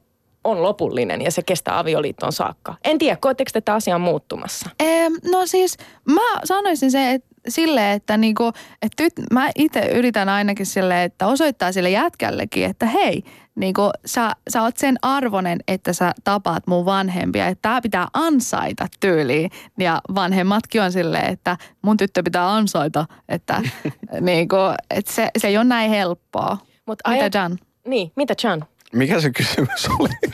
on 0.45 0.63
lopullinen 0.63 1.23
ja 1.23 1.31
se 1.31 1.43
kestää 1.43 1.79
avioliittoon 1.79 2.33
saakka. 2.33 2.75
En 2.85 2.99
tiedä, 2.99 3.17
koetteko 3.21 3.51
tätä 3.53 3.75
asiaa 3.75 3.99
muuttumassa? 3.99 4.71
Ehm, 4.81 5.13
no 5.31 5.47
siis 5.47 5.77
mä 6.05 6.41
sanoisin 6.45 6.91
se, 6.91 7.13
että 7.13 7.31
sille, 7.49 7.93
että 7.93 8.17
niinku, 8.17 8.49
että 8.83 8.97
tyt, 8.97 9.13
mä 9.33 9.51
itse 9.57 9.81
yritän 9.81 10.29
ainakin 10.29 10.67
sille, 10.67 11.05
että 11.05 11.27
osoittaa 11.27 11.73
sille 11.73 11.91
jätkällekin, 11.91 12.65
että 12.65 12.87
hei, 12.87 13.23
niinku, 13.55 13.91
sä, 14.07 14.33
sä 14.51 14.63
oot 14.63 14.77
sen 14.77 14.97
arvonen, 15.03 15.61
että 15.69 15.93
sä 15.93 16.13
tapaat 16.25 16.67
mun 16.67 16.85
vanhempia, 16.85 17.47
että 17.47 17.63
tää 17.63 17.81
pitää 17.81 18.09
ansaita 18.13 18.87
tyyliin. 19.01 19.51
Ja 19.79 20.01
vanhemmatkin 20.15 20.83
on 20.83 20.93
silleen, 20.93 21.33
että 21.33 21.57
mun 21.83 21.97
tyttö 21.97 22.23
pitää 22.23 22.55
ansaita, 22.55 23.07
että 23.29 23.63
niinku, 24.21 24.57
että 24.91 25.13
se, 25.13 25.29
se 25.39 25.49
ei 25.49 25.57
ole 25.57 25.65
näin 25.65 25.91
helppoa. 25.91 26.59
Mut 26.87 26.99
Mitä 27.09 27.21
ajat... 27.21 27.35
Jan? 27.35 27.59
Niin, 27.87 28.13
mitä 28.17 28.35
Chan? 28.35 28.65
Mikä 28.93 29.21
se 29.21 29.31
kysymys 29.31 29.89
oli? 29.99 30.33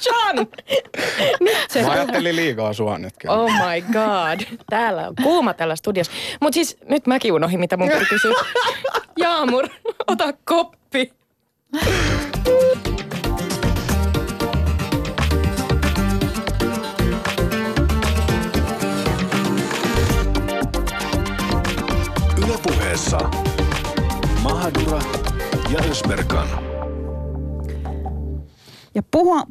Chan! 0.00 0.46
se... 1.68 1.82
Mä 1.82 1.90
ajattelin 1.90 2.36
liikaa 2.36 2.72
sua 2.72 2.98
nyt. 2.98 3.14
Oh 3.28 3.50
my 3.50 3.80
god. 3.80 4.58
Täällä 4.70 5.08
on 5.08 5.14
kuuma 5.22 5.54
täällä 5.54 5.76
studiossa. 5.76 6.12
Mutta 6.40 6.54
siis 6.54 6.76
nyt 6.88 7.06
mäkin 7.06 7.32
unohdin, 7.32 7.60
mitä 7.60 7.76
mun 7.76 7.88
piti 7.88 8.04
kysyä. 8.04 8.34
Jaamur, 9.16 9.68
ota 10.06 10.32
koppi. 10.44 11.12
Ylepuheessa 22.46 23.18
Mahadura 24.42 25.25
ja 25.70 25.90
Ösberkan. 25.90 26.48
Ja 28.94 29.02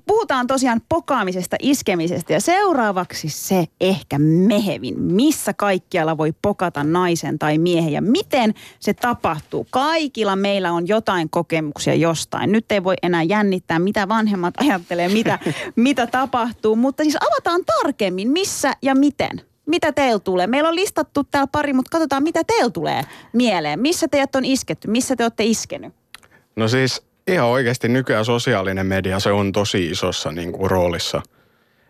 puhutaan 0.05 0.47
tosiaan 0.47 0.81
pokaamisesta, 0.89 1.55
iskemisestä 1.61 2.33
ja 2.33 2.41
seuraavaksi 2.41 3.29
se 3.29 3.65
ehkä 3.81 4.19
mehevin. 4.19 5.01
Missä 5.01 5.53
kaikkialla 5.53 6.17
voi 6.17 6.33
pokata 6.41 6.83
naisen 6.83 7.39
tai 7.39 7.57
miehen 7.57 7.91
ja 7.91 8.01
miten 8.01 8.53
se 8.79 8.93
tapahtuu? 8.93 9.67
Kaikilla 9.69 10.35
meillä 10.35 10.71
on 10.71 10.87
jotain 10.87 11.29
kokemuksia 11.29 11.93
jostain. 11.93 12.51
Nyt 12.51 12.71
ei 12.71 12.83
voi 12.83 12.95
enää 13.03 13.23
jännittää, 13.23 13.79
mitä 13.79 14.07
vanhemmat 14.07 14.53
ajattelee, 14.61 15.09
mitä, 15.09 15.39
mitä 15.75 16.07
tapahtuu. 16.07 16.75
Mutta 16.75 17.03
siis 17.03 17.17
avataan 17.21 17.61
tarkemmin, 17.65 18.31
missä 18.31 18.73
ja 18.81 18.95
miten. 18.95 19.41
Mitä 19.65 19.91
teillä 19.91 20.19
tulee? 20.19 20.47
Meillä 20.47 20.69
on 20.69 20.75
listattu 20.75 21.23
täällä 21.23 21.47
pari, 21.51 21.73
mutta 21.73 21.89
katsotaan, 21.89 22.23
mitä 22.23 22.43
teillä 22.43 22.69
tulee 22.69 23.01
mieleen. 23.33 23.79
Missä 23.79 24.07
teidät 24.07 24.35
on 24.35 24.45
isketty? 24.45 24.87
Missä 24.87 25.15
te 25.15 25.23
olette 25.23 25.43
iskenyt? 25.43 25.93
No 26.55 26.67
siis 26.67 27.07
ihan 27.27 27.47
oikeasti 27.47 27.87
nykyään 27.87 28.25
sosiaalinen 28.25 28.85
media, 28.85 29.19
se 29.19 29.31
on 29.31 29.51
tosi 29.51 29.85
isossa 29.89 30.31
niin 30.31 30.51
kuin, 30.51 30.71
roolissa. 30.71 31.21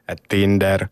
Et 0.08 0.24
Tinder, 0.30 0.88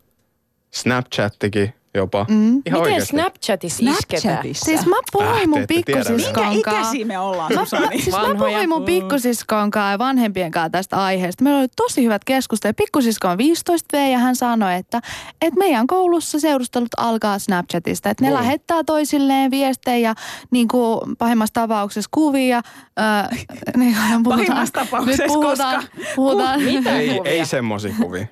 Snapchattikin, 0.70 1.74
jopa. 1.94 2.26
Mm. 2.28 2.36
Ihan 2.36 2.60
Miten 2.64 2.76
oikeasti. 2.76 3.06
Snapchatissa 3.08 3.84
isketään? 3.90 4.20
Snapchatissa. 4.22 4.64
Siis 4.64 4.86
mä 4.86 4.96
Äh, 4.96 5.02
puhuin 5.12 5.50
mun 5.50 5.64
Minkä 5.68 5.92
kanssa. 5.92 6.50
ikäisiä 6.52 7.04
me 7.06 7.18
ollaan, 7.18 7.52
Mä, 7.54 7.60
mä, 7.60 7.88
siis 7.92 8.10
mä 8.16 8.34
puhuin 8.38 8.68
mun 8.68 8.84
pikkusiskon 8.84 9.70
kanssa 9.70 9.90
ja 9.90 9.98
vanhempien 9.98 10.50
kanssa 10.50 10.70
tästä 10.70 11.04
aiheesta. 11.04 11.44
Meillä 11.44 11.58
oli 11.60 11.68
tosi 11.76 12.04
hyvät 12.04 12.24
keskustelut. 12.24 12.76
Pikkusisko 12.76 13.28
on 13.28 13.38
15 13.38 13.96
V 13.96 14.10
ja 14.12 14.18
hän 14.18 14.36
sanoi, 14.36 14.74
että, 14.74 15.00
että 15.42 15.58
meidän 15.58 15.86
koulussa 15.86 16.40
seurustelut 16.40 16.88
alkaa 16.96 17.38
Snapchatista. 17.38 18.10
Että 18.10 18.24
ne 18.24 18.30
Oi. 18.30 18.34
lähettää 18.38 18.84
toisilleen 18.86 19.50
viestejä 19.50 19.98
ja 20.08 20.14
niin 20.50 20.68
kuin 20.68 21.00
pahimmassa 21.18 21.54
tapauksessa 21.54 22.08
kuvia. 22.14 22.62
Öö, 22.98 23.38
niin, 23.76 23.94
puhutaan, 23.94 24.22
Pahimmassa 24.24 24.72
tapauksessa, 24.74 25.22
nyt 25.22 25.32
puhutaan, 25.32 25.76
koska- 25.76 26.14
puhutaan, 26.16 26.62
Mitä 26.62 26.90
Ei, 26.98 27.08
kuvia? 27.18 27.32
ei 27.32 27.46
semmosia 27.46 27.94
kuvia. 28.00 28.26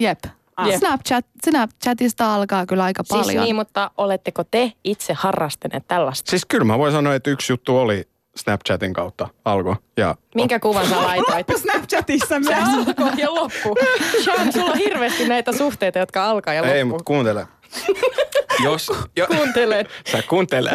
Jep. 0.00 0.18
Jep. 0.64 0.78
Snapchat, 0.78 1.26
Snapchatista 1.44 2.34
alkaa 2.34 2.66
kyllä 2.66 2.84
aika 2.84 3.02
Siis 3.06 3.20
paljon. 3.26 3.44
niin, 3.44 3.56
mutta 3.56 3.90
oletteko 3.98 4.44
te 4.44 4.72
itse 4.84 5.12
harrastaneet 5.12 5.84
tällaista? 5.88 6.30
Siis 6.30 6.44
kyllä 6.46 6.64
mä 6.64 6.78
voin 6.78 6.92
sanoa, 6.92 7.14
että 7.14 7.30
yksi 7.30 7.52
juttu 7.52 7.78
oli 7.78 8.08
Snapchatin 8.36 8.92
kautta 8.92 9.28
alkoi. 9.44 9.76
Ja 9.96 10.14
Minkä 10.34 10.60
kuvan 10.60 10.88
sä 10.88 11.02
laitoit? 11.06 11.46
Snapchatissa 11.56 12.26
Se 12.28 12.38
myös. 12.38 12.68
alkoi 12.68 13.10
ja 13.16 13.34
loppu. 13.34 13.76
Sean, 14.24 14.52
sulla 14.52 14.70
on 14.70 14.78
hirveästi 14.78 15.28
näitä 15.28 15.52
suhteita, 15.52 15.98
jotka 15.98 16.24
alkaa 16.30 16.54
ja 16.54 16.62
Ei, 16.62 16.84
loppuu. 16.84 16.88
mutta 16.98 17.04
kuuntele. 17.04 17.46
Jos, 18.64 18.92
jo, 19.16 19.26
Kuuntelet. 19.26 19.88
sä 20.12 20.22
kuuntele. 20.22 20.72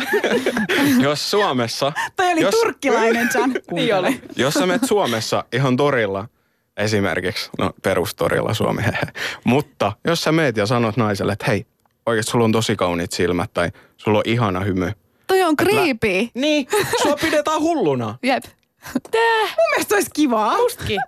jos 1.01 1.31
Suomessa, 1.31 1.91
Toi 2.15 2.31
oli 2.31 2.41
jos, 2.41 2.55
turkkilainen, 2.55 3.29
Jan. 3.33 3.53
Niin 3.71 3.95
oli. 3.95 4.21
jos 4.35 4.53
sä 4.53 4.65
menet 4.65 4.83
Suomessa 4.85 5.43
ihan 5.53 5.77
torilla, 5.77 6.27
esimerkiksi, 6.77 7.49
no 7.57 7.71
perustorilla 7.83 8.53
Suomi. 8.53 8.81
Mutta 9.43 9.91
jos 10.07 10.23
sä 10.23 10.31
meet 10.31 10.57
ja 10.57 10.65
sanot 10.65 10.97
naiselle, 10.97 11.33
että 11.33 11.45
hei, 11.47 11.65
oikeasti 12.05 12.31
sulla 12.31 12.45
on 12.45 12.51
tosi 12.51 12.75
kauniit 12.75 13.11
silmät 13.11 13.53
tai 13.53 13.69
sulla 13.97 14.17
on 14.17 14.23
ihana 14.25 14.59
hymy. 14.59 14.91
Toi 15.27 15.43
on 15.43 15.55
creepy. 15.55 16.29
Niin, 16.33 16.67
sua 17.01 17.15
pidetään 17.21 17.61
hulluna. 17.61 18.17
Jep. 18.23 18.43
Mun 18.93 19.69
mielestä 19.71 19.95
olisi 19.95 20.09
kivaa. 20.13 20.57
Mustakin. 20.57 21.01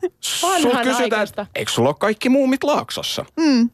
Vanhan 0.44 0.84
kysytään, 0.84 1.28
eikö 1.56 1.72
sulla 1.72 1.90
ole 1.90 1.96
kaikki 2.00 2.30
muumit 2.30 2.64
laaksossa? 2.64 3.26
Mm. 3.40 3.70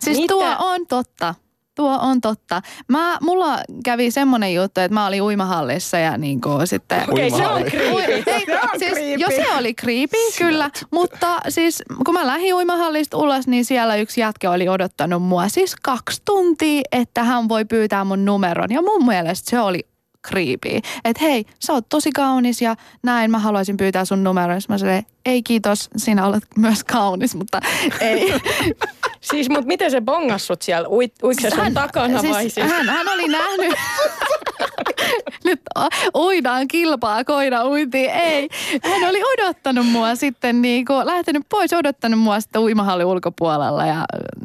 Siis 0.00 0.18
Mitä? 0.18 0.34
tuo 0.34 0.56
on 0.58 0.86
totta. 0.86 1.34
Tuo 1.78 1.98
on 2.02 2.20
totta. 2.20 2.62
Mä, 2.88 3.18
mulla 3.20 3.58
kävi 3.84 4.10
semmonen 4.10 4.54
juttu, 4.54 4.80
että 4.80 4.94
mä 4.94 5.06
olin 5.06 5.22
uimahallissa 5.22 5.98
ja 5.98 6.18
niin 6.18 6.40
kuin 6.40 6.66
sitten... 6.66 7.02
Okei, 7.10 7.30
se 7.30 7.46
on. 7.46 7.62
Ei, 7.62 8.44
Se 8.46 8.60
on 8.62 8.78
siis, 8.78 8.92
creepy. 8.92 9.22
jo 9.22 9.28
se 9.28 9.54
oli 9.58 9.74
creepy, 9.74 10.16
kyllä. 10.38 10.70
Mutta 10.90 11.40
siis 11.48 11.82
kun 12.04 12.14
mä 12.14 12.26
lähdin 12.26 12.54
uimahallista 12.54 13.16
ulos, 13.16 13.46
niin 13.46 13.64
siellä 13.64 13.96
yksi 13.96 14.20
jätkä 14.20 14.50
oli 14.50 14.68
odottanut 14.68 15.22
mua 15.22 15.48
siis 15.48 15.76
kaksi 15.82 16.22
tuntia, 16.24 16.82
että 16.92 17.24
hän 17.24 17.48
voi 17.48 17.64
pyytää 17.64 18.04
mun 18.04 18.24
numeron. 18.24 18.72
Ja 18.72 18.82
mun 18.82 19.06
mielestä 19.06 19.50
se 19.50 19.60
oli 19.60 19.80
creepy. 20.28 20.80
Että 21.04 21.24
hei, 21.24 21.44
sä 21.66 21.72
oot 21.72 21.88
tosi 21.88 22.12
kaunis 22.12 22.62
ja 22.62 22.76
näin, 23.02 23.30
mä 23.30 23.38
haluaisin 23.38 23.76
pyytää 23.76 24.04
sun 24.04 24.24
numeron. 24.24 24.60
Mä 24.68 24.78
sanoin, 24.78 25.06
ei 25.26 25.42
kiitos, 25.42 25.90
sinä 25.96 26.26
olet 26.26 26.44
myös 26.56 26.84
kaunis, 26.84 27.34
mutta 27.34 27.60
ei. 28.00 28.34
Siis, 29.20 29.48
mutta 29.48 29.66
miten 29.66 29.90
se 29.90 30.00
bongassut 30.00 30.62
siellä? 30.62 30.88
Uit, 30.88 31.12
uiko 31.24 31.40
se 31.40 31.50
sun 31.50 31.74
takana 31.74 32.22
vai 32.30 32.50
siis? 32.50 32.70
Hän, 32.70 32.88
hän 32.88 33.08
oli 33.08 33.28
nähnyt, 33.28 33.72
nyt 35.44 35.60
uidaan 36.16 36.68
kilpaa, 36.68 37.24
koira 37.24 37.64
uintiin, 37.64 38.10
ei. 38.10 38.48
Hän 38.82 39.10
oli 39.10 39.20
odottanut 39.32 39.86
mua 39.86 40.14
sitten, 40.14 40.62
niin 40.62 40.84
kuin, 40.84 41.06
lähtenyt 41.06 41.42
pois, 41.48 41.72
odottanut 41.72 42.20
mua 42.20 42.40
sitten 42.40 42.62
uimahallin 42.62 43.06
ulkopuolella. 43.06 43.86
Ja, 43.86 44.04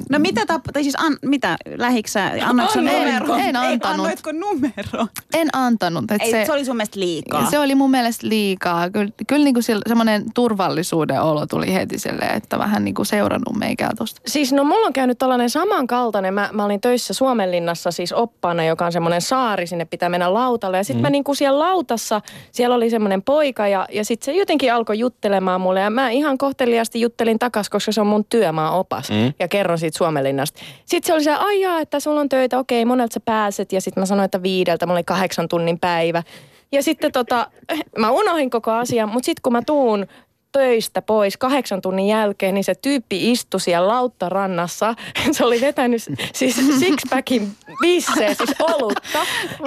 No 0.10 0.20
mitä 0.20 0.46
tap... 0.46 0.62
Tai 0.74 0.84
siis 0.84 0.96
an, 1.00 1.18
mitä? 1.26 1.58
Lähiksä? 1.78 2.32
Annoitko 2.46 2.80
En, 2.80 2.86
numero? 2.86 3.36
en 3.36 3.42
Ei, 3.42 3.48
antanut. 3.56 3.84
annoitko 4.00 4.32
numero? 4.32 5.08
en 5.34 5.48
antanut. 5.54 6.04
Että 6.12 6.24
Ei, 6.24 6.32
se, 6.32 6.46
se, 6.46 6.52
oli 6.54 6.66
sun 6.66 6.76
mielestä 6.78 7.00
liikaa. 7.00 7.50
se 7.50 7.60
oli 7.60 7.76
mun 7.76 7.92
mielestä 7.92 8.28
liikaa. 8.30 8.90
Kyllä, 8.90 9.12
kyllä 9.28 9.44
niin 9.44 9.54
kuin 9.54 9.64
semmoinen 9.88 10.24
turvallisuuden 10.36 11.22
olo 11.22 11.46
tuli 11.48 11.74
heti 11.74 12.00
silleen, 12.00 12.36
että 12.38 12.60
vähän 12.60 12.86
niin 12.86 12.96
kuin 12.96 13.06
seurannut 13.06 13.56
meikää 13.60 13.90
tuosta. 13.98 14.22
Siis 14.28 14.54
no 14.54 14.63
mulla 14.64 14.88
on 14.88 14.94
käynyt 14.94 15.18
tällainen 15.18 15.50
samankaltainen. 15.50 16.34
Mä, 16.34 16.50
mä 16.54 16.66
olin 16.66 16.82
töissä 16.82 17.14
Suomenlinnassa 17.14 17.92
siis 17.92 18.14
oppaana, 18.14 18.66
joka 18.66 18.86
on 18.86 18.92
semmoinen 18.92 19.22
saari, 19.22 19.68
sinne 19.68 19.86
pitää 19.86 20.10
mennä 20.10 20.34
lautalle. 20.34 20.78
Ja 20.78 20.84
sitten 20.84 21.02
mm. 21.02 21.06
mä 21.06 21.10
niinku 21.10 21.36
siellä 21.36 21.60
lautassa, 21.60 22.22
siellä 22.52 22.76
oli 22.76 22.90
semmoinen 22.90 23.22
poika 23.22 23.68
ja, 23.68 23.88
ja 23.92 24.06
sitten 24.06 24.26
se 24.26 24.40
jotenkin 24.40 24.74
alkoi 24.74 25.00
juttelemaan 25.00 25.62
mulle. 25.62 25.80
Ja 25.80 25.90
mä 25.90 26.10
ihan 26.10 26.38
kohteliasti 26.38 27.02
juttelin 27.02 27.40
takas, 27.40 27.70
koska 27.70 27.92
se 27.92 28.02
on 28.02 28.08
mun 28.08 28.26
työmaa 28.26 28.78
opas 28.78 29.10
mm. 29.10 29.34
ja 29.40 29.48
kerron 29.48 29.80
siitä 29.80 29.98
Suomenlinnasta. 29.98 30.62
Sitten 30.86 31.08
se 31.08 31.14
oli 31.14 31.24
se, 31.24 31.34
ai 31.34 31.62
jaa, 31.62 31.80
että 31.80 32.00
sulla 32.00 32.20
on 32.20 32.30
töitä, 32.30 32.60
okei, 32.60 32.86
monelta 32.86 33.14
sä 33.14 33.20
pääset. 33.20 33.72
Ja 33.72 33.82
sitten 33.82 34.02
mä 34.02 34.06
sanoin, 34.06 34.26
että 34.26 34.44
viideltä, 34.44 34.86
mulla 34.86 34.98
oli 34.98 35.04
kahdeksan 35.04 35.48
tunnin 35.48 35.80
päivä. 35.80 36.24
Ja 36.72 36.84
sitten 36.84 37.12
tota, 37.12 37.48
mä 38.00 38.12
unohdin 38.12 38.50
koko 38.50 38.72
asian, 38.72 39.10
mutta 39.10 39.26
sitten 39.26 39.42
kun 39.42 39.54
mä 39.54 39.62
tuun 39.66 40.08
töistä 40.54 41.02
pois 41.02 41.38
kahdeksan 41.38 41.82
tunnin 41.82 42.08
jälkeen, 42.08 42.54
niin 42.54 42.64
se 42.64 42.76
tyyppi 42.76 43.32
istui 43.32 43.60
siellä 43.60 43.88
lauttarannassa. 43.88 44.96
Se 45.32 45.46
oli 45.46 45.62
vetänyt 45.62 46.02
siis 46.34 46.62
sixpackin 46.80 47.52
bisseen, 47.82 48.36
siis 48.36 48.56
olutta. 48.62 49.20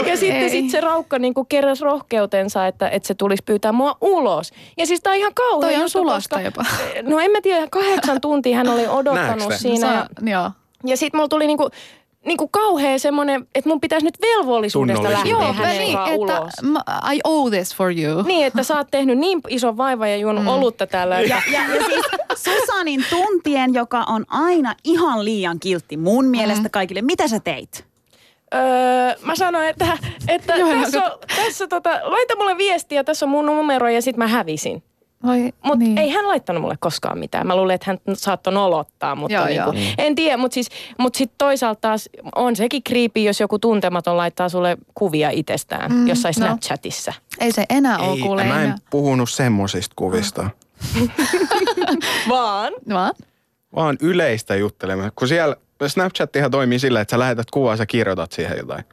Ja 0.07 0.17
sitten 0.17 0.43
Ei. 0.43 0.51
sit 0.51 0.71
se 0.71 0.81
raukka 0.81 1.19
niin 1.19 1.35
keräsi 1.49 1.85
rohkeutensa, 1.85 2.67
että, 2.67 2.89
että 2.89 3.07
se 3.07 3.15
tulisi 3.15 3.43
pyytää 3.47 3.73
mua 3.73 3.97
ulos. 4.01 4.53
Ja 4.77 4.87
siis 4.87 5.01
tää 5.01 5.11
on 5.11 5.19
ihan 5.19 5.35
kauhean 5.35 5.73
Toi 5.73 5.83
on 5.83 5.91
sulosta 5.91 6.41
jopa. 6.41 6.65
No 7.03 7.19
en 7.21 7.31
mä 7.31 7.41
tiedä, 7.41 7.67
kahdeksan 7.71 8.21
tuntia 8.21 8.57
hän 8.57 8.69
oli 8.69 8.89
odottanut 8.99 9.49
te? 9.49 9.59
siinä. 9.59 9.87
Ja, 9.95 10.01
Sa- 10.01 10.31
joo. 10.31 10.51
ja 10.85 10.97
sitten 10.97 11.19
mulla 11.19 11.29
tuli 11.29 11.47
niinku, 11.47 11.71
niinku 12.27 12.49
kauhea 12.49 12.99
semmoinen, 12.99 13.47
että 13.55 13.69
mun 13.71 13.81
pitäisi 13.81 14.07
nyt 14.07 14.19
velvollisuudesta 14.23 15.11
lähteä. 15.11 15.31
Joo, 15.31 15.53
hänen 15.53 15.79
niin, 15.79 15.97
kanssaan 15.97 16.23
että 16.23 16.41
ulos. 16.63 17.15
I 17.15 17.21
owe 17.25 17.51
this 17.51 17.77
for 17.77 17.99
you. 17.99 18.23
Niin, 18.23 18.47
että 18.47 18.63
sä 18.63 18.77
oot 18.77 18.89
tehnyt 18.91 19.19
niin 19.19 19.41
ison 19.49 19.77
vaivan 19.77 20.11
ja 20.11 20.17
juonut 20.17 20.45
mm. 20.45 20.49
olutta 20.49 20.87
täällä. 20.87 21.21
Ja, 21.21 21.43
ja, 21.53 21.61
ja 21.75 21.85
siis 21.85 22.07
Susanin 22.35 23.05
tuntien, 23.11 23.75
joka 23.75 24.05
on 24.09 24.25
aina 24.29 24.75
ihan 24.85 25.25
liian 25.25 25.61
kiltti 25.61 25.97
mun 25.97 26.25
mielestä 26.25 26.69
kaikille. 26.69 27.03
Mitä 27.03 27.29
sä 27.29 27.41
teit? 27.41 27.85
Öö, 28.55 28.61
mä 29.23 29.37
sanoin, 29.37 29.69
että, 29.69 29.99
että 30.29 30.55
Joo, 30.55 30.73
tässä, 30.73 31.05
on, 31.05 31.19
tässä 31.37 31.67
tota, 31.67 31.91
laita 32.03 32.37
mulle 32.37 32.59
viestiä, 32.59 33.05
tässä 33.05 33.27
on 33.27 33.31
mun 33.31 33.47
numero 33.47 33.89
ja 33.89 34.03
sit 34.03 34.17
mä 34.17 34.27
hävisin. 34.27 34.83
Mutta 35.23 35.79
niin. 35.79 35.79
niin. 35.79 35.99
ei 35.99 36.11
hän 36.11 36.29
laittanut 36.29 36.63
mulle 36.63 36.77
koskaan 36.81 37.19
mitään. 37.19 37.47
Mä 37.47 37.57
luulen, 37.57 37.75
että 37.75 37.85
hän 37.91 37.99
saattoi 38.15 38.53
nolottaa, 38.53 39.15
mutta 39.15 39.35
Joo, 39.35 39.47
niinku, 39.47 39.73
joo. 39.73 39.85
en 39.99 40.15
tiedä. 40.15 40.37
Mutta 40.37 40.55
siis, 40.55 40.69
mut 40.99 41.15
sitten 41.15 41.39
toisaalta 41.39 41.81
taas 41.81 42.09
on 42.35 42.57
sekin 42.57 42.83
creepy, 42.89 43.21
jos 43.21 43.41
joku 43.41 43.59
tuntematon 43.59 44.17
laittaa 44.17 44.49
sulle 44.49 44.77
kuvia 44.95 45.31
itsestään 45.31 45.93
mm, 45.93 46.07
jossain 46.09 46.35
no. 46.39 46.47
Snapchatissa. 46.47 47.13
Ei 47.41 47.53
se 47.53 47.65
enää 47.71 47.99
ole 47.99 48.13
Ei, 48.13 48.21
kuule 48.21 48.45
mä 48.45 48.57
en 48.59 48.65
enää. 48.65 48.77
puhunut 48.91 49.31
semmosista 49.31 49.93
kuvista. 49.97 50.51
Vaan? 52.29 52.73
Vaan? 52.93 53.13
vaan 53.75 53.97
yleistä 54.01 54.57
juttelemista. 54.57 55.13
Kun 55.17 55.29
siellä 55.29 55.57
Snapchattihan 55.87 56.51
toimii 56.51 56.79
sillä, 56.79 57.01
että 57.01 57.11
sä 57.11 57.19
lähetät 57.19 57.51
kuvaa 57.51 57.73
ja 57.73 57.77
sä 57.77 57.87
kirjoitat 57.87 58.33
siihen 58.33 58.59
jotain. 58.59 58.85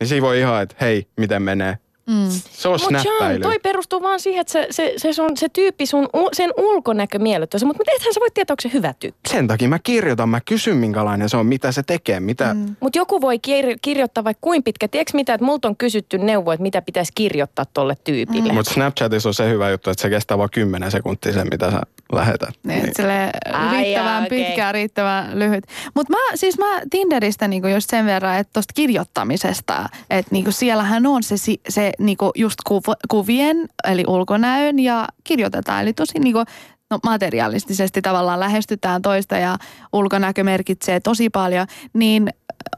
Niin 0.00 0.08
siinä 0.08 0.22
voi 0.26 0.38
ihan, 0.38 0.62
että 0.62 0.76
hei, 0.80 1.06
miten 1.16 1.42
menee. 1.42 1.78
Mm. 2.08 2.28
Se 2.50 2.68
on 2.68 2.78
Mutta 2.82 2.94
John, 2.94 3.02
snappäily. 3.02 3.40
toi 3.40 3.58
perustuu 3.58 4.02
vaan 4.02 4.20
siihen, 4.20 4.40
että 4.40 4.52
se, 4.52 4.66
se, 4.70 4.92
se, 4.96 5.12
sun, 5.12 5.36
se 5.36 5.48
tyyppi, 5.48 5.86
sun, 5.86 6.08
sen 6.32 6.50
ulkonäkö 6.56 7.18
miellyttää. 7.18 7.60
Mutta 7.64 7.82
ethän 7.96 8.14
sä 8.14 8.20
voi 8.20 8.28
tietää, 8.34 8.52
onko 8.52 8.60
se 8.62 8.70
hyvä 8.72 8.94
tyyppi. 9.00 9.30
Sen 9.30 9.46
takia 9.46 9.68
mä 9.68 9.78
kirjoitan, 9.78 10.28
mä 10.28 10.40
kysyn 10.40 10.76
minkälainen 10.76 11.28
se 11.28 11.36
on, 11.36 11.46
mitä 11.46 11.72
se 11.72 11.82
tekee, 11.82 12.20
mitä... 12.20 12.54
Mm. 12.54 12.76
Mutta 12.80 12.98
joku 12.98 13.20
voi 13.20 13.36
kir- 13.36 13.78
kirjoittaa 13.82 14.24
vaikka 14.24 14.40
kuin 14.40 14.62
pitkä. 14.62 14.88
Tiedätkö 14.88 15.16
mitä, 15.16 15.34
että 15.34 15.44
multa 15.44 15.68
on 15.68 15.76
kysytty 15.76 16.18
neuvoa, 16.18 16.54
että 16.54 16.62
mitä 16.62 16.82
pitäisi 16.82 17.12
kirjoittaa 17.14 17.64
tolle 17.64 17.94
tyypille. 18.04 18.52
Mutta 18.52 18.74
Snapchatissa 18.74 19.28
on 19.28 19.34
se 19.34 19.48
hyvä 19.48 19.70
juttu, 19.70 19.90
että 19.90 20.02
se 20.02 20.10
kestää 20.10 20.38
vain 20.38 20.50
10 20.50 20.90
sekuntia 20.90 21.32
sen, 21.32 21.46
mitä 21.50 21.70
sä 21.70 21.80
lähetät. 22.12 22.54
Niin, 22.62 22.82
niin. 22.82 22.94
Sille 22.96 23.30
Ai 23.52 23.76
riittävän 23.76 24.24
okei. 24.24 24.44
pitkä, 24.44 24.72
riittävän 24.72 25.38
lyhyt. 25.38 25.64
Mutta 25.94 26.12
mä, 26.12 26.36
siis 26.36 26.58
mä 26.58 26.80
Tinderistä 26.90 27.48
niinku 27.48 27.68
just 27.68 27.90
sen 27.90 28.06
verran, 28.06 28.36
että 28.38 28.52
tosta 28.52 28.72
kirjoittamisesta, 28.74 29.88
että 30.10 30.28
niinku 30.32 30.52
siellähän 30.52 31.06
on 31.06 31.22
se, 31.22 31.34
se 31.68 31.92
niinku 31.98 32.32
just 32.36 32.58
kuv- 32.70 33.00
kuvien, 33.08 33.68
eli 33.88 34.04
ulkonäön 34.06 34.78
ja 34.78 35.08
kirjoitetaan. 35.24 35.82
Eli 35.82 35.92
tosi 35.92 36.18
niinku, 36.18 36.44
no 36.90 36.98
materialistisesti 37.04 38.02
tavallaan 38.02 38.40
lähestytään 38.40 39.02
toista 39.02 39.36
ja 39.36 39.58
ulkonäkö 39.92 40.44
merkitsee 40.44 41.00
tosi 41.00 41.30
paljon. 41.30 41.66
Niin 41.92 42.28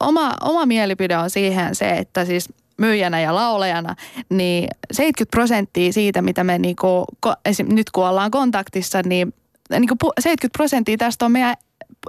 oma, 0.00 0.34
oma 0.40 0.66
mielipide 0.66 1.16
on 1.16 1.30
siihen 1.30 1.74
se, 1.74 1.90
että 1.90 2.24
siis 2.24 2.48
myyjänä 2.80 3.20
ja 3.20 3.34
laulajana, 3.34 3.94
niin 4.28 4.68
70 4.92 5.36
prosenttia 5.36 5.92
siitä, 5.92 6.22
mitä 6.22 6.44
me 6.44 6.58
niinku, 6.58 7.04
esim, 7.44 7.66
nyt 7.74 7.90
kun 7.90 8.08
ollaan 8.08 8.30
kontaktissa, 8.30 9.02
niin 9.04 9.34
niinku 9.70 9.94
pu- 10.04 10.12
70 10.20 10.58
prosenttia 10.58 10.96
tästä 10.96 11.24
on 11.24 11.32
meidän 11.32 11.54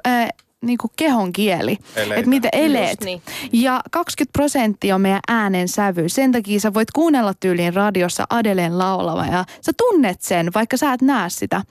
ää, 0.06 0.30
niinku 0.62 0.92
kehon 0.96 1.34
kieli. 1.34 1.78
Että 2.16 2.30
miten 2.30 2.50
eleet. 2.54 3.02
Niin. 3.02 3.22
Ja 3.54 3.82
20 3.92 4.38
prosenttia 4.38 4.96
on 4.96 5.02
meidän 5.02 5.20
äänen 5.28 5.68
sävy. 5.68 6.10
Sen 6.10 6.32
takia 6.32 6.60
sä 6.60 6.74
voit 6.74 6.92
kuunnella 6.92 7.34
tyyliin 7.34 7.74
radiossa 7.74 8.26
Adelen 8.30 8.78
laulava 8.78 9.26
ja 9.26 9.46
sä 9.62 9.72
tunnet 9.78 10.22
sen, 10.22 10.50
vaikka 10.56 10.78
sä 10.78 10.94
et 10.94 11.02
näe 11.02 11.30
sitä. 11.30 11.62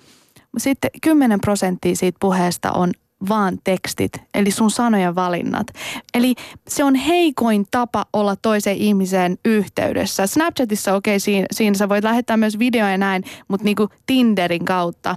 Sitten 0.58 0.90
10 1.02 1.40
prosenttia 1.40 1.96
siitä 1.96 2.16
puheesta 2.20 2.72
on 2.72 2.92
vaan 3.28 3.58
tekstit, 3.64 4.12
eli 4.34 4.50
sun 4.50 4.70
sanojen 4.70 5.14
valinnat. 5.14 5.66
Eli 6.14 6.34
se 6.68 6.84
on 6.84 6.94
heikoin 6.94 7.66
tapa 7.70 8.06
olla 8.12 8.36
toiseen 8.36 8.76
ihmiseen 8.76 9.38
yhteydessä. 9.44 10.26
Snapchatissa 10.26 10.94
okei, 10.94 11.12
okay, 11.12 11.20
siinä, 11.20 11.46
siinä 11.52 11.76
sä 11.76 11.88
voit 11.88 12.04
lähettää 12.04 12.36
myös 12.36 12.58
videoja 12.58 12.98
näin, 12.98 13.24
mutta 13.48 13.64
niinku 13.64 13.88
Tinderin 14.06 14.64
kautta, 14.64 15.16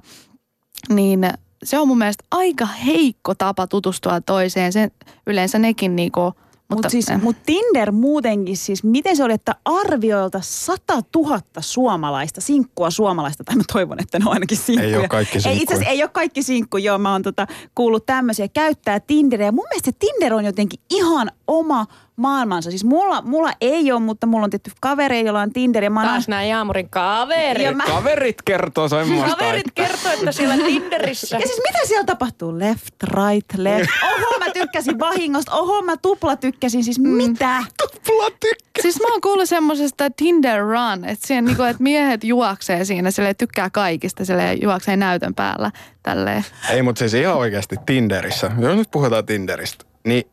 niin 0.90 1.30
se 1.64 1.80
on 1.80 1.88
mun 1.88 1.98
mielestä 1.98 2.24
aika 2.32 2.66
heikko 2.66 3.36
tapa 3.36 3.68
tutustua 3.68 4.22
toiseen. 4.22 4.74
Sen, 4.74 4.92
yleensä 5.28 5.60
nekin 5.60 5.96
niinku 5.96 6.34
mutta 6.70 6.90
siis, 6.90 7.06
mut 7.22 7.36
Tinder 7.46 7.92
muutenkin 7.92 8.58
siis, 8.58 8.84
miten 8.84 9.18
se 9.18 9.24
oli, 9.24 9.34
että 9.34 9.56
arvioilta 9.66 10.40
100 10.42 11.02
000 11.16 11.42
suomalaista, 11.60 12.42
sinkkua 12.42 12.90
suomalaista, 12.90 13.44
tai 13.44 13.56
mä 13.56 13.64
toivon, 13.74 14.00
että 14.00 14.20
ne 14.20 14.26
on 14.26 14.34
ainakin 14.34 14.58
sinkkuja. 14.58 14.90
Ei 14.90 14.98
ole 14.98 15.08
kaikki 15.08 15.34
sinkkuja. 15.34 15.54
Ei, 15.56 15.62
itse 15.62 15.74
asiassa 15.74 15.92
ei 15.92 16.04
ole 16.04 16.10
kaikki 16.10 16.44
sinkku, 16.44 16.78
joo, 16.78 16.98
mä 16.98 17.12
oon 17.12 17.22
tota, 17.22 17.48
kuullut 17.76 18.06
tämmöisiä, 18.06 18.48
käyttää 18.48 19.00
Tinderia. 19.00 19.52
Mun 19.52 19.66
mielestä 19.70 19.92
Tinder 20.00 20.34
on 20.34 20.46
jotenkin 20.46 20.80
ihan 20.90 21.32
oma 21.48 21.86
maailmansa. 22.16 22.70
Siis 22.70 22.84
mulla, 22.84 23.22
mulla 23.22 23.52
ei 23.62 23.92
ole, 23.92 24.00
mutta 24.00 24.28
mulla 24.28 24.44
on 24.44 24.50
tietty 24.50 24.72
kaveri, 24.82 25.26
jolla 25.26 25.42
on 25.42 25.54
Tinder. 25.54 25.84
Ja 25.84 25.90
mä 25.90 26.04
Taas 26.04 26.28
nämä 26.28 26.44
Jaamurin 26.44 26.90
kaverit. 26.90 27.64
Ja 27.64 27.72
mä- 27.72 27.84
Kaverit 27.86 28.42
kertoo 28.46 28.90
semmoista. 28.90 29.36
Kaverit 29.36 29.66
kertoo, 29.76 30.12
että 30.12 30.32
siellä 30.32 30.56
Tinderissä. 30.66 31.38
Ja 31.38 31.48
siis 31.48 31.62
mitä 31.68 31.80
siellä 31.88 32.04
tapahtuu? 32.06 32.60
Left, 32.60 33.04
right, 33.04 33.48
left. 33.58 33.90
Oho, 34.04 34.40
mä 34.40 34.50
tykkäsin 34.54 35.00
vahingosta. 35.00 35.52
Oho, 35.56 35.82
mä 35.82 35.98
tupla 35.98 36.36
tykkäsin. 36.36 36.84
Siis 36.84 37.00
mitä? 37.00 37.64
Tupla 37.78 38.30
tykkä. 38.40 38.82
Siis 38.82 39.00
mä 39.02 39.08
oon 39.12 39.22
kuullut 39.22 39.50
semmoisesta 39.50 40.10
Tinder 40.10 40.60
run, 40.62 41.06
että, 41.06 41.28
siihen, 41.28 41.46
niinku, 41.46 41.64
että 41.64 41.84
miehet 41.84 42.24
juoksee 42.24 42.86
siinä, 42.86 43.12
sille 43.12 43.34
tykkää 43.34 43.70
kaikista, 43.70 44.26
sille 44.26 44.54
juoksee 44.54 44.98
näytön 44.98 45.36
päällä 45.36 45.72
tälleen. 46.04 46.46
Ei, 46.70 46.82
mutta 46.82 47.00
siis 47.00 47.14
ihan 47.14 47.36
oikeasti 47.36 47.76
Tinderissä, 47.86 48.52
jos 48.60 48.76
nyt 48.76 48.92
puhutaan 48.92 49.26
Tinderistä, 49.26 49.86
niin 50.08 50.24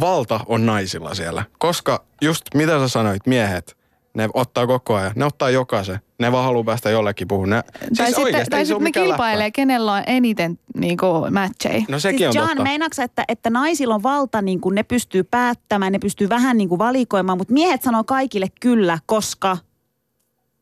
valta 0.00 0.40
on 0.46 0.66
naisilla 0.66 1.14
siellä. 1.14 1.44
Koska 1.58 2.04
just 2.22 2.42
mitä 2.54 2.78
sä 2.78 2.88
sanoit, 2.88 3.26
miehet, 3.26 3.76
ne 4.14 4.28
ottaa 4.34 4.66
koko 4.66 4.94
ajan, 4.94 5.12
ne 5.14 5.24
ottaa 5.24 5.50
jokaisen. 5.50 6.00
Ne 6.18 6.32
vaan 6.32 6.44
haluaa 6.44 6.64
päästä 6.64 6.90
jollekin 6.90 7.28
puhumaan. 7.28 7.50
Ne, 7.50 7.62
tai 7.62 7.88
siis 7.88 8.06
sitten, 8.06 8.24
oikeasti 8.24 8.50
tai 8.50 8.66
sitten 8.66 8.84
ne 8.84 8.92
kilpailee, 8.92 9.46
läppä. 9.46 9.50
kenellä 9.50 9.92
on 9.92 10.02
eniten 10.06 10.58
niinku, 10.78 11.06
matcheja. 11.30 11.84
No 11.88 11.98
sekin 11.98 12.18
siis 12.18 12.36
on 12.36 12.48
John, 12.48 12.56
totta. 12.56 13.02
että, 13.02 13.24
että 13.28 13.50
naisilla 13.50 13.94
on 13.94 14.02
valta, 14.02 14.42
niin 14.42 14.60
kuin 14.60 14.74
ne 14.74 14.82
pystyy 14.82 15.22
päättämään, 15.22 15.92
ne 15.92 15.98
pystyy 15.98 16.28
vähän 16.28 16.58
niin 16.58 16.68
kuin 16.68 16.78
valikoimaan, 16.78 17.38
mutta 17.38 17.54
miehet 17.54 17.82
sanoo 17.82 18.04
kaikille 18.04 18.46
kyllä, 18.60 18.98
koska... 19.06 19.56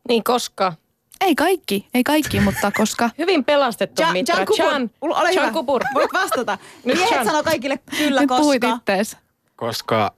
Niin 0.08 0.24
koska. 0.24 0.72
Ei 1.20 1.34
kaikki, 1.34 1.88
ei 1.94 2.04
kaikki, 2.04 2.40
mutta 2.46 2.72
koska... 2.76 3.10
Hyvin 3.18 3.44
pelastettu 3.44 4.02
Jan, 4.02 4.12
Mitra. 4.12 4.36
Jan 4.36 4.46
Kupur, 4.46 4.64
Chan, 4.66 4.90
ole 5.00 5.14
Chan 5.32 5.42
hyvä. 5.44 5.52
Kupur. 5.52 5.82
Voit 5.94 6.12
vastata. 6.12 6.58
Nyt 6.84 6.96
miehet 6.96 7.14
Jan. 7.14 7.24
sanoo 7.26 7.42
kaikille 7.42 7.78
kyllä, 7.98 8.20
Nyt 8.20 8.28
koska... 8.28 8.74
ittees. 8.76 9.16
Koska 9.56 10.14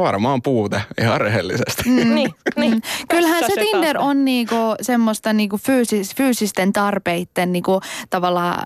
varmaan 0.00 0.42
puute 0.42 0.82
ihan 1.00 1.20
rehellisesti. 1.20 1.90
Niin, 1.90 2.30
niin. 2.56 2.82
Kyllähän 3.08 3.44
se 3.46 3.60
Tinder 3.60 3.98
on 3.98 4.24
niinku 4.24 4.54
semmoista 4.82 5.32
niinku 5.32 5.58
fyysis, 5.58 6.14
fyysisten 6.14 6.72
tarpeiden 6.72 7.52
niinku 7.52 7.80
tavallaan 8.10 8.62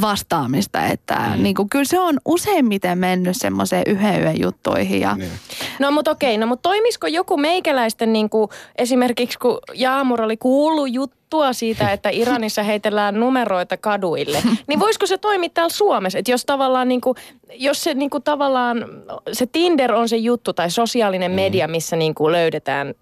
vastaamista, 0.00 0.86
että 0.86 1.14
mm. 1.36 1.42
niinku, 1.42 1.66
kyllä 1.70 1.84
se 1.84 1.98
on 1.98 2.18
useimmiten 2.24 2.98
mennyt 2.98 3.36
semmoiseen 3.36 3.82
yhden 3.86 4.22
yön 4.22 4.40
juttuihin 4.40 5.00
ja 5.00 5.14
Niin. 5.16 5.30
No 5.78 5.90
mutta 5.90 6.10
okei, 6.10 6.38
no 6.38 6.46
mutta 6.46 6.68
toimisiko 6.68 7.06
joku 7.06 7.36
meikäläisten 7.36 8.12
niin 8.12 8.30
kuin, 8.30 8.48
esimerkiksi 8.78 9.38
kun 9.38 9.58
Jaamur 9.74 10.22
oli 10.22 10.36
kuullut 10.36 10.88
juttua 11.34 11.52
siitä, 11.52 11.92
että 11.92 12.08
Iranissa 12.08 12.62
heitellään 12.62 13.20
numeroita 13.20 13.76
kaduille, 13.76 14.38
niin 14.66 14.80
voisiko 14.80 15.06
se 15.06 15.18
toimia 15.18 15.48
täällä 15.54 15.74
Suomessa? 15.74 16.18
Että 16.18 16.30
jos 16.30 16.44
tavallaan 16.44 16.88
niin 16.88 17.00
kuin, 17.00 17.16
jos 17.54 17.82
se 17.82 17.94
niin 17.94 18.10
kuin 18.10 18.22
tavallaan, 18.22 18.84
se 19.32 19.46
Tinder 19.46 19.92
on 19.92 20.08
se 20.08 20.16
juttu 20.16 20.52
tai 20.52 20.70
sosiaalinen 20.70 21.30
media, 21.30 21.68
missä 21.68 21.96
niin 21.96 22.14
kuin 22.14 22.32
löydetään 22.32 22.94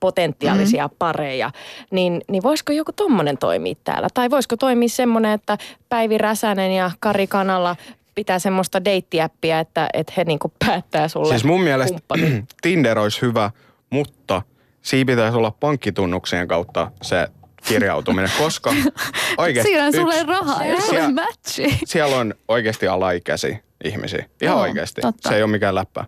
potentiaalisia 0.00 0.90
pareja, 0.98 1.50
niin, 1.90 2.20
niin 2.28 2.42
voisiko 2.42 2.72
joku 2.72 2.92
tommonen 2.92 3.38
toimia 3.38 3.74
täällä? 3.84 4.08
Tai 4.14 4.30
voisiko 4.30 4.56
toimia 4.56 4.88
semmoinen, 4.88 5.32
että 5.32 5.58
Päivi 5.88 6.18
Räsänen 6.18 6.72
ja 6.72 6.90
Kari 7.00 7.26
Kanala 7.26 7.76
pitää 8.14 8.38
semmoista 8.38 8.84
deittiäppiä, 8.84 9.60
että, 9.60 9.88
että 9.92 10.12
he 10.16 10.24
niinku 10.24 10.52
päättää 10.66 11.08
sulle 11.08 11.28
Siis 11.28 11.44
mun 11.44 11.60
mielestä 11.60 11.92
kumppanin. 11.92 12.46
Tinder 12.62 12.98
olisi 12.98 13.22
hyvä, 13.22 13.50
mutta 13.90 14.42
siinä 14.82 15.06
pitäisi 15.06 15.38
olla 15.38 15.50
pankkitunnuksien 15.50 16.48
kautta 16.48 16.90
se 17.02 17.28
kirjautuminen, 17.64 18.30
koska 18.38 18.74
oikeasti 19.38 19.70
Siirrän 19.70 19.92
sulle 19.92 20.14
yksi- 20.14 20.26
rahaa 20.26 20.64
ja 20.66 20.76
sulle 20.80 20.90
siellä, 20.90 21.12
matchi. 21.12 21.78
siellä 21.84 22.16
on 22.16 22.34
oikeasti 22.48 22.88
alaikäisiä 22.88 23.58
ihmisiä. 23.84 24.18
Ihan 24.42 24.54
Joo, 24.54 24.60
oikeasti. 24.62 25.00
totta. 25.00 25.28
Se 25.28 25.36
ei 25.36 25.42
ole 25.42 25.50
mikään 25.50 25.74
läppä. 25.74 26.04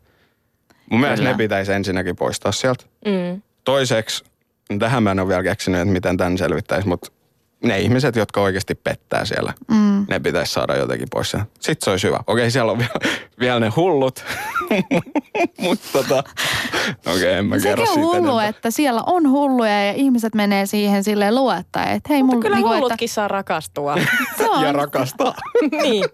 Mun 0.91 1.01
mielestä 1.01 1.21
Kyllä. 1.21 1.31
ne 1.31 1.37
pitäisi 1.37 1.73
ensinnäkin 1.73 2.17
poistaa 2.17 2.53
sieltä. 2.53 2.85
Mm. 3.07 3.43
Toiseksi, 3.65 4.25
tähän 4.79 5.03
mä 5.03 5.11
en 5.11 5.21
ole 5.21 5.29
vielä 5.29 5.43
keksinyt, 5.43 5.81
että 5.81 5.93
miten 5.93 6.17
tämän 6.17 6.39
selvittäisi, 6.39 6.89
mutta 6.89 7.13
ne 7.65 7.79
ihmiset, 7.81 8.17
jotka 8.17 8.41
oikeasti 8.41 8.75
pettää 8.75 9.25
siellä, 9.25 9.53
mm. 9.71 10.07
ne 10.09 10.21
pitäisi 10.21 10.53
saada 10.53 10.77
jotenkin 10.77 11.09
pois. 11.11 11.31
sieltä. 11.31 11.47
Sitten 11.61 11.85
se 11.85 11.91
olisi 11.91 12.07
hyvä. 12.07 12.21
Okei, 12.27 12.51
siellä 12.51 12.73
on 12.73 12.79
vielä, 12.79 13.17
vielä 13.41 13.61
ne 13.61 13.69
hullut, 13.77 14.25
mutta 15.61 15.89
tota, 15.93 16.25
okei, 17.15 17.33
en 17.33 17.47
mä 17.47 17.59
Sekin 17.59 17.71
kerro 17.71 17.83
on 17.83 17.89
siitä 17.89 18.01
hullu, 18.07 18.39
enempää. 18.39 18.49
että 18.49 18.71
siellä 18.71 19.03
on 19.07 19.31
hulluja 19.31 19.85
ja 19.85 19.93
ihmiset 19.93 20.35
menee 20.35 20.67
siihen 20.67 21.05
silleen 21.05 21.35
luottaa, 21.35 21.85
että 21.91 22.09
hei 22.09 22.23
Mutta 22.23 22.37
mulla 22.37 22.43
kyllä 22.43 22.57
niinku, 22.57 22.75
hullutkin 22.75 23.09
saa 23.09 23.29
rakastua. 23.29 23.97
että, 23.97 24.11
se 24.39 24.51
on, 24.51 24.65
Ja 24.65 24.73
rakastaa. 24.73 25.35
niin. 25.83 26.05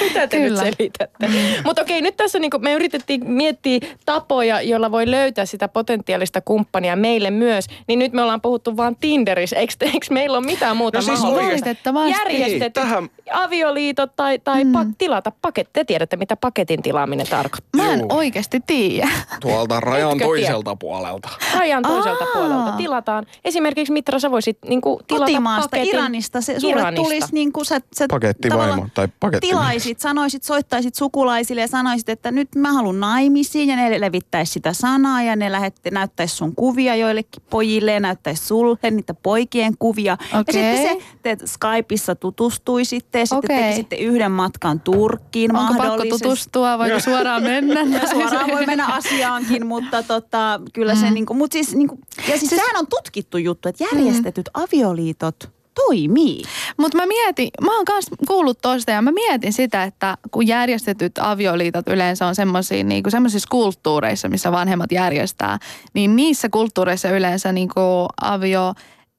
Mitä 0.00 0.26
te 0.26 0.36
Kyllä. 0.36 0.62
nyt 0.62 0.76
selitätte? 0.76 1.28
Mutta 1.64 1.82
okei, 1.82 2.02
nyt 2.02 2.16
tässä 2.16 2.38
niinku 2.38 2.58
me 2.58 2.72
yritettiin 2.72 3.30
miettiä 3.30 3.80
tapoja, 4.04 4.62
joilla 4.62 4.90
voi 4.90 5.10
löytää 5.10 5.46
sitä 5.46 5.68
potentiaalista 5.68 6.40
kumppania 6.40 6.96
meille 6.96 7.30
myös. 7.30 7.66
Niin 7.88 7.98
nyt 7.98 8.12
me 8.12 8.22
ollaan 8.22 8.40
puhuttu 8.40 8.76
vaan 8.76 8.96
Tinderissä. 8.96 9.56
Eikö, 9.56 9.72
eikö 9.80 10.06
meillä 10.10 10.38
ole 10.38 10.46
mitään 10.46 10.65
muuta 10.74 10.98
No 10.98 11.02
siis 11.02 11.20
mahdollista? 11.20 11.50
Valitettavasti. 11.50 12.10
Järjestetyt 12.12 12.72
Tähän- 12.72 13.08
avioliitot 13.32 14.16
tai, 14.16 14.38
tai 14.38 14.64
mm. 14.64 14.74
pa- 14.74 14.94
tilata 14.98 15.32
paketti. 15.42 15.70
Te 15.72 15.84
tiedätte, 15.84 16.16
mitä 16.16 16.36
paketin 16.36 16.82
tilaaminen 16.82 17.26
tarkoittaa. 17.30 17.84
Mä 17.84 17.92
en 17.92 18.00
Juu. 18.00 18.08
oikeasti 18.10 18.60
tiedä. 18.66 19.08
Tuolta 19.40 19.80
rajan 19.80 20.12
Etkö 20.12 20.24
toiselta 20.24 20.76
puolelta. 20.76 21.28
Rajan 21.58 21.82
toiselta 21.82 22.24
Aa. 22.24 22.30
puolelta 22.34 22.72
tilataan. 22.72 23.26
Esimerkiksi 23.44 23.92
Mitra, 23.92 24.18
sä 24.18 24.30
voisit 24.30 24.58
niinku 24.68 25.00
tilata 25.06 25.24
Kotimaasta, 25.24 25.68
paketin. 25.70 25.94
Iranista. 25.94 26.40
Se, 26.40 26.60
sulle 26.60 26.72
Iranista. 26.80 27.02
tulisi 27.02 27.28
niin 27.32 27.52
kuin 27.52 27.64
sä, 27.64 27.80
sä 27.94 28.06
Pakettivaimo 28.10 28.62
tavallaan 28.62 28.90
tai 28.94 29.08
pakettimies. 29.20 29.58
tilaisit, 29.58 30.00
sanoisit, 30.00 30.42
soittaisit 30.42 30.94
sukulaisille 30.94 31.60
ja 31.60 31.68
sanoisit, 31.68 32.08
että 32.08 32.30
nyt 32.30 32.54
mä 32.54 32.72
haluan 32.72 33.00
naimisiin 33.00 33.68
ja 33.68 33.76
ne 33.76 34.00
levittäisi 34.00 34.52
sitä 34.52 34.72
sanaa 34.72 35.22
ja 35.22 35.36
ne 35.36 35.52
lähette, 35.52 35.90
näyttäisi 35.90 36.36
sun 36.36 36.54
kuvia 36.54 36.96
joillekin 36.96 37.42
pojille 37.50 37.92
ja 37.92 38.00
näyttäisi 38.00 38.46
sulle 38.46 38.90
niitä 38.90 39.14
poikien 39.14 39.72
kuvia. 39.78 40.16
Ja 40.32 40.38
Okei. 40.40 40.55
Sitten 40.62 41.00
se, 41.00 41.06
te 41.22 41.36
Skypeissa 41.46 42.14
tutustuisitte 42.14 43.18
ja 43.18 43.26
sitten 43.26 43.38
Okei. 43.38 43.62
tekisitte 43.62 43.96
yhden 43.96 44.32
matkan 44.32 44.80
Turkkiin 44.80 45.56
Onko 45.56 45.74
pakko 45.74 46.04
tutustua, 46.10 46.78
voiko 46.78 47.00
suoraan 47.00 47.42
mennä? 47.42 47.80
Ja 47.96 48.08
suoraan 48.08 48.50
voi 48.50 48.66
mennä 48.66 48.86
asiaankin, 48.86 49.66
mutta 49.66 50.02
tota, 50.02 50.60
kyllä 50.72 50.94
se 50.94 51.10
niinku, 51.10 51.34
mut 51.34 51.52
siis 51.52 51.74
niinku, 51.74 51.98
ja 52.28 52.38
siis, 52.38 52.50
sehän 52.50 52.76
on 52.76 52.86
tutkittu 52.86 53.38
juttu, 53.38 53.68
että 53.68 53.84
järjestetyt 53.84 54.50
avioliitot 54.54 55.56
toimii. 55.76 56.42
Mutta 56.76 56.96
mä 56.96 57.06
mietin, 57.06 57.48
mä 57.60 57.76
oon 57.76 57.84
myös 57.88 58.06
kuullut 58.28 58.58
toista 58.62 58.90
ja 58.90 59.02
mä 59.02 59.12
mietin 59.12 59.52
sitä, 59.52 59.84
että 59.84 60.18
kun 60.30 60.46
järjestetyt 60.46 61.18
avioliitot 61.18 61.88
yleensä 61.88 62.26
on 62.26 62.34
semmoisia 62.34 62.84
niinku, 62.84 63.10
semmoisissa 63.10 63.48
kulttuureissa, 63.50 64.28
missä 64.28 64.52
vanhemmat 64.52 64.92
järjestää, 64.92 65.58
niin 65.94 66.16
niissä 66.16 66.48
kulttuureissa 66.48 67.10
yleensä 67.10 67.52
niinku 67.52 67.80
avio 68.22 68.74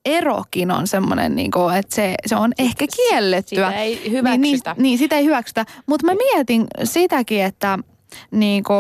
erokin 0.08 0.72
on 0.72 0.88
semmoinen, 0.88 1.36
niinku, 1.36 1.70
että 1.70 1.95
se, 1.95 2.16
se 2.26 2.36
on 2.36 2.53
ehkä 2.58 2.86
kiellettyä. 2.95 3.68
Sitä 3.68 3.82
ei 3.82 3.95
Niin, 3.95 4.12
hyväksytä. 4.12 4.74
niin, 4.74 4.84
niin, 4.84 4.97
sitä 4.97 5.16
ei 5.18 5.26
hyväksytä. 5.26 5.66
Mutta 5.86 6.05
mä 6.05 6.14
mietin 6.16 6.68
sitäkin, 6.84 7.43
että 7.43 7.80
niinku, 8.32 8.74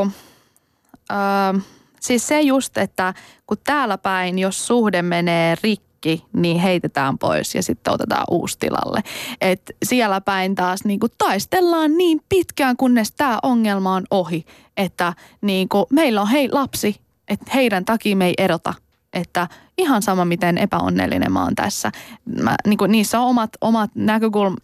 öö, 1.11 1.59
siis 2.01 2.27
se 2.27 2.41
just, 2.41 2.77
että 2.77 3.13
kun 3.47 3.57
täällä 3.63 3.97
päin, 3.97 4.39
jos 4.39 4.67
suhde 4.67 5.01
menee 5.01 5.55
rikki, 5.63 6.23
niin 6.33 6.59
heitetään 6.59 7.17
pois 7.17 7.55
ja 7.55 7.63
sitten 7.63 7.93
otetaan 7.93 8.25
uusi 8.31 8.59
tilalle. 8.59 9.03
Et 9.41 9.61
siellä 9.85 10.21
päin 10.21 10.55
taas 10.55 10.85
niinku 10.85 11.07
taistellaan 11.17 11.97
niin 11.97 12.21
pitkään, 12.29 12.77
kunnes 12.77 13.11
tämä 13.11 13.39
ongelma 13.43 13.95
on 13.95 14.03
ohi. 14.11 14.45
Että 14.77 15.13
niinku, 15.41 15.87
meillä 15.91 16.21
on 16.21 16.27
hei 16.27 16.49
lapsi, 16.51 16.95
että 17.27 17.51
heidän 17.55 17.85
takia 17.85 18.15
me 18.15 18.25
ei 18.27 18.33
erota. 18.37 18.73
Että 19.17 19.47
ihan 19.77 20.01
sama, 20.01 20.25
miten 20.25 20.57
epäonnellinen 20.57 21.31
mä 21.31 21.43
oon 21.43 21.55
tässä. 21.55 21.91
Mä, 22.43 22.55
niin 22.67 22.77
kuin, 22.77 22.91
niissä 22.91 23.19
on 23.19 23.27
omat, 23.27 23.49
omat 23.61 23.91
näkökulmat, 23.95 24.59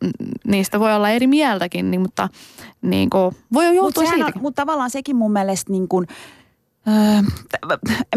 niistä 0.47 0.80
voi 0.80 0.93
olla 0.93 1.10
eri 1.10 1.28
mieltäkin, 1.28 1.91
niin, 1.91 2.01
mutta 2.01 2.30
niin 2.82 3.10
kuin, 3.10 3.36
voi 3.54 3.66
joutua 3.66 3.84
Mutta 3.84 4.01
siitäkin. 4.16 4.41
mut 4.41 4.56
tavallaan 4.56 4.89
sekin 4.89 5.16
mun 5.16 5.32
mielestä 5.32 5.72
niin 5.72 5.88
kuin, 5.88 6.08
Öö, 6.88 7.21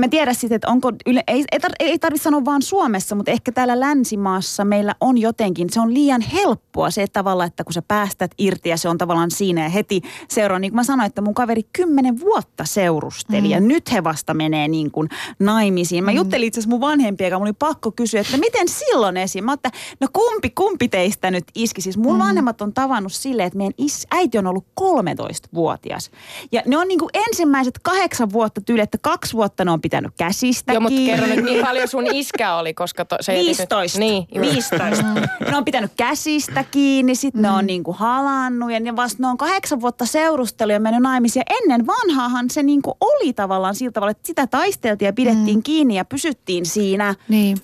en 0.03 0.11
tiedä 0.11 0.33
sitten, 0.33 0.57
että 0.57 0.69
onko, 0.69 0.93
yle, 1.07 1.25
ei, 1.27 1.45
ei, 1.53 1.61
tar, 1.61 1.71
ei 1.81 1.99
tarvitse 1.99 2.23
sanoa 2.23 2.45
vaan 2.45 2.63
Suomessa, 2.63 3.15
mutta 3.15 3.31
ehkä 3.31 3.53
täällä 3.53 3.81
länsimaassa 3.81 4.65
meillä 4.65 4.95
on 5.01 5.19
jotenkin, 5.19 5.71
se 5.71 5.81
on 5.81 5.95
liian 5.95 6.21
helppoa 6.21 6.91
se 6.91 7.07
tavalla, 7.13 7.45
että 7.45 7.65
kun 7.65 7.73
sä 7.73 7.83
päästät 7.89 8.31
irti 8.39 8.69
ja 8.69 8.77
se 8.77 8.89
on 8.89 8.99
tavallaan 8.99 9.31
siinä 9.31 9.63
ja 9.63 9.69
heti 9.69 10.03
seuraa. 10.29 10.59
Niin 10.59 10.71
kuin 10.71 10.77
mä 10.77 10.85
sanoin, 10.85 11.07
että 11.07 11.23
mun 11.23 11.35
kaveri 11.35 11.63
kymmenen 11.73 12.21
vuotta 12.21 12.65
seurusteli 12.65 13.41
mm. 13.41 13.51
ja 13.51 13.61
nyt 13.61 13.93
he 13.93 14.05
vasta 14.05 14.35
menee 14.35 14.69
niin 14.69 14.91
kuin 14.91 15.09
naimisiin. 15.39 16.05
Mä 16.05 16.11
mm. 16.11 16.17
juttelin 16.17 16.47
itse 16.47 16.61
asiassa 16.61 16.71
mun 16.71 16.81
vanhempia, 16.81 17.27
joka 17.27 17.39
mun 17.39 17.47
oli 17.47 17.53
pakko 17.53 17.93
kysyä, 17.93 18.21
että 18.21 18.37
miten 18.37 18.69
silloin 18.69 19.17
esiin? 19.17 19.45
Mä 19.45 19.53
että 19.53 19.71
no 20.01 20.09
kumpi, 20.13 20.51
kumpi 20.51 20.89
teistä 20.89 21.31
nyt 21.31 21.45
iski? 21.55 21.81
Siis 21.81 21.97
mun 21.97 22.17
mm. 22.17 22.19
vanhemmat 22.19 22.63
on 22.63 22.73
tavannut 22.73 23.13
silleen, 23.13 23.47
että 23.47 23.57
meidän 23.57 23.75
is, 23.79 24.07
äiti 24.11 24.39
on 24.39 24.47
ollut 24.47 24.67
13-vuotias. 24.81 26.11
Ja 26.53 26.63
ne 26.67 26.79
on 26.79 26.89
niin 26.89 26.99
kuin 26.99 27.11
ensimmäiset 27.15 27.79
kahdeksan 27.83 28.33
vuotta 28.33 28.56
tyyli, 28.61 28.83
että 28.83 28.99
kaksi 29.01 29.33
vuotta 29.33 29.65
ne 29.65 29.71
on 29.71 29.81
pitänyt 29.81 30.13
käsistä 30.19 30.73
Joo, 30.73 30.81
mutta 30.81 31.01
kerro 31.07 31.27
nyt, 31.27 31.45
niin 31.45 31.65
paljon 31.65 31.89
sun 31.89 32.07
iskä 32.15 32.55
oli, 32.55 32.75
koska 32.75 33.05
to, 33.05 33.17
se 33.21 33.33
jätit 33.33 33.47
15. 33.47 33.99
Nyt, 33.99 34.09
niin, 34.09 34.27
just. 34.35 34.53
15. 34.53 35.05
ne 35.51 35.57
on 35.57 35.65
pitänyt 35.65 35.93
käsistä 35.97 36.65
kiinni, 36.71 37.15
sitten 37.15 37.43
ne 37.43 37.51
on 37.51 37.67
niinku 37.67 37.93
halannut 37.93 38.73
ja 38.73 38.81
ne 38.81 38.97
vasta 38.97 39.23
ne 39.23 39.29
on 39.29 39.37
kahdeksan 39.37 39.81
vuotta 39.81 40.07
seurustellut 40.07 40.73
ja 40.73 40.81
mennyt 40.81 41.03
naimisiin. 41.03 41.45
Ja 41.49 41.57
ennen 41.63 41.87
vanhaahan 41.87 42.51
se 42.51 42.63
niinku 42.63 42.97
oli 43.01 43.33
tavallaan 43.33 43.75
sillä 43.75 43.93
tavalla, 43.93 44.11
että 44.11 44.27
sitä 44.27 44.47
taisteltiin 44.47 45.07
ja 45.07 45.13
pidettiin 45.13 45.63
kiinni 45.63 45.97
ja 45.97 46.05
pysyttiin 46.05 46.67
siinä. 46.67 47.15
Niin. 47.29 47.57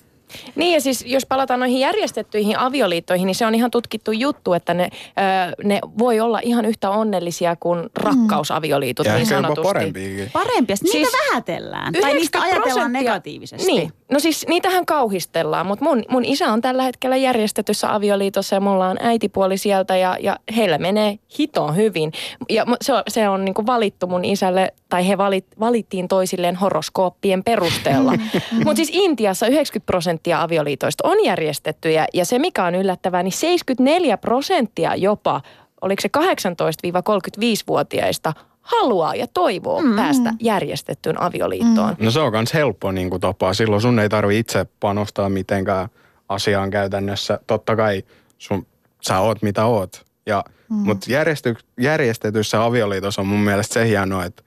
Niin 0.55 0.73
ja 0.73 0.81
siis 0.81 1.03
jos 1.07 1.25
palataan 1.25 1.59
noihin 1.59 1.79
järjestettyihin 1.79 2.59
avioliittoihin, 2.59 3.25
niin 3.25 3.35
se 3.35 3.45
on 3.45 3.55
ihan 3.55 3.71
tutkittu 3.71 4.11
juttu, 4.11 4.53
että 4.53 4.73
ne, 4.73 4.89
ö, 4.93 5.63
ne 5.63 5.79
voi 5.97 6.19
olla 6.19 6.39
ihan 6.43 6.65
yhtä 6.65 6.89
onnellisia 6.89 7.55
kuin 7.59 7.89
rakkausavioliitot 7.95 9.05
Ja 9.05 9.15
niin 9.15 9.27
sanotusti. 9.27 9.63
parempiakin. 9.63 10.29
Parempia. 10.33 10.75
Niitä 10.83 10.91
Siis 10.91 11.09
vähätellään. 11.29 11.93
Tai 11.93 12.13
niistä 12.13 12.37
90 12.37 12.65
ajatellaan 12.65 12.93
negatiivisesti. 12.93 13.67
Niin, 13.67 13.91
no 14.11 14.19
siis 14.19 14.47
niitähän 14.47 14.85
kauhistellaan, 14.85 15.65
mutta 15.65 15.85
mun, 15.85 16.03
mun 16.09 16.25
isä 16.25 16.51
on 16.51 16.61
tällä 16.61 16.83
hetkellä 16.83 17.15
järjestetyssä 17.17 17.95
avioliitossa 17.95 18.55
ja 18.55 18.59
mulla 18.59 18.87
on 18.87 18.97
äitipuoli 18.99 19.57
sieltä 19.57 19.97
ja, 19.97 20.17
ja 20.19 20.37
heillä 20.55 20.77
menee 20.77 21.19
hitoon 21.39 21.75
hyvin. 21.75 22.11
Ja 22.49 22.65
se 22.81 22.93
on, 22.93 23.03
se 23.07 23.29
on 23.29 23.45
niinku 23.45 23.65
valittu 23.65 24.07
mun 24.07 24.25
isälle, 24.25 24.73
tai 24.89 25.07
he 25.07 25.17
valit, 25.17 25.45
valittiin 25.59 26.07
toisilleen 26.07 26.55
horoskooppien 26.55 27.43
perusteella. 27.43 28.13
mutta 28.65 28.75
siis 28.75 28.89
Intiassa 28.93 29.47
90 29.47 29.85
prosenttia 29.85 30.22
avioliitoista 30.31 31.07
on 31.07 31.23
järjestettyjä 31.23 32.05
ja 32.13 32.25
se 32.25 32.39
mikä 32.39 32.65
on 32.65 32.75
yllättävää, 32.75 33.23
niin 33.23 33.31
74 33.31 34.17
prosenttia 34.17 34.95
jopa, 34.95 35.41
oliko 35.81 36.01
se 36.01 36.09
18-35-vuotiaista, 36.17 38.33
haluaa 38.61 39.15
ja 39.15 39.27
toivoo 39.27 39.81
mm. 39.81 39.95
päästä 39.95 40.33
järjestettyyn 40.39 41.21
avioliittoon. 41.21 41.95
No 41.99 42.11
se 42.11 42.19
on 42.19 42.31
myös 42.31 42.53
helppo 42.53 42.91
niin 42.91 43.09
kuin 43.09 43.21
tapa. 43.21 43.53
Silloin 43.53 43.81
sun 43.81 43.99
ei 43.99 44.09
tarvi 44.09 44.39
itse 44.39 44.65
panostaa 44.79 45.29
mitenkään 45.29 45.89
asiaan 46.29 46.71
käytännössä. 46.71 47.39
Totta 47.47 47.75
kai 47.75 48.03
sun, 48.37 48.65
sä 49.01 49.19
oot 49.19 49.41
mitä 49.41 49.65
oot. 49.65 50.05
Ja, 50.25 50.43
mm. 50.69 50.75
Mutta 50.75 51.11
järjesty, 51.11 51.55
järjestetyssä 51.79 52.63
avioliitossa 52.63 53.21
on 53.21 53.27
mun 53.27 53.39
mielestä 53.39 53.73
se 53.73 53.87
hienoa, 53.87 54.25
että 54.25 54.43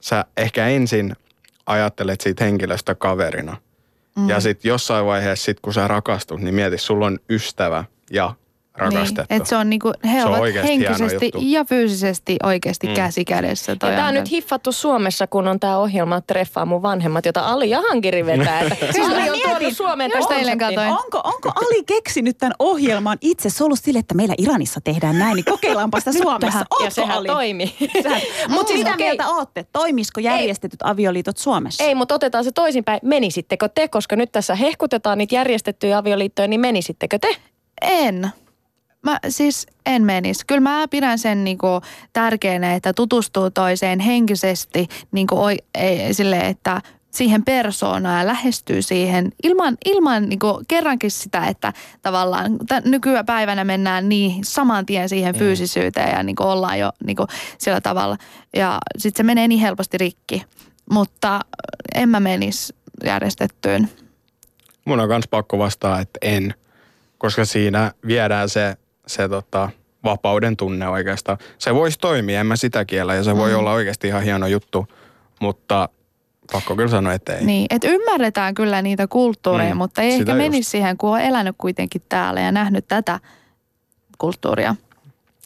sä 0.00 0.24
ehkä 0.36 0.66
ensin 0.66 1.12
ajattelet 1.66 2.20
siitä 2.20 2.44
henkilöstä 2.44 2.94
kaverina. 2.94 3.56
Mm. 4.18 4.28
Ja 4.28 4.40
sitten 4.40 4.68
jossain 4.68 5.06
vaiheessa, 5.06 5.44
sit 5.44 5.60
kun 5.60 5.74
sä 5.74 5.88
rakastut, 5.88 6.40
niin 6.40 6.54
mieti, 6.54 6.78
sulla 6.78 7.06
on 7.06 7.18
ystävä 7.30 7.84
ja 8.10 8.34
rakastettu. 8.78 9.22
Niin, 9.30 9.36
että 9.36 9.48
se 9.48 9.56
on 9.56 9.70
niinku, 9.70 9.92
he 10.04 10.20
Se 10.20 10.24
on 10.26 10.34
ovat 10.34 10.54
henkisesti 10.62 11.30
ja 11.38 11.64
fyysisesti 11.64 12.36
oikeasti 12.42 12.86
Mm. 12.86 12.94
käsi 12.94 13.24
kädessä. 13.24 13.76
Toi 13.76 13.90
Ja 13.90 13.96
tämä 13.96 14.08
on 14.08 14.14
nyt 14.14 14.30
hiffattu 14.30 14.72
Suomessa, 14.72 15.26
kun 15.26 15.48
on 15.48 15.60
tämä 15.60 15.78
ohjelma 15.78 16.20
Treffaa 16.20 16.64
mun 16.66 16.82
vanhemmat, 16.82 17.26
jota 17.26 17.40
Ali 17.40 17.70
Jahankiri 17.70 18.26
vetää. 18.26 18.60
Että 18.70 18.92
siis 18.92 19.06
Ali 19.08 19.16
on 19.16 19.22
mietin, 19.30 19.42
tuonut 19.50 19.76
Suomeen 19.76 20.10
tämän 20.10 20.38
eilen 20.38 20.58
katoin. 20.58 20.88
Onko, 20.88 21.20
onko 21.24 21.52
Ali 21.56 21.84
keksinyt 21.84 22.38
tämän 22.38 22.54
ohjelman 22.58 23.18
itse? 23.20 23.50
Se 23.50 23.64
on 23.64 23.66
ollut 23.66 23.78
sille, 23.82 23.98
että 23.98 24.14
meillä 24.14 24.34
Iranissa 24.38 24.80
tehdään 24.84 25.18
näin, 25.18 25.34
niin 25.34 25.44
kokeillaanpa 25.44 25.98
sitä 26.00 26.12
Suomessa. 26.12 26.58
Ja 26.58 26.64
Ootko 26.70 26.90
sehän 26.90 27.18
Ali? 27.18 27.28
toimi. 27.28 27.74
Mutta 28.48 28.68
siis 28.68 28.78
mitä 28.78 28.94
okei. 28.94 29.06
mieltä 29.06 29.28
ootte? 29.28 29.66
Toimisiko 29.72 30.20
järjestetyt 30.20 30.80
avioliitot 30.82 31.36
Suomessa? 31.36 31.84
Ei, 31.84 31.94
mutta 31.94 32.14
otetaan 32.14 32.44
se 32.44 32.52
toisinpäin. 32.52 33.00
Menisittekö 33.02 33.68
te, 33.68 33.88
koska 33.88 34.16
nyt 34.16 34.32
tässä 34.32 34.54
hehkutetaan 34.54 35.18
niitä 35.18 35.34
järjestettyjä 35.34 35.98
avioliittoja, 35.98 36.48
niin 36.48 36.60
menisittekö 36.60 37.18
te? 37.18 37.28
En. 37.82 38.30
Mä 39.02 39.18
siis 39.28 39.66
en 39.86 40.04
menisi. 40.04 40.46
Kyllä 40.46 40.60
mä 40.60 40.88
pidän 40.90 41.18
sen 41.18 41.44
niinku 41.44 41.66
tärkeänä, 42.12 42.74
että 42.74 42.92
tutustuu 42.92 43.50
toiseen 43.50 44.00
henkisesti 44.00 44.86
niinku 45.12 45.42
oi, 45.42 45.56
ei, 45.74 46.14
sille, 46.14 46.40
että 46.40 46.80
siihen 47.10 47.44
persoonaan 47.44 48.18
ja 48.18 48.26
lähestyy 48.26 48.82
siihen 48.82 49.32
ilman, 49.42 49.76
ilman 49.84 50.28
niinku 50.28 50.62
kerrankin 50.68 51.10
sitä, 51.10 51.46
että 51.46 51.72
tavallaan 52.02 52.58
t- 52.58 52.84
nykypäivänä 52.84 53.64
mennään 53.64 54.08
niin 54.08 54.44
saman 54.44 54.86
tien 54.86 55.08
siihen 55.08 55.34
fyysisyyteen 55.34 56.16
ja 56.16 56.22
niinku 56.22 56.42
ollaan 56.42 56.78
jo 56.78 56.92
niinku 57.04 57.26
sillä 57.58 57.80
tavalla. 57.80 58.16
Ja 58.56 58.78
sitten 58.98 59.18
se 59.18 59.26
menee 59.26 59.48
niin 59.48 59.60
helposti 59.60 59.98
rikki. 59.98 60.44
Mutta 60.90 61.40
en 61.94 62.08
mä 62.08 62.20
menisi 62.20 62.74
järjestettyyn. 63.04 63.88
Mun 64.84 65.00
on 65.00 65.08
myös 65.08 65.28
pakko 65.30 65.58
vastaa, 65.58 66.00
että 66.00 66.18
en, 66.22 66.54
koska 67.18 67.44
siinä 67.44 67.92
viedään 68.06 68.48
se, 68.48 68.76
se 69.08 69.28
tota, 69.28 69.70
vapauden 70.04 70.56
tunne 70.56 70.88
oikeastaan. 70.88 71.38
Se 71.58 71.74
voisi 71.74 71.98
toimia, 71.98 72.40
en 72.40 72.46
mä 72.46 72.56
sitä 72.56 72.84
kiellä, 72.84 73.14
ja 73.14 73.24
se 73.24 73.36
voi 73.36 73.54
olla 73.54 73.72
oikeasti 73.72 74.08
ihan 74.08 74.22
hieno 74.22 74.46
juttu, 74.46 74.86
mutta 75.40 75.88
pakko 76.52 76.76
kyllä 76.76 76.88
sanoa, 76.90 77.12
että 77.12 77.36
ei. 77.36 77.44
Niin, 77.44 77.66
että 77.70 77.88
ymmärretään 77.88 78.54
kyllä 78.54 78.82
niitä 78.82 79.06
kulttuureja, 79.06 79.74
Mm, 79.74 79.78
mutta 79.78 80.02
ei 80.02 80.10
sitä 80.12 80.22
ehkä 80.22 80.32
just. 80.32 80.38
menisi 80.38 80.70
siihen, 80.70 80.98
kun 80.98 81.10
on 81.10 81.20
elänyt 81.20 81.54
kuitenkin 81.58 82.02
täällä 82.08 82.40
ja 82.40 82.52
nähnyt 82.52 82.88
tätä 82.88 83.20
kulttuuria. 84.18 84.74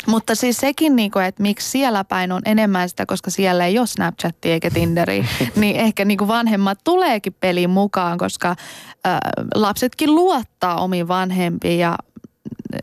Mutta 0.06 0.34
siis 0.34 0.56
sekin, 0.56 0.96
niinku, 0.96 1.18
että 1.18 1.42
miksi 1.42 1.70
siellä 1.70 2.04
päin 2.04 2.32
on 2.32 2.42
enemmän 2.44 2.88
sitä, 2.88 3.06
koska 3.06 3.30
siellä 3.30 3.66
ei 3.66 3.78
ole 3.78 3.86
Snapchatia 3.86 4.52
eikä 4.52 4.70
Tinderi, 4.70 5.24
niin 5.56 5.76
ehkä 5.76 6.04
niinku 6.04 6.28
vanhemmat 6.28 6.78
tuleekin 6.84 7.34
peliin 7.40 7.70
mukaan, 7.70 8.18
koska 8.18 8.56
ö, 9.06 9.10
lapsetkin 9.54 10.14
luottaa 10.14 10.76
omiin 10.80 11.08
vanhempiin 11.08 11.78
ja 11.78 11.96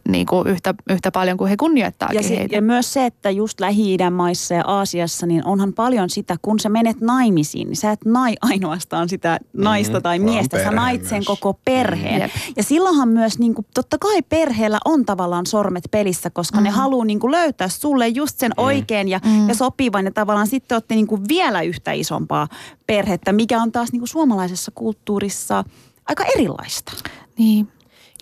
niinku 0.09 0.43
yhtä, 0.47 0.73
yhtä 0.89 1.11
paljon 1.11 1.37
kuin 1.37 1.49
he 1.49 1.57
kunnioittaakin 1.57 2.15
Ja, 2.17 2.23
se, 2.23 2.37
heitä. 2.37 2.55
ja 2.55 2.61
myös 2.61 2.93
se, 2.93 3.05
että 3.05 3.29
just 3.29 3.59
Lähi-idän 3.59 4.13
maissa 4.13 4.53
ja 4.53 4.63
Aasiassa, 4.67 5.25
niin 5.25 5.45
onhan 5.45 5.73
paljon 5.73 6.09
sitä, 6.09 6.35
kun 6.41 6.59
sä 6.59 6.69
menet 6.69 7.01
naimisiin, 7.01 7.67
niin 7.67 7.77
sä 7.77 7.91
et 7.91 8.05
nai 8.05 8.35
ainoastaan 8.41 9.09
sitä 9.09 9.39
naista 9.53 10.01
tai 10.01 10.19
vaan 10.19 10.29
miestä, 10.31 10.63
sä 10.63 10.71
nait 10.71 11.03
sen 11.07 11.17
myös. 11.17 11.25
koko 11.25 11.59
perheen. 11.65 12.21
Jep. 12.21 12.31
Ja 12.57 12.63
silloinhan 12.63 13.09
myös, 13.09 13.39
niin 13.39 13.53
kuin, 13.55 13.67
totta 13.73 13.97
kai 13.97 14.21
perheellä 14.21 14.77
on 14.85 15.05
tavallaan 15.05 15.45
sormet 15.45 15.83
pelissä, 15.91 16.29
koska 16.29 16.57
mm. 16.57 16.63
ne 16.63 16.69
haluaa 16.69 17.05
niin 17.05 17.19
kuin, 17.19 17.31
löytää 17.31 17.67
sulle 17.69 18.07
just 18.07 18.39
sen 18.39 18.51
oikein 18.57 19.07
ja, 19.07 19.19
Mm. 19.25 19.49
ja 19.49 19.55
sopivan. 19.55 20.05
Ja 20.05 20.11
tavallaan 20.11 20.47
sitten 20.47 20.75
olette 20.75 20.95
niin 20.95 21.07
kuin, 21.07 21.21
vielä 21.27 21.61
yhtä 21.61 21.91
isompaa 21.91 22.47
perhettä, 22.87 23.31
mikä 23.31 23.61
on 23.61 23.71
taas 23.71 23.91
niin 23.91 23.99
kuin, 23.99 24.07
suomalaisessa 24.09 24.71
kulttuurissa 24.75 25.63
aika 26.05 26.23
erilaista. 26.35 26.91
Niin. 27.37 27.67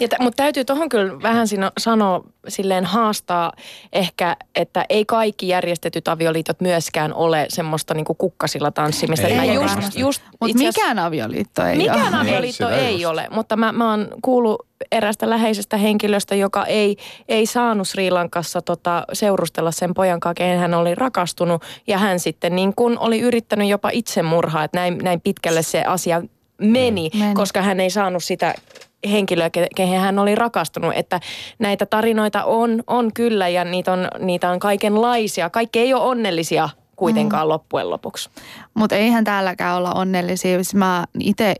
Ja 0.01 0.07
t- 0.07 0.19
mutta 0.19 0.43
täytyy 0.43 0.65
tuohon 0.65 0.89
kyllä 0.89 1.21
vähän 1.21 1.47
sino, 1.47 1.71
sanoa, 1.77 2.23
silleen 2.47 2.85
haastaa 2.85 3.53
ehkä, 3.93 4.35
että 4.55 4.85
ei 4.89 5.05
kaikki 5.05 5.47
järjestetyt 5.47 6.07
avioliitot 6.07 6.61
myöskään 6.61 7.13
ole 7.13 7.45
semmoista 7.49 7.93
niinku 7.93 8.13
kukkasilla 8.13 8.71
tanssimista. 8.71 9.27
Ei 9.27 9.35
Mä 9.35 9.45
just, 9.45 9.95
just 9.97 10.21
Mutta 10.41 10.57
mikään 10.57 10.99
avioliitto 10.99 11.63
ei 11.65 11.77
Mikään 11.77 12.13
ole. 12.13 12.21
avioliitto 12.21 12.67
Sitä 12.67 12.77
ei 12.77 13.01
just. 13.01 13.11
ole, 13.11 13.27
mutta 13.31 13.55
mä, 13.57 13.71
mä 13.71 13.89
oon 13.89 14.07
kuullut 14.21 14.67
erästä 14.91 15.29
läheisestä 15.29 15.77
henkilöstä, 15.77 16.35
joka 16.35 16.65
ei, 16.65 16.97
ei 17.29 17.45
saanut 17.45 17.87
Sri 17.87 18.11
Lankassa 18.11 18.61
tota, 18.61 19.05
seurustella 19.13 19.71
sen 19.71 19.93
pojan 19.93 20.19
kanssa, 20.19 20.33
kehen 20.33 20.59
hän 20.59 20.73
oli 20.73 20.95
rakastunut. 20.95 21.63
Ja 21.87 21.97
hän 21.97 22.19
sitten 22.19 22.55
niin 22.55 22.73
kun 22.75 22.97
oli 22.99 23.19
yrittänyt 23.19 23.67
jopa 23.69 23.89
itsemurhaa, 23.93 24.63
että 24.63 24.77
näin, 24.77 24.97
näin 24.97 25.21
pitkälle 25.21 25.61
se 25.61 25.83
asia 25.83 26.21
meni, 26.61 27.09
Meni. 27.19 27.33
koska 27.33 27.61
hän 27.61 27.79
ei 27.79 27.89
saanut 27.89 28.23
sitä 28.23 28.53
henkilöä, 29.11 29.49
ke- 29.57 29.67
kehen 29.75 30.01
hän 30.01 30.19
oli 30.19 30.35
rakastunut. 30.35 30.93
Että 30.95 31.19
näitä 31.59 31.85
tarinoita 31.85 32.43
on, 32.43 32.83
on 32.87 33.13
kyllä 33.13 33.47
ja 33.47 33.63
niitä 33.65 33.93
on, 33.93 34.07
niitä 34.19 34.49
on 34.49 34.59
kaikenlaisia. 34.59 35.49
Kaikki 35.49 35.79
ei 35.79 35.93
ole 35.93 36.03
onnellisia 36.03 36.69
kuitenkaan 36.97 37.47
mm. 37.47 37.49
loppujen 37.49 37.89
lopuksi. 37.89 38.29
Mutta 38.73 38.95
eihän 38.95 39.23
täälläkään 39.23 39.75
olla 39.75 39.91
onnellisia. 39.91 40.57
Siis 40.57 40.75
Mä 40.75 41.05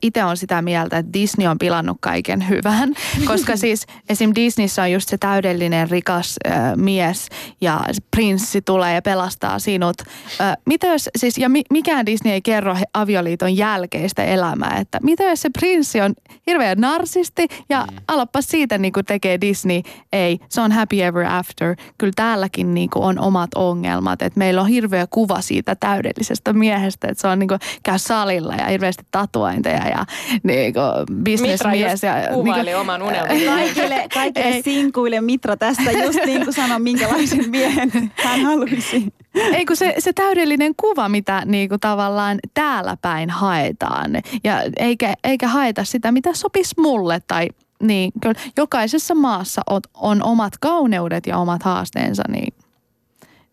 itse 0.01 0.23
on 0.23 0.37
sitä 0.37 0.61
mieltä, 0.61 0.97
että 0.97 1.13
Disney 1.13 1.47
on 1.47 1.59
pilannut 1.59 1.97
kaiken 1.99 2.49
hyvän. 2.49 2.93
Koska 3.27 3.57
siis 3.57 3.85
esim. 4.09 4.31
Disneyssä 4.35 4.81
on 4.81 4.91
just 4.91 5.09
se 5.09 5.17
täydellinen 5.17 5.89
rikas 5.89 6.35
äh, 6.47 6.75
mies 6.75 7.29
ja 7.61 7.81
prinssi 8.11 8.61
tulee 8.61 8.95
ja 8.95 9.01
pelastaa 9.01 9.59
sinut. 9.59 9.95
Äh, 10.41 10.57
mitä 10.65 10.87
jos, 10.87 11.09
siis, 11.17 11.37
ja 11.37 11.49
mi, 11.49 11.61
mikään 11.71 12.05
Disney 12.05 12.33
ei 12.33 12.41
kerro 12.41 12.77
avioliiton 12.93 13.57
jälkeistä 13.57 14.23
elämää. 14.23 14.77
Että 14.77 14.99
mitä 15.03 15.23
jos 15.23 15.41
se 15.41 15.49
prinssi 15.49 16.01
on 16.01 16.13
hirveä 16.47 16.75
narsisti 16.75 17.47
ja 17.69 17.87
mm. 17.91 17.97
alappa 18.07 18.41
siitä 18.41 18.77
niin 18.77 18.93
kuin 18.93 19.05
tekee 19.05 19.41
Disney. 19.41 19.81
Ei, 20.13 20.39
se 20.49 20.61
on 20.61 20.71
happy 20.71 21.01
ever 21.01 21.25
after. 21.25 21.75
Kyllä 21.97 22.13
täälläkin 22.15 22.73
niin 22.73 22.89
kuin 22.89 23.03
on 23.03 23.19
omat 23.19 23.49
ongelmat. 23.55 24.21
Että 24.21 24.39
meillä 24.39 24.61
on 24.61 24.67
hirveä 24.67 25.07
kuva 25.09 25.26
kuva 25.27 25.41
siitä 25.41 25.75
täydellisestä 25.75 26.53
miehestä, 26.53 27.07
että 27.07 27.21
se 27.21 27.27
on 27.27 27.39
niin 27.39 27.47
kuin, 27.47 27.59
käy 27.83 27.99
salilla 27.99 28.55
ja 28.55 28.65
hirveästi 28.65 29.03
tatuointeja 29.11 29.87
ja 29.87 30.05
niin 30.43 30.73
kuin, 30.73 31.23
bisnesmies. 31.23 32.01
Mitra 32.01 32.19
Ja, 32.19 32.33
kuvaili 32.33 32.65
niin 32.65 32.77
oman 32.77 33.01
unelman. 33.01 33.37
Kaikille, 33.45 34.07
kaikille 34.13 34.47
Ei. 34.47 34.61
sinkuille 34.61 35.21
Mitra 35.21 35.57
tästä 35.57 35.91
just 35.91 36.19
niin 36.25 36.43
kuin 36.43 36.53
sanoi, 36.53 36.79
minkälaisen 36.79 37.49
miehen 37.55 37.91
hän 38.15 38.41
haluaisi. 38.41 39.13
Ei 39.35 39.65
kun 39.65 39.75
se, 39.75 39.95
se 39.99 40.13
täydellinen 40.13 40.73
kuva, 40.77 41.09
mitä 41.09 41.41
niinku 41.45 41.77
tavallaan 41.77 42.39
täällä 42.53 42.97
päin 43.01 43.29
haetaan. 43.29 44.11
Ja 44.43 44.61
eikä, 44.77 45.13
eikä 45.23 45.47
haeta 45.47 45.83
sitä, 45.83 46.11
mitä 46.11 46.33
sopisi 46.33 46.75
mulle. 46.77 47.21
Tai 47.27 47.47
niin, 47.83 48.11
kyllä 48.21 48.39
jokaisessa 48.57 49.15
maassa 49.15 49.61
on, 49.69 49.81
on 49.93 50.23
omat 50.23 50.53
kauneudet 50.59 51.27
ja 51.27 51.37
omat 51.37 51.63
haasteensa. 51.63 52.23
Niin, 52.29 52.53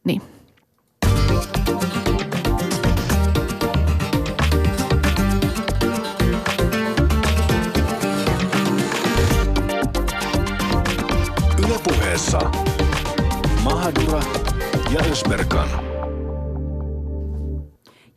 niin. 0.05 0.34
Yle 11.59 11.79
puheessa 11.85 12.39
Mahadura 13.65 14.23
ja. 14.95 15.05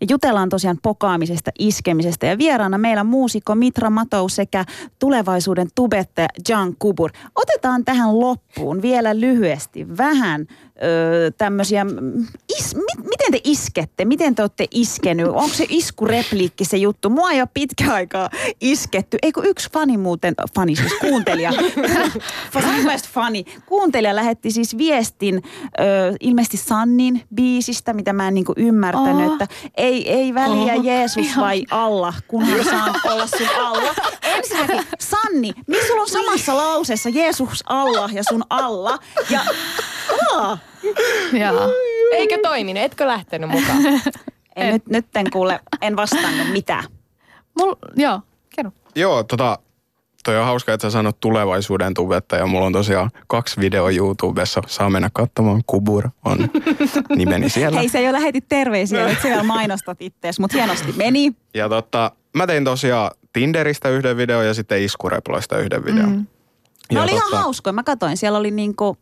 Ja 0.01 0.07
jutellaan 0.09 0.49
tosiaan 0.49 0.77
pokaamisesta, 0.83 1.51
iskemisestä 1.59 2.25
ja 2.25 2.37
vieraana 2.37 2.77
meillä 2.77 3.03
muusikko 3.03 3.55
Mitra 3.55 3.89
Matou 3.89 4.29
sekä 4.29 4.65
tulevaisuuden 4.99 5.67
tubettaja 5.75 6.27
Jan 6.49 6.75
Kubur. 6.79 7.11
Otetaan 7.35 7.85
tähän 7.85 8.19
loppuun 8.19 8.81
vielä 8.81 9.19
lyhyesti 9.19 9.97
vähän 9.97 10.47
öö, 10.83 11.31
tämmöisiä, 11.31 11.83
mm, 11.83 12.27
is, 12.59 12.75
mi, 12.75 13.03
miten 13.03 13.31
te 13.31 13.41
iskette, 13.43 14.05
miten 14.05 14.35
te 14.35 14.41
olette 14.41 14.67
iskenyt, 14.71 15.27
onko 15.27 15.47
se 15.47 15.65
iskurepliikki 15.69 16.65
se 16.65 16.77
juttu? 16.77 17.09
Mua 17.09 17.31
ei 17.31 17.41
ole 17.41 17.49
pitkä 17.53 17.93
aikaa 17.93 18.29
isketty, 18.61 19.17
eikö 19.21 19.41
yksi 19.45 19.69
fani 19.73 19.97
muuten, 19.97 20.33
fani 20.55 20.75
siis 20.75 20.93
kuuntelija, 21.01 21.51
funny. 23.13 23.43
Kuuntelija 23.65 24.15
lähetti 24.15 24.51
siis 24.51 24.77
viestin 24.77 25.43
ö, 25.79 26.15
ilmeisesti 26.19 26.57
Sannin 26.57 27.23
biisistä, 27.35 27.93
mitä 27.93 28.13
mä 28.13 28.27
en 28.27 28.33
niinku 28.33 28.53
ymmärtänyt, 28.57 29.27
Oh. 29.27 29.31
että 29.33 29.47
ei, 29.77 30.11
ei 30.13 30.33
väliä 30.33 30.73
Oh. 30.73 30.83
Jeesus 30.83 31.25
Ihan. 31.25 31.45
vai 31.45 31.63
Allah, 31.71 32.21
kunhan 32.27 32.63
saan 32.69 32.95
olla 33.05 33.27
sun 33.27 33.47
alla. 33.59 33.95
Ensinnäkin, 34.23 34.83
Sanni, 34.99 35.51
miksi 35.67 35.87
sulla 35.87 36.01
on 36.01 36.09
samassa 36.09 36.57
lauseessa 36.57 37.09
Jeesus 37.09 37.63
Allah 37.65 38.13
ja 38.13 38.23
sun 38.23 38.43
alla? 38.49 38.97
Ja, 39.29 39.41
aa, 40.35 40.57
Ja, 41.39 41.53
Eikö 42.11 42.37
toiminut? 42.43 42.83
Etkö 42.83 43.07
lähtenyt 43.07 43.49
mukaan? 43.49 43.77
en, 44.55 44.73
nyt, 44.73 44.87
nyt 44.87 45.05
en 45.15 45.31
kuule, 45.31 45.59
en 45.81 45.95
vastannut 45.95 46.51
mitään. 46.51 46.83
mul, 47.59 47.75
joo, 47.95 48.21
kerro. 48.55 48.71
Joo, 48.95 49.23
tota, 49.23 49.59
toi 50.23 50.37
on 50.37 50.45
hauska, 50.45 50.73
että 50.73 50.81
sä 50.81 50.91
sanot 50.91 51.19
tulevaisuuden 51.19 51.93
tubettaja. 51.93 52.45
Mulla 52.47 52.65
on 52.65 52.73
tosiaan 52.73 53.09
kaksi 53.27 53.61
videoa 53.61 53.89
YouTubessa. 53.91 54.61
Saa 54.67 54.89
mennä 54.89 55.09
katsomaan. 55.13 55.61
Kubur 55.67 56.09
on 56.25 56.37
nimeni 57.15 57.49
siellä. 57.49 57.79
Hei, 57.79 57.89
sä 57.89 57.99
jo 57.99 58.13
lähetit 58.13 58.45
terveisiä, 58.49 59.07
nyt 59.07 59.21
sä 59.21 59.27
vielä 59.27 59.43
mainostat 59.43 59.97
ittees, 60.01 60.39
mutta 60.39 60.57
hienosti 60.57 60.91
meni. 60.91 61.33
Ja 61.53 61.69
tota, 61.69 62.11
mä 62.33 62.47
tein 62.47 62.63
tosiaan 62.63 63.11
Tinderistä 63.33 63.89
yhden 63.89 64.17
videon 64.17 64.45
ja 64.45 64.53
sitten 64.53 64.81
Iskureploista 64.81 65.57
yhden 65.57 65.85
videon. 65.85 66.09
Mm. 66.09 66.25
Ne 66.91 67.01
oli 67.01 67.11
ihan 67.11 67.31
hauskoja, 67.31 67.73
mä 67.73 67.83
katsoin, 67.83 68.17
siellä 68.17 68.39
oli 68.39 68.51
niinku, 68.51 68.97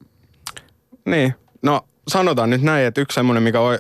Niin, 1.06 1.36
no 1.66 1.82
sanotaan 2.08 2.50
nyt 2.50 2.62
näin, 2.62 2.86
että 2.86 3.02
yksi 3.02 3.16
semmoinen, 3.16 3.44
mikä 3.44 3.60
oi- 3.60 3.80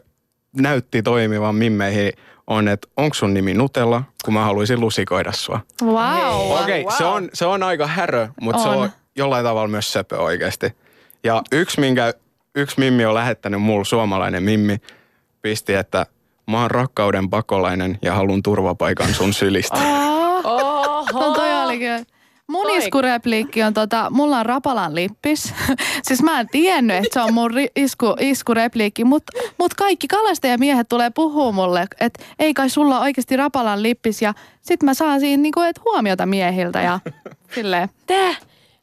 näytti 0.58 1.04
toimivan 1.04 1.56
mimmeihin, 1.56 2.12
on, 2.48 2.68
että 2.68 2.88
onko 2.98 3.14
sun 3.14 3.34
nimi 3.34 3.54
Nutella, 3.54 4.04
kun 4.26 4.34
mä 4.34 4.44
haluaisin 4.44 4.80
lusikoida 4.80 5.32
sua. 5.32 5.60
Wow. 5.84 6.62
Okei, 6.62 6.82
okay, 6.82 6.98
se, 6.98 7.06
on, 7.06 7.30
se 7.34 7.46
on 7.46 7.64
aika 7.64 7.88
härö, 7.88 8.28
mutta 8.42 8.64
se 8.64 8.70
On. 8.70 8.90
jollain 9.16 9.46
tavalla 9.46 9.68
myös 9.68 9.94
söpö 9.94 10.18
oikeasti. 10.18 10.76
Ja 11.24 11.42
yksi, 11.52 11.80
minkä 11.80 12.14
yksi 12.56 12.80
mimmi 12.80 13.06
on 13.06 13.14
lähettänyt 13.14 13.62
mulle, 13.62 13.86
suomalainen 13.86 14.44
mimmi, 14.44 14.78
pisti, 15.42 15.74
että 15.74 16.06
mä 16.52 16.62
oon 16.62 16.72
rakkauden 16.72 17.30
pakolainen 17.30 18.00
ja 18.02 18.14
haluan 18.14 18.44
turvapaikan 18.44 19.14
sun 19.14 19.34
sylistä. 19.34 19.78
Oh, 20.44 21.06
no 21.14 21.34
toi 21.34 21.64
oli 21.64 21.80
kyllä. 21.80 22.15
Mun 22.48 22.70
iskurepliikki 22.70 23.64
on 23.64 23.74
tota, 23.74 24.08
mulla 24.10 24.40
on 24.40 24.46
Rapalan 24.46 24.96
lippis. 24.96 25.54
siis 26.08 26.24
mä 26.24 26.40
en 26.40 26.50
tiennyt, 26.50 26.98
että 26.98 27.10
se 27.14 27.22
on 27.22 27.34
mun 27.34 27.52
ri- 27.52 27.72
isku, 27.76 28.06
iskurepliikki, 28.20 29.04
mutta 29.04 29.34
mut 29.58 29.74
kaikki 29.74 30.08
kalastajamiehet 30.08 30.90
tulee 30.90 31.10
puhua 31.10 31.52
mulle, 31.52 31.88
että 32.00 32.24
ei 32.40 32.54
kai 32.54 32.70
sulla 32.70 33.00
oikeasti 33.00 33.38
Rapalan 33.38 33.84
lippis. 33.84 34.22
Ja 34.22 34.34
sit 34.62 34.84
mä 34.84 34.94
saan 34.94 35.20
siinä 35.20 35.42
niinku, 35.42 35.62
et 35.62 35.80
huomiota 35.86 36.26
miehiltä 36.26 36.82
ja 36.82 37.00
silleen. 37.56 37.90
Tää? 38.08 38.36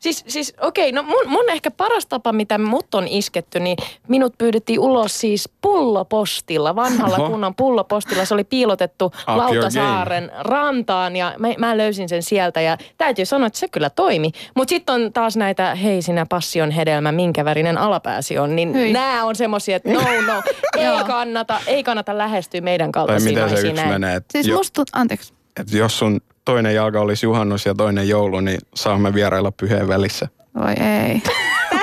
Siis, 0.03 0.25
siis 0.29 0.55
okei, 0.61 0.93
no 0.93 1.03
mun, 1.03 1.29
mun 1.29 1.51
ehkä 1.51 1.71
paras 1.71 2.07
tapa, 2.07 2.33
mitä 2.33 2.59
mut 2.59 2.95
on 2.95 3.09
isketty, 3.09 3.61
niin 3.61 3.77
minut 4.09 4.35
pyydettiin 4.39 4.81
ulos 4.81 5.21
siis 5.21 5.49
pullopostilla, 5.61 6.77
vanhalla 6.77 7.17
Oho. 7.17 7.31
kunnon 7.31 7.55
pullopostilla. 7.55 8.25
Se 8.25 8.35
oli 8.35 8.45
piilotettu 8.45 9.05
Up 9.05 9.37
Lautasaaren 9.37 10.33
rantaan 10.39 11.17
ja 11.17 11.35
mä, 11.39 11.49
mä 11.59 11.77
löysin 11.77 12.09
sen 12.09 12.23
sieltä 12.23 12.61
ja 12.61 12.79
täytyy 12.99 13.25
sanoa, 13.25 13.47
että 13.47 13.59
se 13.59 13.69
kyllä 13.69 13.91
toimi. 13.91 14.31
Mutta 14.55 14.69
sitten 14.69 14.95
on 14.95 15.13
taas 15.13 15.37
näitä, 15.37 15.75
hei 15.75 16.03
sinä 16.03 16.27
passion 16.29 16.71
hedelmä, 16.71 17.13
minkä 17.13 17.45
värinen 17.45 17.79
alapääsi 17.79 18.39
on, 18.39 18.57
niin 18.57 18.75
Hyi. 18.75 18.93
nämä 18.93 19.25
on 19.25 19.37
semmosia, 19.37 19.77
että 19.77 19.93
no 19.93 20.01
no, 20.27 20.43
ei 20.79 21.05
kannata, 21.07 21.61
ei 21.67 21.83
kannata 21.83 22.19
lähestyä 22.19 22.61
meidän 22.61 22.91
naisiin 22.95 23.39
yksi 23.39 23.73
näin. 23.73 24.03
Siis 24.31 24.47
jo, 24.47 24.57
musta, 24.57 24.83
anteeksi. 24.93 25.35
et 25.61 25.73
jos 25.73 25.99
sun 25.99 26.21
toinen 26.45 26.75
jalka 26.75 27.01
olisi 27.01 27.27
juhannus 27.27 27.67
ja 27.67 27.75
toinen 27.75 28.09
joulu, 28.09 28.41
niin 28.41 28.59
saamme 28.75 29.15
vierailla 29.15 29.53
pyheen 29.53 29.89
välissä. 29.89 30.29
Voi 30.59 30.73
ei. 30.73 31.23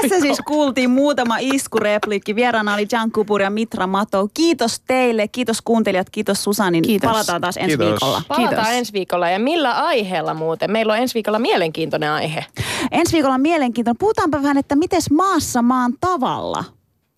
Tässä 0.02 0.20
siis 0.20 0.38
kuultiin 0.48 0.90
muutama 0.90 1.38
iskurepliikki. 1.40 2.36
Vieraana 2.36 2.74
oli 2.74 2.88
Jan 2.92 3.12
Kubur 3.12 3.42
ja 3.42 3.50
Mitra 3.50 3.88
Mato. 3.88 4.28
Kiitos 4.34 4.80
teille, 4.88 5.28
kiitos 5.28 5.62
kuuntelijat, 5.62 6.10
kiitos 6.10 6.44
Susanin. 6.44 6.82
Kiitos. 6.82 7.10
Palataan 7.10 7.42
taas 7.42 7.58
ensi 7.58 7.68
Kiitos. 7.68 7.88
viikolla. 7.88 8.22
Palataan 8.28 8.56
Kiitos. 8.56 8.74
ensi 8.78 8.94
viikolla 8.94 9.30
ja 9.30 9.40
millä 9.40 9.72
aiheella 9.72 10.34
muuten? 10.34 10.72
Meillä 10.72 10.94
on 10.94 11.00
ensi 11.00 11.14
viikolla 11.14 11.40
mielenkiintoinen 11.40 12.12
aihe. 12.12 12.46
Ensi 12.92 13.14
viikolla 13.14 13.38
mielenkiintoinen. 13.38 13.98
Puhutaanpa 14.00 14.42
vähän, 14.42 14.58
että 14.58 14.76
miten 14.76 15.02
maassa 15.12 15.62
maan 15.62 15.94
tavalla. 16.00 16.64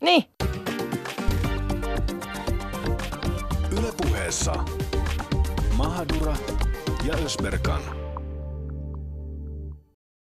Niin. 0.02 0.24
Yle 3.72 3.94
puheessa 4.02 4.54
Mahadura 5.78 6.34
ja 7.04 7.14
Ösberkan. 7.26 8.01